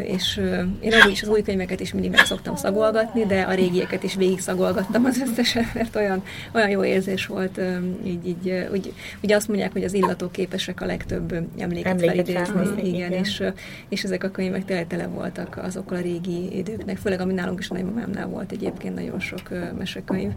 és 0.04 0.42
én 0.80 0.94
az 0.94 1.10
is 1.10 1.22
az 1.22 1.28
új 1.28 1.42
könyveket 1.42 1.80
is 1.80 1.94
mindig 1.94 2.12
meg 2.12 2.26
szoktam 2.26 2.56
szagolgatni, 2.56 3.26
de 3.26 3.42
a 3.42 3.54
régieket 3.54 4.04
is 4.04 4.16
végig 4.16 4.40
szagolgattam 4.40 5.06
az 5.06 5.22
összeset, 5.30 5.74
mert 5.78 5.96
olyan, 5.96 6.24
olyan 6.54 6.70
jó 6.70 6.84
érzés 6.84 7.26
volt, 7.26 7.62
így, 8.06 8.28
így 8.28 8.68
úgy, 8.72 8.94
ugye 9.24 9.36
azt 9.36 9.48
mondják, 9.48 9.72
hogy 9.72 9.84
az 9.84 9.94
illatok 9.94 10.32
képesek 10.32 10.82
a 10.82 10.86
legtöbb 10.86 11.34
emléket, 11.58 11.92
emléket 11.92 12.48
felidézni. 12.48 12.88
Igen, 12.88 13.07
igen, 13.12 13.24
és, 13.24 13.44
és 13.90 14.04
ezek 14.04 14.24
a 14.24 14.32
könyvek 14.32 14.88
tele, 14.88 15.08
voltak 15.08 15.60
azokkal 15.64 15.98
a 15.98 16.02
régi 16.02 16.58
időknek, 16.58 16.98
főleg 16.98 17.20
ami 17.20 17.34
nálunk 17.34 17.60
is 17.60 17.70
a 17.70 17.74
nagymamámnál 17.74 18.28
volt 18.28 18.52
egyébként 18.52 18.96
nagyon 18.96 19.20
sok 19.20 19.50
mesekönyv, 19.78 20.32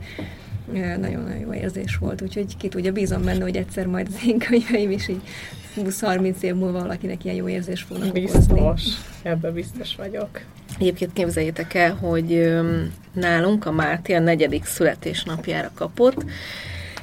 nagyon-nagyon 0.73 1.39
jó 1.39 1.55
érzés 1.55 1.97
volt, 1.97 2.23
úgyhogy 2.23 2.57
ki 2.57 2.69
tudja, 2.69 2.93
bízom 2.93 3.25
benne, 3.25 3.43
hogy 3.43 3.57
egyszer 3.57 3.87
majd 3.87 4.07
az 4.07 4.27
én 4.27 4.39
könyveim 4.39 4.91
is 4.91 5.09
így 5.09 5.23
20-30 5.77 6.41
év 6.41 6.55
múlva 6.55 6.81
valakinek 6.81 7.25
ilyen 7.25 7.37
jó 7.37 7.49
érzés 7.49 7.83
fognak 7.83 8.13
Biztos, 8.13 8.45
okozni. 8.51 8.93
ebben 9.23 9.53
biztos 9.53 9.97
vagyok. 9.97 10.41
Egyébként 10.79 11.13
képzeljétek 11.13 11.75
el, 11.75 11.95
hogy 11.95 12.51
nálunk 13.13 13.67
a 13.67 13.73
Máté 13.73 14.15
a 14.15 14.21
negyedik 14.21 14.65
születésnapjára 14.65 15.71
kapott, 15.75 16.25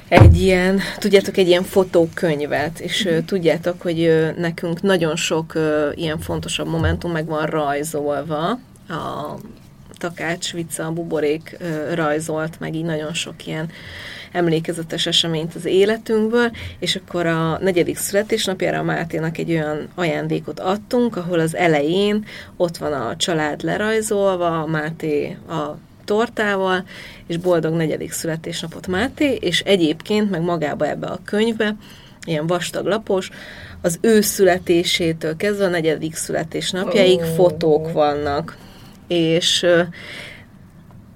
egy 0.08 0.40
ilyen, 0.40 0.80
tudjátok, 0.98 1.36
egy 1.36 1.48
ilyen 1.48 1.62
fotókönyvet, 1.62 2.80
és 2.80 3.04
uh, 3.04 3.24
tudjátok, 3.24 3.82
hogy 3.82 4.32
nekünk 4.36 4.82
nagyon 4.82 5.16
sok 5.16 5.52
uh, 5.54 5.62
ilyen 5.94 6.18
fontosabb 6.18 6.68
momentum 6.68 7.12
meg 7.12 7.26
van 7.26 7.46
rajzolva, 7.46 8.50
a 8.88 9.34
Takács 9.98 10.52
Vica, 10.52 10.84
a 10.86 10.92
buborék 10.92 11.56
uh, 11.60 11.94
rajzolt, 11.94 12.60
meg 12.60 12.74
így 12.74 12.84
nagyon 12.84 13.14
sok 13.14 13.46
ilyen 13.46 13.70
emlékezetes 14.32 15.06
eseményt 15.06 15.54
az 15.54 15.64
életünkből, 15.64 16.50
és 16.78 16.96
akkor 16.96 17.26
a 17.26 17.58
negyedik 17.58 17.96
születésnapjára 17.96 18.78
a 18.78 18.82
Máténak 18.82 19.38
egy 19.38 19.50
olyan 19.50 19.88
ajándékot 19.94 20.60
adtunk, 20.60 21.16
ahol 21.16 21.38
az 21.38 21.56
elején 21.56 22.24
ott 22.56 22.76
van 22.76 22.92
a 22.92 23.16
család 23.16 23.62
lerajzolva, 23.62 24.62
a 24.62 24.66
Máté 24.66 25.36
a 25.48 25.76
tortával, 26.04 26.84
és 27.28 27.36
boldog 27.36 27.74
negyedik 27.74 28.12
születésnapot 28.12 28.86
Máté, 28.86 29.34
és 29.40 29.60
egyébként 29.60 30.30
meg 30.30 30.42
magába 30.42 30.88
ebbe 30.88 31.06
a 31.06 31.20
könyvbe, 31.24 31.76
ilyen 32.24 32.46
vastag 32.46 32.86
lapos, 32.86 33.30
az 33.82 33.98
ő 34.00 34.20
születésétől 34.20 35.36
kezdve 35.36 35.64
a 35.64 35.68
negyedik 35.68 36.14
születésnapjáig 36.14 37.18
oh. 37.18 37.34
fotók 37.34 37.92
vannak. 37.92 38.56
És 39.08 39.66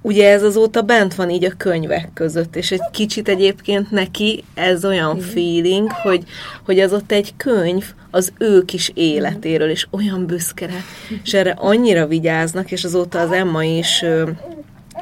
ugye 0.02 0.30
ez 0.30 0.42
azóta 0.42 0.82
bent 0.82 1.14
van 1.14 1.30
így 1.30 1.44
a 1.44 1.52
könyvek 1.56 2.10
között, 2.14 2.56
és 2.56 2.70
egy 2.70 2.90
kicsit 2.90 3.28
egyébként 3.28 3.90
neki 3.90 4.44
ez 4.54 4.84
olyan 4.84 5.18
feeling, 5.18 5.90
hogy, 5.92 6.24
hogy 6.64 6.80
az 6.80 6.92
ott 6.92 7.12
egy 7.12 7.32
könyv 7.36 7.84
az 8.10 8.32
ő 8.38 8.62
kis 8.62 8.90
életéről, 8.94 9.70
és 9.70 9.86
olyan 9.90 10.26
büszke 10.26 10.66
rá, 10.66 10.80
és 11.24 11.34
erre 11.34 11.50
annyira 11.50 12.06
vigyáznak, 12.06 12.70
és 12.70 12.84
azóta 12.84 13.20
az 13.20 13.30
Emma 13.30 13.64
is 13.64 14.04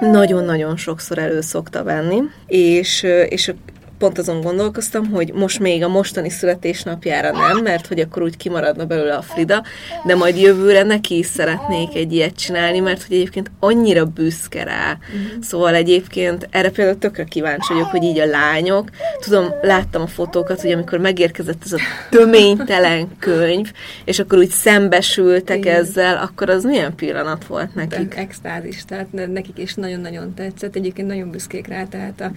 nagyon-nagyon 0.00 0.76
sokszor 0.76 1.18
elő 1.18 1.40
szokta 1.40 1.82
venni, 1.82 2.20
és, 2.46 3.02
és 3.28 3.54
pont 4.00 4.18
azon 4.18 4.40
gondolkoztam, 4.40 5.10
hogy 5.10 5.32
most 5.32 5.58
még 5.58 5.82
a 5.82 5.88
mostani 5.88 6.30
születésnapjára 6.30 7.30
nem, 7.30 7.62
mert 7.62 7.86
hogy 7.86 8.00
akkor 8.00 8.22
úgy 8.22 8.36
kimaradna 8.36 8.84
belőle 8.84 9.14
a 9.14 9.22
Frida, 9.22 9.64
de 10.06 10.14
majd 10.14 10.36
jövőre 10.36 10.82
neki 10.82 11.18
is 11.18 11.26
szeretnék 11.26 11.94
egy 11.94 12.12
ilyet 12.12 12.36
csinálni, 12.36 12.78
mert 12.78 13.02
hogy 13.02 13.16
egyébként 13.16 13.50
annyira 13.58 14.04
büszke 14.04 14.64
rá. 14.64 14.98
Uh-huh. 15.00 15.42
Szóval 15.42 15.74
egyébként 15.74 16.48
erre 16.50 16.70
például 16.70 16.98
tökre 16.98 17.24
kíváncsi 17.24 17.72
vagyok, 17.72 17.90
hogy 17.90 18.02
így 18.02 18.18
a 18.18 18.26
lányok, 18.26 18.90
tudom, 19.20 19.54
láttam 19.62 20.02
a 20.02 20.06
fotókat, 20.06 20.60
hogy 20.60 20.72
amikor 20.72 20.98
megérkezett 20.98 21.62
ez 21.64 21.72
a 21.72 21.78
töménytelen 22.10 23.08
könyv, 23.18 23.72
és 24.04 24.18
akkor 24.18 24.38
úgy 24.38 24.50
szembesültek 24.50 25.58
Igen. 25.58 25.76
ezzel, 25.76 26.16
akkor 26.16 26.50
az 26.50 26.64
milyen 26.64 26.94
pillanat 26.94 27.46
volt 27.46 27.74
nekik? 27.74 28.16
Extázis, 28.16 28.84
tehát 28.84 29.06
nekik 29.12 29.58
is 29.58 29.74
nagyon-nagyon 29.74 30.34
tetszett, 30.34 30.76
egyébként 30.76 31.08
nagyon 31.08 31.30
büszkék 31.30 31.66
rá, 31.66 31.84
tehát 31.84 32.20
a 32.20 32.30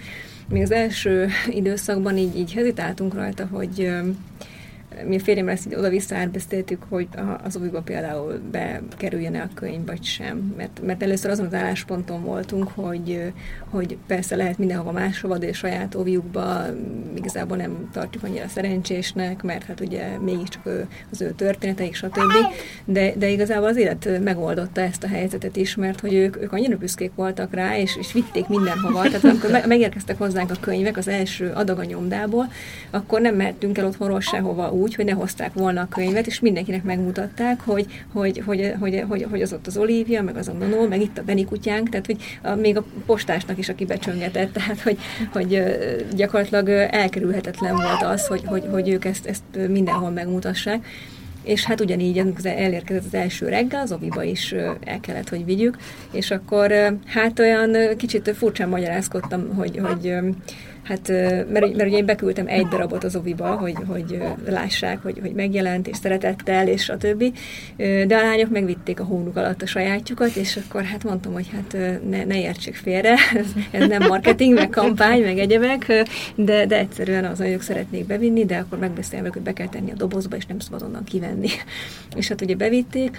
még 0.48 0.62
az 0.62 0.70
első 0.70 1.28
időszakban 1.48 2.16
így, 2.16 2.36
így 2.36 2.52
hezitáltunk 2.52 3.14
rajta, 3.14 3.46
hogy 3.46 3.90
mi 5.06 5.16
a 5.16 5.20
férjemmel 5.20 5.54
ezt 5.54 5.74
oda-vissza 5.76 6.16
átbeszéltük, 6.16 6.82
hogy 6.88 7.08
az 7.44 7.56
oviba 7.56 7.80
például 7.80 8.40
bekerüljen-e 8.50 9.42
a 9.42 9.48
könyv, 9.54 9.86
vagy 9.86 10.04
sem. 10.04 10.54
Mert, 10.56 10.80
mert 10.86 11.02
először 11.02 11.30
azon 11.30 11.46
az 11.46 11.54
állásponton 11.54 12.22
voltunk, 12.22 12.68
hogy, 12.74 13.32
hogy 13.70 13.96
persze 14.06 14.36
lehet 14.36 14.58
mindenhova 14.58 14.92
máshova, 14.92 15.38
de 15.38 15.52
saját 15.52 15.94
oviukba 15.94 16.64
igazából 17.14 17.56
nem 17.56 17.88
tartjuk 17.92 18.24
annyira 18.24 18.48
szerencsésnek, 18.48 19.42
mert 19.42 19.64
hát 19.64 19.80
ugye 19.80 20.18
mégiscsak 20.18 20.68
az 21.10 21.20
ő 21.20 21.30
történeteik, 21.36 21.94
stb. 21.94 22.32
De, 22.84 23.12
de 23.16 23.28
igazából 23.28 23.68
az 23.68 23.76
élet 23.76 24.20
megoldotta 24.24 24.80
ezt 24.80 25.04
a 25.04 25.08
helyzetet 25.08 25.56
is, 25.56 25.74
mert 25.74 26.00
hogy 26.00 26.14
ők, 26.14 26.42
ők 26.42 26.52
annyira 26.52 26.76
büszkék 26.76 27.14
voltak 27.14 27.54
rá, 27.54 27.78
és, 27.78 27.96
és 27.96 28.12
vitték 28.12 28.48
mindenhova. 28.48 29.02
Tehát 29.02 29.24
amikor 29.24 29.50
megérkeztek 29.66 30.18
hozzánk 30.18 30.50
a 30.50 30.56
könyvek 30.60 30.96
az 30.96 31.08
első 31.08 31.52
adag 31.54 31.78
a 31.78 31.84
nyomdából, 31.84 32.52
akkor 32.90 33.20
nem 33.20 33.34
mehettünk 33.34 33.78
el 33.78 33.86
otthonról 33.86 34.20
sehova 34.20 34.70
úgy, 34.70 34.83
úgy, 34.84 34.94
hogy 34.94 35.04
ne 35.04 35.12
hozták 35.12 35.52
volna 35.52 35.80
a 35.80 35.88
könyvet, 35.88 36.26
és 36.26 36.40
mindenkinek 36.40 36.82
megmutatták, 36.82 37.60
hogy, 37.60 37.86
hogy, 38.12 38.42
hogy, 38.46 38.74
hogy, 38.80 39.04
hogy, 39.08 39.26
hogy 39.30 39.42
az 39.42 39.52
ott 39.52 39.66
az 39.66 39.76
Olivia, 39.76 40.22
meg 40.22 40.36
az 40.36 40.48
a 40.48 40.52
Nono, 40.52 40.86
meg 40.88 41.00
itt 41.00 41.18
a 41.18 41.22
Beni 41.22 41.44
kutyánk, 41.44 41.88
tehát 41.88 42.06
hogy 42.06 42.16
a, 42.42 42.54
még 42.54 42.76
a 42.76 42.84
postásnak 43.06 43.58
is, 43.58 43.68
aki 43.68 43.84
becsöngetett, 43.84 44.52
tehát 44.52 44.80
hogy, 44.80 44.98
hogy 45.32 45.62
gyakorlatilag 46.14 46.68
elkerülhetetlen 46.90 47.74
volt 47.74 48.02
az, 48.02 48.26
hogy, 48.26 48.42
hogy, 48.44 48.64
hogy 48.70 48.88
ők 48.88 49.04
ezt, 49.04 49.26
ezt 49.26 49.68
mindenhol 49.68 50.10
megmutassák. 50.10 50.86
És 51.42 51.64
hát 51.64 51.80
ugyanígy, 51.80 52.18
amikor 52.18 52.46
elérkezett 52.46 53.04
az 53.04 53.14
első 53.14 53.48
reggel, 53.48 53.80
az 53.80 53.92
oviba 53.92 54.22
is 54.22 54.52
el 54.84 55.00
kellett, 55.00 55.28
hogy 55.28 55.44
vigyük, 55.44 55.76
és 56.12 56.30
akkor 56.30 56.98
hát 57.06 57.38
olyan 57.38 57.76
kicsit 57.96 58.34
furcsán 58.36 58.68
magyarázkodtam, 58.68 59.54
hogy, 59.54 59.80
hogy 59.82 60.14
Hát, 60.84 61.08
mert, 61.08 61.50
mert 61.50 61.86
ugye 61.86 61.96
én 61.96 62.04
beküldtem 62.04 62.46
egy 62.46 62.66
darabot 62.66 63.04
az 63.04 63.16
oviba, 63.16 63.46
hogy, 63.46 63.76
hogy 63.86 64.22
lássák, 64.48 65.02
hogy, 65.02 65.18
hogy 65.20 65.32
megjelent, 65.32 65.88
és 65.88 65.96
szeretettel, 65.96 66.68
és 66.68 66.88
a 66.88 66.96
többi. 66.96 67.32
De 67.76 68.16
a 68.16 68.22
lányok 68.22 68.50
megvitték 68.50 69.00
a 69.00 69.04
hónuk 69.04 69.36
alatt 69.36 69.62
a 69.62 69.66
sajátjukat, 69.66 70.36
és 70.36 70.58
akkor 70.66 70.82
hát 70.82 71.04
mondtam, 71.04 71.32
hogy 71.32 71.50
hát 71.52 71.76
ne, 72.08 72.24
ne 72.24 72.40
értsék 72.40 72.74
félre, 72.74 73.14
ez, 73.40 73.46
ez 73.70 73.88
nem 73.88 74.02
marketing, 74.08 74.54
meg 74.54 74.70
kampány, 74.70 75.22
meg 75.22 75.38
egyebek, 75.38 75.92
de, 76.34 76.66
de 76.66 76.78
egyszerűen 76.78 77.24
az, 77.24 77.40
ők 77.40 77.62
szeretnék 77.62 78.06
bevinni, 78.06 78.44
de 78.44 78.56
akkor 78.56 78.78
megbeszélve, 78.78 79.28
hogy 79.32 79.42
be 79.42 79.52
kell 79.52 79.68
tenni 79.68 79.90
a 79.90 79.94
dobozba, 79.94 80.36
és 80.36 80.46
nem 80.46 80.58
szabad 80.58 80.82
onnan 80.82 81.04
kivenni. 81.04 81.48
És 82.16 82.28
hát 82.28 82.40
ugye 82.40 82.54
bevitték, 82.54 83.16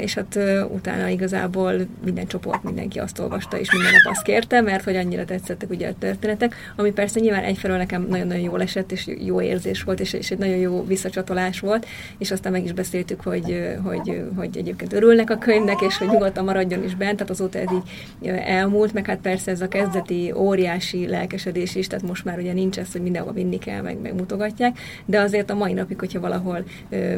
és 0.00 0.14
hát 0.14 0.38
utána 0.68 1.08
igazából 1.08 1.72
minden 2.04 2.26
csoport, 2.26 2.62
mindenki 2.62 2.98
azt 2.98 3.18
olvasta, 3.18 3.58
és 3.58 3.72
minden 3.72 3.92
nap 3.92 4.12
azt 4.12 4.22
kérte, 4.22 4.60
mert 4.60 4.84
hogy 4.84 4.96
annyira 4.96 5.24
tetszettek 5.24 5.70
ugye 5.70 5.88
a 5.88 5.94
történetek, 5.98 6.54
ami 6.76 6.92
persze 6.94 7.20
nyilván 7.20 7.42
egyfelől 7.42 7.76
nekem 7.76 8.06
nagyon-nagyon 8.08 8.42
jól 8.42 8.62
esett, 8.62 8.92
és 8.92 9.10
jó 9.24 9.40
érzés 9.40 9.82
volt, 9.82 10.00
és, 10.00 10.12
és 10.12 10.30
egy 10.30 10.38
nagyon 10.38 10.56
jó 10.56 10.84
visszacsatolás 10.84 11.60
volt, 11.60 11.86
és 12.18 12.30
aztán 12.30 12.52
meg 12.52 12.64
is 12.64 12.72
beszéltük, 12.72 13.20
hogy, 13.20 13.76
hogy, 13.82 14.22
hogy 14.36 14.56
egyébként 14.56 14.92
örülnek 14.92 15.30
a 15.30 15.38
könyvnek, 15.38 15.80
és 15.80 15.98
hogy 15.98 16.08
nyugodtan 16.08 16.44
maradjon 16.44 16.84
is 16.84 16.94
bent, 16.94 17.16
tehát 17.16 17.30
azóta 17.30 17.58
ez 17.58 17.68
így 17.72 18.28
elmúlt, 18.28 18.92
meg 18.92 19.06
hát 19.06 19.18
persze 19.18 19.50
ez 19.50 19.60
a 19.60 19.68
kezdeti 19.68 20.32
óriási 20.36 21.06
lelkesedés 21.06 21.74
is, 21.74 21.86
tehát 21.86 22.06
most 22.06 22.24
már 22.24 22.38
ugye 22.38 22.52
nincs 22.52 22.78
ez, 22.78 22.92
hogy 22.92 23.02
mindenhova 23.02 23.34
vinni 23.34 23.58
kell, 23.58 23.80
meg, 23.80 24.00
meg 24.00 24.14
mutogatják, 24.14 24.78
de 25.04 25.20
azért 25.20 25.50
a 25.50 25.54
mai 25.54 25.72
napig, 25.72 25.98
hogyha 25.98 26.20
valahol 26.20 26.64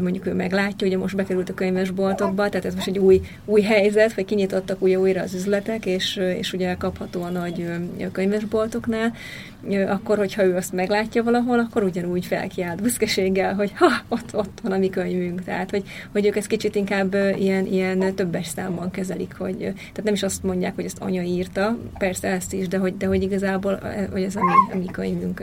mondjuk 0.01 0.27
ő 0.27 0.35
meglátja, 0.35 0.87
ugye 0.87 0.99
most 0.99 1.17
bekerült 1.17 1.49
a 1.49 1.55
könyvesboltokba, 1.55 2.49
tehát 2.49 2.67
ez 2.67 2.75
most 2.75 2.87
egy 2.87 2.99
új, 2.99 3.21
új 3.45 3.61
helyzet, 3.61 4.13
hogy 4.13 4.25
kinyitottak 4.25 4.83
újra, 4.83 5.01
újra 5.01 5.23
az 5.23 5.35
üzletek, 5.35 5.87
és, 5.87 6.17
és 6.17 6.53
ugye 6.53 6.75
kapható 6.75 7.23
a 7.23 7.29
nagy 7.29 7.67
könyvesboltoknál, 8.13 9.13
akkor, 9.75 10.19
hogyha 10.19 10.45
ő 10.45 10.57
azt 10.57 10.73
meglátja 10.73 11.23
valahol, 11.23 11.59
akkor 11.59 11.83
ugyanúgy 11.83 12.27
felkiált 12.27 12.83
büszkeséggel, 12.83 13.55
hogy 13.55 13.73
ha, 13.75 13.91
ott, 14.09 14.35
ott 14.37 14.59
van 14.63 14.73
a 14.73 14.79
mi 14.79 14.89
könyvünk. 14.91 15.45
Tehát, 15.45 15.71
hogy, 15.71 15.85
hogy 16.13 16.27
ők 16.27 16.37
ezt 16.37 16.47
kicsit 16.47 16.75
inkább 16.75 17.15
ilyen, 17.39 17.67
ilyen 17.67 18.15
többes 18.15 18.47
számban 18.47 18.91
kezelik, 18.91 19.35
hogy 19.39 19.57
tehát 19.57 20.03
nem 20.03 20.15
is 20.15 20.23
azt 20.23 20.43
mondják, 20.43 20.75
hogy 20.75 20.85
ezt 20.85 21.01
anya 21.01 21.23
írta, 21.23 21.79
persze 21.99 22.29
ezt 22.29 22.53
is, 22.53 22.69
de 22.69 22.79
hogy, 22.79 22.97
de 22.97 23.07
hogy 23.07 23.23
igazából 23.23 23.81
hogy 24.13 24.23
ez 24.23 24.37
a 24.37 24.41
mi, 24.45 24.75
a 24.75 24.77
mi 24.77 24.87
könyvünk 24.87 25.43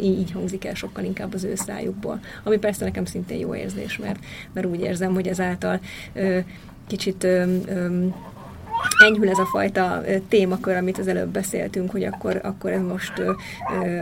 így, 0.00 0.32
hangzik 0.32 0.64
el 0.64 0.74
sokkal 0.74 1.04
inkább 1.04 1.34
az 1.34 1.44
ő 1.44 1.54
szájukból. 1.54 2.20
Ami 2.42 2.56
persze 2.56 2.84
nekem 2.84 3.04
szintén 3.04 3.38
jó 3.38 3.54
érzés, 3.54 3.98
mert, 3.98 4.18
mert 4.52 4.66
úgy 4.66 4.80
érzem, 4.80 5.14
hogy 5.14 5.28
ezáltal 5.28 5.80
kicsit 6.86 7.26
enyhül 9.04 9.28
ez 9.28 9.38
a 9.38 9.44
fajta 9.44 10.02
témakör, 10.28 10.76
amit 10.76 10.98
az 10.98 11.08
előbb 11.08 11.28
beszéltünk, 11.28 11.90
hogy 11.90 12.04
akkor, 12.04 12.40
akkor 12.42 12.70
ez 12.70 12.82
most 12.82 13.12
a, 13.18 13.36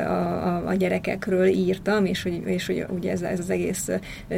a, 0.09 0.67
a 0.67 0.75
gyerekekről 0.75 1.47
írtam, 1.47 2.05
és 2.05 2.23
hogy, 2.23 2.43
és 2.45 2.67
hogy 2.67 2.87
ugye 2.89 3.11
ez, 3.11 3.23
ez 3.23 3.39
az 3.39 3.51
egész 3.51 3.89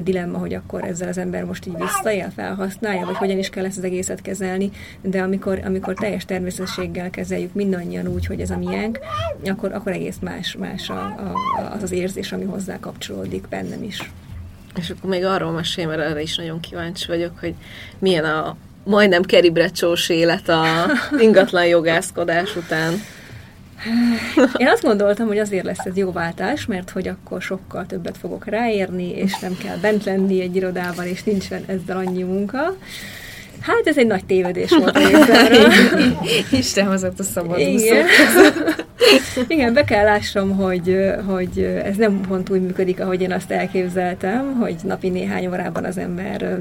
dilemma, 0.03 0.39
hogy 0.39 0.55
akkor 0.55 0.85
ezzel 0.85 1.09
az 1.09 1.19
ember 1.19 1.45
most 1.45 1.67
így 1.67 1.77
visszaél, 1.79 2.31
felhasználja, 2.35 3.07
vagy 3.07 3.17
hogyan 3.17 3.39
is 3.39 3.51
kell 3.51 3.65
ezt 3.65 3.79
az 3.79 3.85
egészet 3.85 4.23
kezelni, 4.23 4.71
de 5.01 5.23
amikor, 5.23 5.61
amikor 5.65 5.95
teljes 5.95 6.25
természetességgel 6.25 7.11
kezeljük 7.11 7.53
mindannyian 7.53 8.07
úgy, 8.07 8.27
hogy 8.27 8.41
ez 8.41 8.51
a 8.51 8.57
miénk, 8.57 8.99
akkor, 9.45 9.73
akkor 9.73 9.93
egész 9.93 10.19
más, 10.21 10.57
más 10.59 10.91
a, 10.91 10.95
a, 10.95 11.35
az 11.75 11.83
az 11.83 11.93
érzés, 11.93 12.33
ami 12.33 12.45
hozzá 12.45 12.79
kapcsolódik 12.81 13.49
bennem 13.49 13.83
is. 13.83 14.11
És 14.77 14.91
akkor 14.91 15.11
még 15.11 15.25
arról 15.25 15.51
mesélj, 15.51 15.87
mert 15.87 16.01
erre 16.01 16.23
is 16.23 16.37
nagyon 16.37 16.61
kíváncsi 16.61 17.07
vagyok, 17.07 17.39
hogy 17.39 17.55
milyen 17.99 18.25
a, 18.25 18.57
majdnem 18.85 19.23
keribrecsós 19.23 20.09
élet 20.09 20.49
a 20.49 20.65
ingatlan 21.19 21.67
jogászkodás 21.67 22.57
után. 22.57 22.93
Én 24.57 24.69
azt 24.69 24.83
gondoltam, 24.83 25.27
hogy 25.27 25.39
azért 25.39 25.65
lesz 25.65 25.85
ez 25.85 25.97
jó 25.97 26.13
váltás, 26.13 26.67
mert 26.67 26.91
hogy 26.91 27.09
akkor 27.09 27.43
sokkal 27.43 27.87
többet 27.87 28.19
fogok 28.19 28.45
ráérni, 28.45 29.11
és 29.17 29.39
nem 29.39 29.57
kell 29.63 29.77
bent 29.77 30.05
lenni 30.05 30.41
egy 30.41 30.57
irodában, 30.57 31.07
és 31.07 31.23
nincsen 31.23 31.65
ezzel 31.67 31.97
annyi 31.97 32.23
munka. 32.23 32.77
Hát 33.61 33.83
ez 33.85 33.99
egy 33.99 34.07
nagy 34.07 34.25
tévedés 34.25 34.71
volt 34.71 34.99
Isten 36.51 36.87
hozott 36.87 37.19
a 37.19 37.23
szabad 37.23 37.59
Igen. 37.59 38.07
Igen, 39.49 39.73
be 39.73 39.85
kell 39.85 40.05
lássam, 40.05 40.57
hogy, 40.57 40.99
hogy 41.27 41.59
ez 41.85 41.97
nem 41.97 42.21
pont 42.21 42.51
úgy 42.51 42.61
működik, 42.61 43.01
ahogy 43.01 43.21
én 43.21 43.33
azt 43.33 43.51
elképzeltem, 43.51 44.55
hogy 44.61 44.77
napi 44.83 45.09
néhány 45.09 45.47
órában 45.47 45.85
az 45.85 45.99
ember 45.99 46.59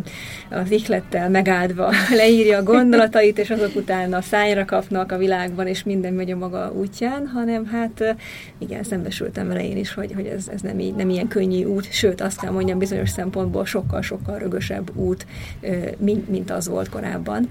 az 0.50 0.72
ihlettel 0.72 1.30
megáldva 1.30 1.91
leírja 2.22 2.58
a 2.58 2.64
gondolatait, 2.64 3.38
és 3.38 3.50
azok 3.50 3.76
után 3.76 4.14
a 4.14 4.22
szányra 4.22 4.66
kapnak 4.66 5.12
a 5.12 5.18
világban, 5.18 5.68
és 5.68 5.84
minden 5.84 6.14
megy 6.14 6.32
a 6.32 6.36
maga 6.36 6.72
útján, 6.72 7.28
hanem 7.28 7.66
hát 7.66 8.16
igen, 8.58 8.84
szembesültem 8.84 9.48
vele 9.48 9.66
én 9.66 9.78
is, 9.78 9.94
hogy, 9.94 10.12
hogy 10.16 10.26
ez, 10.26 10.48
ez 10.54 10.62
nem, 10.62 10.80
így, 10.80 10.96
nem 10.96 11.10
ilyen 11.10 11.28
könnyű 11.28 11.64
út, 11.64 11.91
sőt 11.91 12.22
azt 12.22 12.39
kell 12.39 12.52
mondjam, 12.52 12.78
bizonyos 12.78 13.10
szempontból 13.10 13.66
sokkal-sokkal 13.66 14.38
rögösebb 14.38 14.91
út, 14.96 15.26
mint, 15.98 16.30
mint 16.30 16.52
az 16.52 16.68
volt 16.68 16.89
korábban, 16.89 17.50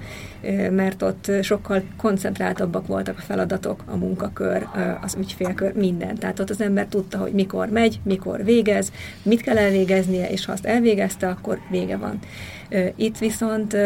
mert 0.70 1.02
ott 1.02 1.30
sokkal 1.42 1.82
koncentráltabbak 1.96 2.86
voltak 2.86 3.18
a 3.18 3.22
feladatok, 3.22 3.82
a 3.86 3.96
munkakör, 3.96 4.66
az 5.02 5.16
ügyfélkör, 5.18 5.72
minden. 5.74 6.14
Tehát 6.14 6.38
ott 6.38 6.50
az 6.50 6.60
ember 6.60 6.86
tudta, 6.86 7.18
hogy 7.18 7.32
mikor 7.32 7.68
megy, 7.68 8.00
mikor 8.04 8.44
végez, 8.44 8.92
mit 9.22 9.40
kell 9.40 9.58
elvégeznie, 9.58 10.30
és 10.30 10.44
ha 10.44 10.52
azt 10.52 10.66
elvégezte, 10.66 11.28
akkor 11.28 11.58
vége 11.70 11.96
van. 11.96 12.18
Itt 12.96 13.18
viszont 13.18 13.76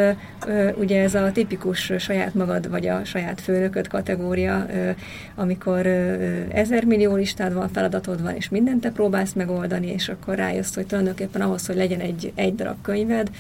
ugye 0.79 1.03
ez 1.03 1.15
a 1.15 1.33
tipikus 1.33 1.93
saját 1.99 2.35
magad 2.35 2.71
vagy 2.71 2.87
a 2.87 3.05
saját 3.05 3.41
főnököd 3.41 3.89
kategória, 3.89 4.67
amikor 5.35 5.87
ezer 6.53 6.85
millió 6.85 7.15
listád 7.15 7.53
van, 7.53 7.69
feladatod 7.69 8.23
van, 8.23 8.35
és 8.35 8.49
mindent 8.49 8.81
te 8.81 8.91
próbálsz 8.91 9.33
megoldani, 9.33 9.87
és 9.87 10.09
akkor 10.09 10.35
rájössz, 10.35 10.75
hogy 10.75 10.87
tulajdonképpen 10.87 11.41
ahhoz, 11.41 11.67
hogy 11.67 11.77
legyen 11.77 12.01
egy, 12.01 12.33
egy 12.35 12.55
darab 12.55 12.77
könyved, 12.83 13.31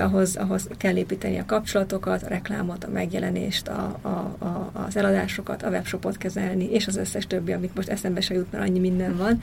ahhoz, 0.00 0.36
ahhoz 0.36 0.68
kell 0.76 0.96
építeni 0.96 1.38
a 1.38 1.44
kapcsolatokat, 1.46 2.22
a 2.22 2.28
reklámot, 2.28 2.84
a 2.84 2.88
megjelenést, 2.88 3.68
a, 3.68 3.98
a, 4.02 4.08
a, 4.44 4.70
az 4.86 4.96
eladásokat, 4.96 5.62
a 5.62 5.68
webshopot 5.68 6.16
kezelni, 6.16 6.72
és 6.72 6.86
az 6.86 6.96
összes 6.96 7.26
többi, 7.26 7.52
amit 7.52 7.74
most 7.74 7.88
eszembe 7.88 8.20
se 8.20 8.34
jut, 8.34 8.52
mert 8.52 8.68
annyi 8.68 8.78
minden 8.78 9.16
van. 9.16 9.40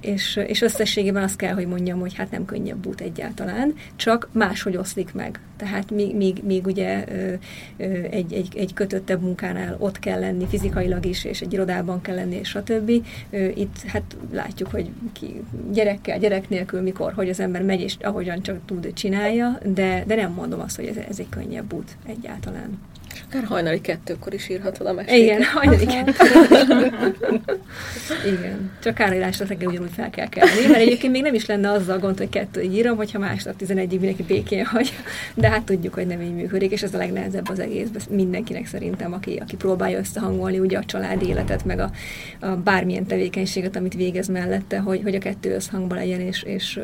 És, 0.00 0.40
és 0.46 0.62
összességében 0.62 1.22
azt 1.22 1.36
kell, 1.36 1.54
hogy 1.54 1.66
mondjam, 1.66 2.00
hogy 2.00 2.14
hát 2.14 2.30
nem 2.30 2.44
könnyebb 2.44 2.86
út 2.86 3.00
egyáltalán, 3.00 3.74
csak 3.96 4.28
máshogy 4.32 4.76
oszlik 4.76 5.14
meg. 5.14 5.40
Tehát 5.56 5.90
míg, 5.90 6.16
míg, 6.16 6.42
míg 6.44 6.66
ugye 6.66 7.04
egy, 8.10 8.32
egy, 8.32 8.48
egy 8.56 8.74
kötöttebb 8.74 9.22
munkánál 9.22 9.76
ott 9.78 9.98
kell 9.98 10.20
lenni 10.20 10.46
fizikailag 10.46 11.06
is, 11.06 11.24
és 11.24 11.40
egy 11.40 11.52
irodában 11.52 12.00
kell 12.00 12.14
lenni, 12.14 12.36
és 12.36 12.48
stb. 12.48 12.90
Itt 13.54 13.82
hát 13.86 14.16
látjuk, 14.32 14.70
hogy 14.70 14.90
ki 15.12 15.42
gyerekkel, 15.72 16.18
gyerek 16.18 16.48
nélkül 16.48 16.80
mikor, 16.80 17.12
hogy 17.12 17.28
az 17.28 17.40
ember 17.40 17.62
megy, 17.62 17.80
és 17.80 17.96
ahogyan 18.00 18.42
csak 18.42 18.58
tud 18.64 18.92
csinálja, 18.92 19.58
de, 19.64 20.04
de 20.06 20.14
nem 20.14 20.32
mondom 20.32 20.60
azt, 20.60 20.76
hogy 20.76 20.86
ez, 20.86 20.96
ez 20.96 21.18
egy 21.18 21.28
könnyebb 21.28 21.72
út 21.72 21.96
egyáltalán. 22.06 22.78
És 23.14 23.20
akár 23.28 23.44
hajnali 23.44 23.80
kettőkor 23.80 24.34
is 24.34 24.48
írhatod 24.48 24.86
a 24.86 24.92
mesét. 24.92 25.22
Igen, 25.22 25.42
hajnali 25.54 25.86
kettő. 25.86 26.24
Igen, 28.26 28.72
csak 28.82 29.00
árírásra 29.00 29.46
reggel 29.46 29.68
ugyanúgy 29.68 29.90
fel 29.96 30.10
kell 30.10 30.28
kelni, 30.28 30.66
mert 30.66 30.80
egyébként 30.80 31.12
még 31.12 31.22
nem 31.22 31.34
is 31.34 31.46
lenne 31.46 31.70
azzal 31.70 31.98
gond, 31.98 32.18
hogy 32.18 32.28
kettőig 32.28 32.72
írom, 32.72 32.96
hogyha 32.96 33.18
másnap 33.18 33.54
11-ig 33.60 33.88
mindenki 33.88 34.22
békén 34.22 34.64
hagy, 34.64 34.92
de 35.34 35.48
hát 35.48 35.62
tudjuk, 35.62 35.94
hogy 35.94 36.06
nem 36.06 36.20
így 36.20 36.34
működik, 36.34 36.72
és 36.72 36.82
ez 36.82 36.94
a 36.94 36.98
legnehezebb 36.98 37.48
az 37.48 37.58
egészben 37.58 38.02
mindenkinek 38.10 38.66
szerintem, 38.66 39.12
aki, 39.12 39.36
aki 39.36 39.56
próbálja 39.56 39.98
összehangolni 39.98 40.58
ugye 40.58 40.78
a 40.78 40.84
családi 40.84 41.28
életet, 41.28 41.64
meg 41.64 41.78
a, 41.78 41.90
a 42.40 42.46
bármilyen 42.46 43.06
tevékenységet, 43.06 43.76
amit 43.76 43.94
végez 43.94 44.28
mellette, 44.28 44.78
hogy, 44.78 45.00
hogy 45.02 45.14
a 45.14 45.18
kettő 45.18 45.54
összhangban 45.54 45.98
legyen, 45.98 46.20
és, 46.20 46.42
és 46.42 46.80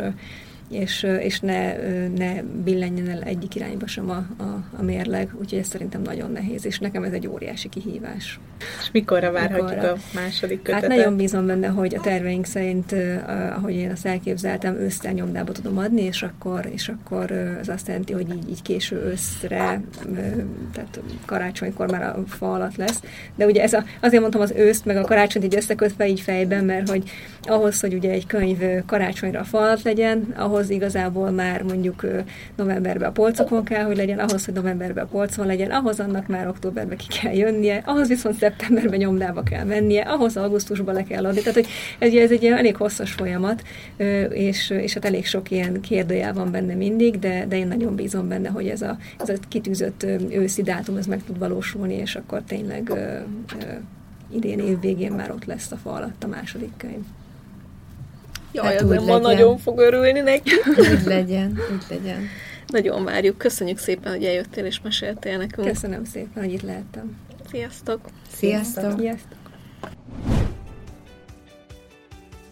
és, 0.70 1.06
és 1.20 1.40
ne, 1.40 1.76
ne 2.08 2.42
billenjen 2.42 3.08
el 3.08 3.22
egyik 3.22 3.54
irányba 3.54 3.86
sem 3.86 4.10
a, 4.10 4.26
a, 4.42 4.64
a 4.76 4.82
mérleg, 4.82 5.28
úgyhogy 5.40 5.58
ez 5.58 5.66
szerintem 5.66 6.02
nagyon 6.02 6.32
nehéz, 6.32 6.66
és 6.66 6.78
nekem 6.78 7.02
ez 7.02 7.12
egy 7.12 7.26
óriási 7.26 7.68
kihívás. 7.68 8.40
És 8.80 8.90
mikorra 8.92 9.30
várhatjuk 9.30 9.68
mikorra? 9.68 9.92
a 9.92 9.96
második 10.14 10.62
kötetet? 10.62 10.88
Hát 10.88 10.98
nagyon 10.98 11.16
bízom 11.16 11.46
benne, 11.46 11.66
hogy 11.66 11.94
a 11.94 12.00
terveink 12.00 12.44
szerint, 12.44 12.94
ahogy 13.56 13.74
én 13.74 13.90
azt 13.90 14.06
elképzeltem, 14.06 14.74
ősztel 14.74 15.12
nyomdába 15.12 15.52
tudom 15.52 15.78
adni, 15.78 16.02
és 16.02 16.22
akkor, 16.22 16.68
és 16.72 16.88
akkor 16.88 17.30
az 17.60 17.68
azt 17.68 17.86
jelenti, 17.86 18.12
hogy 18.12 18.28
így, 18.34 18.50
így 18.50 18.62
késő 18.62 18.96
őszre, 18.96 19.80
tehát 20.72 21.00
karácsonykor 21.24 21.90
már 21.90 22.02
a 22.02 22.22
fa 22.26 22.52
alatt 22.52 22.76
lesz. 22.76 23.00
De 23.34 23.46
ugye 23.46 23.62
ez 23.62 23.72
a, 23.72 23.84
azért 24.00 24.20
mondtam 24.20 24.42
az 24.42 24.52
őszt, 24.56 24.84
meg 24.84 24.96
a 24.96 25.04
karácsonyt 25.04 25.44
így 25.44 25.56
összekötve 25.56 26.08
így 26.08 26.20
fejben, 26.20 26.64
mert 26.64 26.88
hogy 26.88 27.10
ahhoz, 27.42 27.80
hogy 27.80 27.94
ugye 27.94 28.10
egy 28.10 28.26
könyv 28.26 28.58
karácsonyra 28.86 29.44
fa 29.44 29.58
alatt 29.58 29.82
legyen, 29.82 30.34
ahhoz 30.36 30.59
ahhoz 30.60 30.72
igazából 30.72 31.30
már 31.30 31.62
mondjuk 31.62 32.06
novemberben 32.56 33.08
a 33.08 33.12
polcokon 33.12 33.64
kell, 33.64 33.84
hogy 33.84 33.96
legyen, 33.96 34.18
ahhoz, 34.18 34.44
hogy 34.44 34.54
novemberben 34.54 35.04
a 35.04 35.06
polcon 35.06 35.46
legyen, 35.46 35.70
ahhoz 35.70 36.00
annak 36.00 36.26
már 36.26 36.48
októberben 36.48 36.96
ki 36.96 37.06
kell 37.20 37.34
jönnie, 37.34 37.82
ahhoz 37.84 38.08
viszont 38.08 38.38
szeptemberben 38.38 38.98
nyomdába 38.98 39.42
kell 39.42 39.64
mennie, 39.64 40.02
ahhoz 40.02 40.36
augusztusban 40.36 40.94
le 40.94 41.02
kell 41.02 41.26
adni. 41.26 41.40
Tehát, 41.40 41.54
hogy 41.54 41.68
ez, 41.98 42.14
ez 42.14 42.30
egy 42.30 42.44
elég 42.44 42.76
hosszas 42.76 43.12
folyamat, 43.12 43.62
és, 44.30 44.70
és 44.70 44.94
hát 44.94 45.04
elég 45.04 45.26
sok 45.26 45.50
ilyen 45.50 45.80
kérdőjel 45.80 46.32
van 46.32 46.50
benne 46.50 46.74
mindig, 46.74 47.18
de, 47.18 47.46
de 47.48 47.56
én 47.56 47.66
nagyon 47.66 47.94
bízom 47.94 48.28
benne, 48.28 48.48
hogy 48.48 48.68
ez 48.68 48.82
a, 48.82 48.98
ez 49.18 49.28
a 49.28 49.34
kitűzött 49.48 50.06
őszi 50.30 50.62
dátum, 50.62 50.96
ez 50.96 51.06
meg 51.06 51.24
tud 51.24 51.38
valósulni, 51.38 51.94
és 51.94 52.14
akkor 52.14 52.42
tényleg 52.46 52.92
idén 54.32 54.58
év 54.58 54.80
végén 54.80 55.12
már 55.12 55.30
ott 55.30 55.44
lesz 55.44 55.72
a 55.72 55.76
fa 55.76 55.92
alatt 55.92 56.24
a 56.24 56.26
második 56.26 56.72
könyv. 56.76 57.04
Jaj, 58.52 58.74
hát 58.74 59.06
ma 59.06 59.18
nagyon 59.18 59.58
fog 59.58 59.78
örülni 59.78 60.20
neki. 60.20 60.50
Úgy 60.92 61.04
legyen, 61.04 61.58
úgy 61.72 61.84
legyen. 61.88 62.28
Nagyon 62.66 63.04
várjuk. 63.04 63.38
Köszönjük 63.38 63.78
szépen, 63.78 64.12
hogy 64.12 64.24
eljöttél 64.24 64.64
és 64.64 64.80
meséltél 64.80 65.36
nekünk. 65.36 65.66
Köszönöm 65.66 66.04
szépen, 66.04 66.42
hogy 66.42 66.52
itt 66.52 66.62
lehettem. 66.62 67.16
Sziasztok! 67.50 68.00
Sziasztok! 68.36 68.98
Sziasztok! 68.98 69.38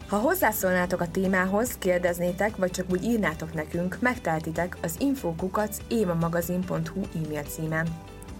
Ha 0.09 0.16
hozzászólnátok 0.16 1.01
a 1.01 1.11
témához, 1.11 1.76
kérdeznétek, 1.78 2.57
vagy 2.57 2.70
csak 2.70 2.86
úgy 2.90 3.05
írnátok 3.05 3.55
nekünk, 3.55 3.96
megteltitek 4.01 4.76
az 4.82 4.94
infokukacévamagazin.hu 4.99 7.01
e-mail 7.24 7.42
címen. 7.42 7.86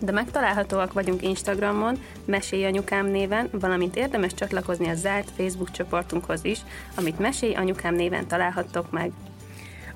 De 0.01 0.13
megtalálhatóak 0.13 0.93
vagyunk 0.93 1.23
Instagramon, 1.23 1.99
Mesélj 2.25 2.65
Anyukám 2.65 3.07
néven, 3.07 3.49
valamint 3.53 3.97
érdemes 3.97 4.35
csatlakozni 4.35 4.89
a 4.89 4.95
zárt 4.95 5.31
Facebook 5.37 5.71
csoportunkhoz 5.71 6.45
is, 6.45 6.59
amit 6.95 7.19
Mesélj 7.19 7.55
Anyukám 7.55 7.95
néven 7.95 8.27
találhattok 8.27 8.91
meg. 8.91 9.13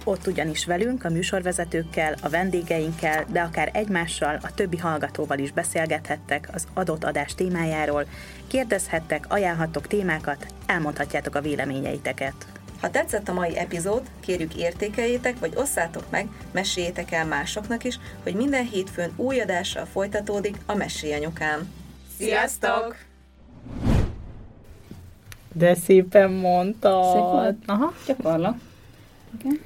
Ott 0.04 0.26
ugyanis 0.26 0.66
velünk, 0.66 1.04
a 1.04 1.10
műsorvezetőkkel, 1.10 2.14
a 2.22 2.28
vendégeinkkel, 2.28 3.24
de 3.28 3.40
akár 3.40 3.70
egymással, 3.72 4.38
a 4.42 4.54
többi 4.54 4.76
hallgatóval 4.76 5.38
is 5.38 5.52
beszélgethettek 5.52 6.48
az 6.52 6.66
adott 6.74 7.04
adás 7.04 7.34
témájáról, 7.34 8.06
kérdezhettek, 8.46 9.24
ajánlhattok 9.28 9.86
témákat, 9.86 10.46
elmondhatjátok 10.66 11.34
a 11.34 11.40
véleményeiteket. 11.40 12.61
Ha 12.82 12.90
tetszett 12.90 13.28
a 13.28 13.32
mai 13.32 13.58
epizód, 13.58 14.02
kérjük 14.20 14.56
értékeljétek, 14.56 15.38
vagy 15.38 15.52
osszátok 15.56 16.04
meg, 16.10 16.28
meséljétek 16.52 17.12
el 17.12 17.26
másoknak 17.26 17.84
is, 17.84 17.98
hogy 18.22 18.34
minden 18.34 18.64
hétfőn 18.64 19.12
új 19.16 19.40
adással 19.40 19.84
folytatódik 19.84 20.56
a 20.66 20.74
Mesélyanyukám. 20.74 21.72
Sziasztok! 22.18 22.96
De 25.52 25.74
szépen 25.74 26.30
mondtad. 26.30 27.48
Szép 27.48 27.68
Aha, 27.68 27.92
gyakorlak. 28.06 28.56
Igen, 29.38 29.60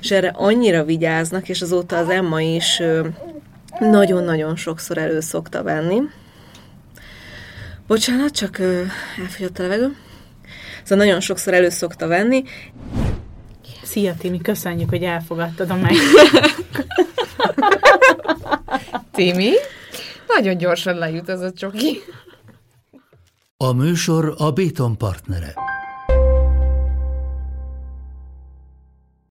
És 0.00 0.10
erre 0.10 0.28
annyira 0.28 0.84
vigyáznak, 0.84 1.48
és 1.48 1.62
azóta 1.62 1.96
az 1.96 2.08
Emma 2.08 2.40
is 2.40 2.82
nagyon-nagyon 3.78 4.56
sokszor 4.56 4.98
elő 4.98 5.20
szokta 5.20 5.62
venni. 5.62 6.00
Bocsánat, 7.86 8.30
csak 8.30 8.58
elfogyott 9.18 9.58
a 9.58 9.62
levegő. 9.62 9.96
Szóval 10.88 11.04
nagyon 11.04 11.20
sokszor 11.20 11.54
elő 11.54 11.68
szokta 11.68 12.06
venni. 12.06 12.42
Szia, 13.82 14.14
Timi, 14.18 14.40
köszönjük, 14.40 14.88
hogy 14.88 15.02
elfogadtad 15.02 15.70
a 15.70 15.74
meg. 15.74 15.90
Timi, 19.14 19.50
nagyon 20.26 20.56
gyorsan 20.56 20.96
lejut 20.96 21.28
ez 21.28 21.40
a 21.40 21.52
csoki. 21.52 21.98
A 23.56 23.72
műsor 23.72 24.34
a 24.38 24.50
Béton 24.50 24.96
partnere. 24.96 25.54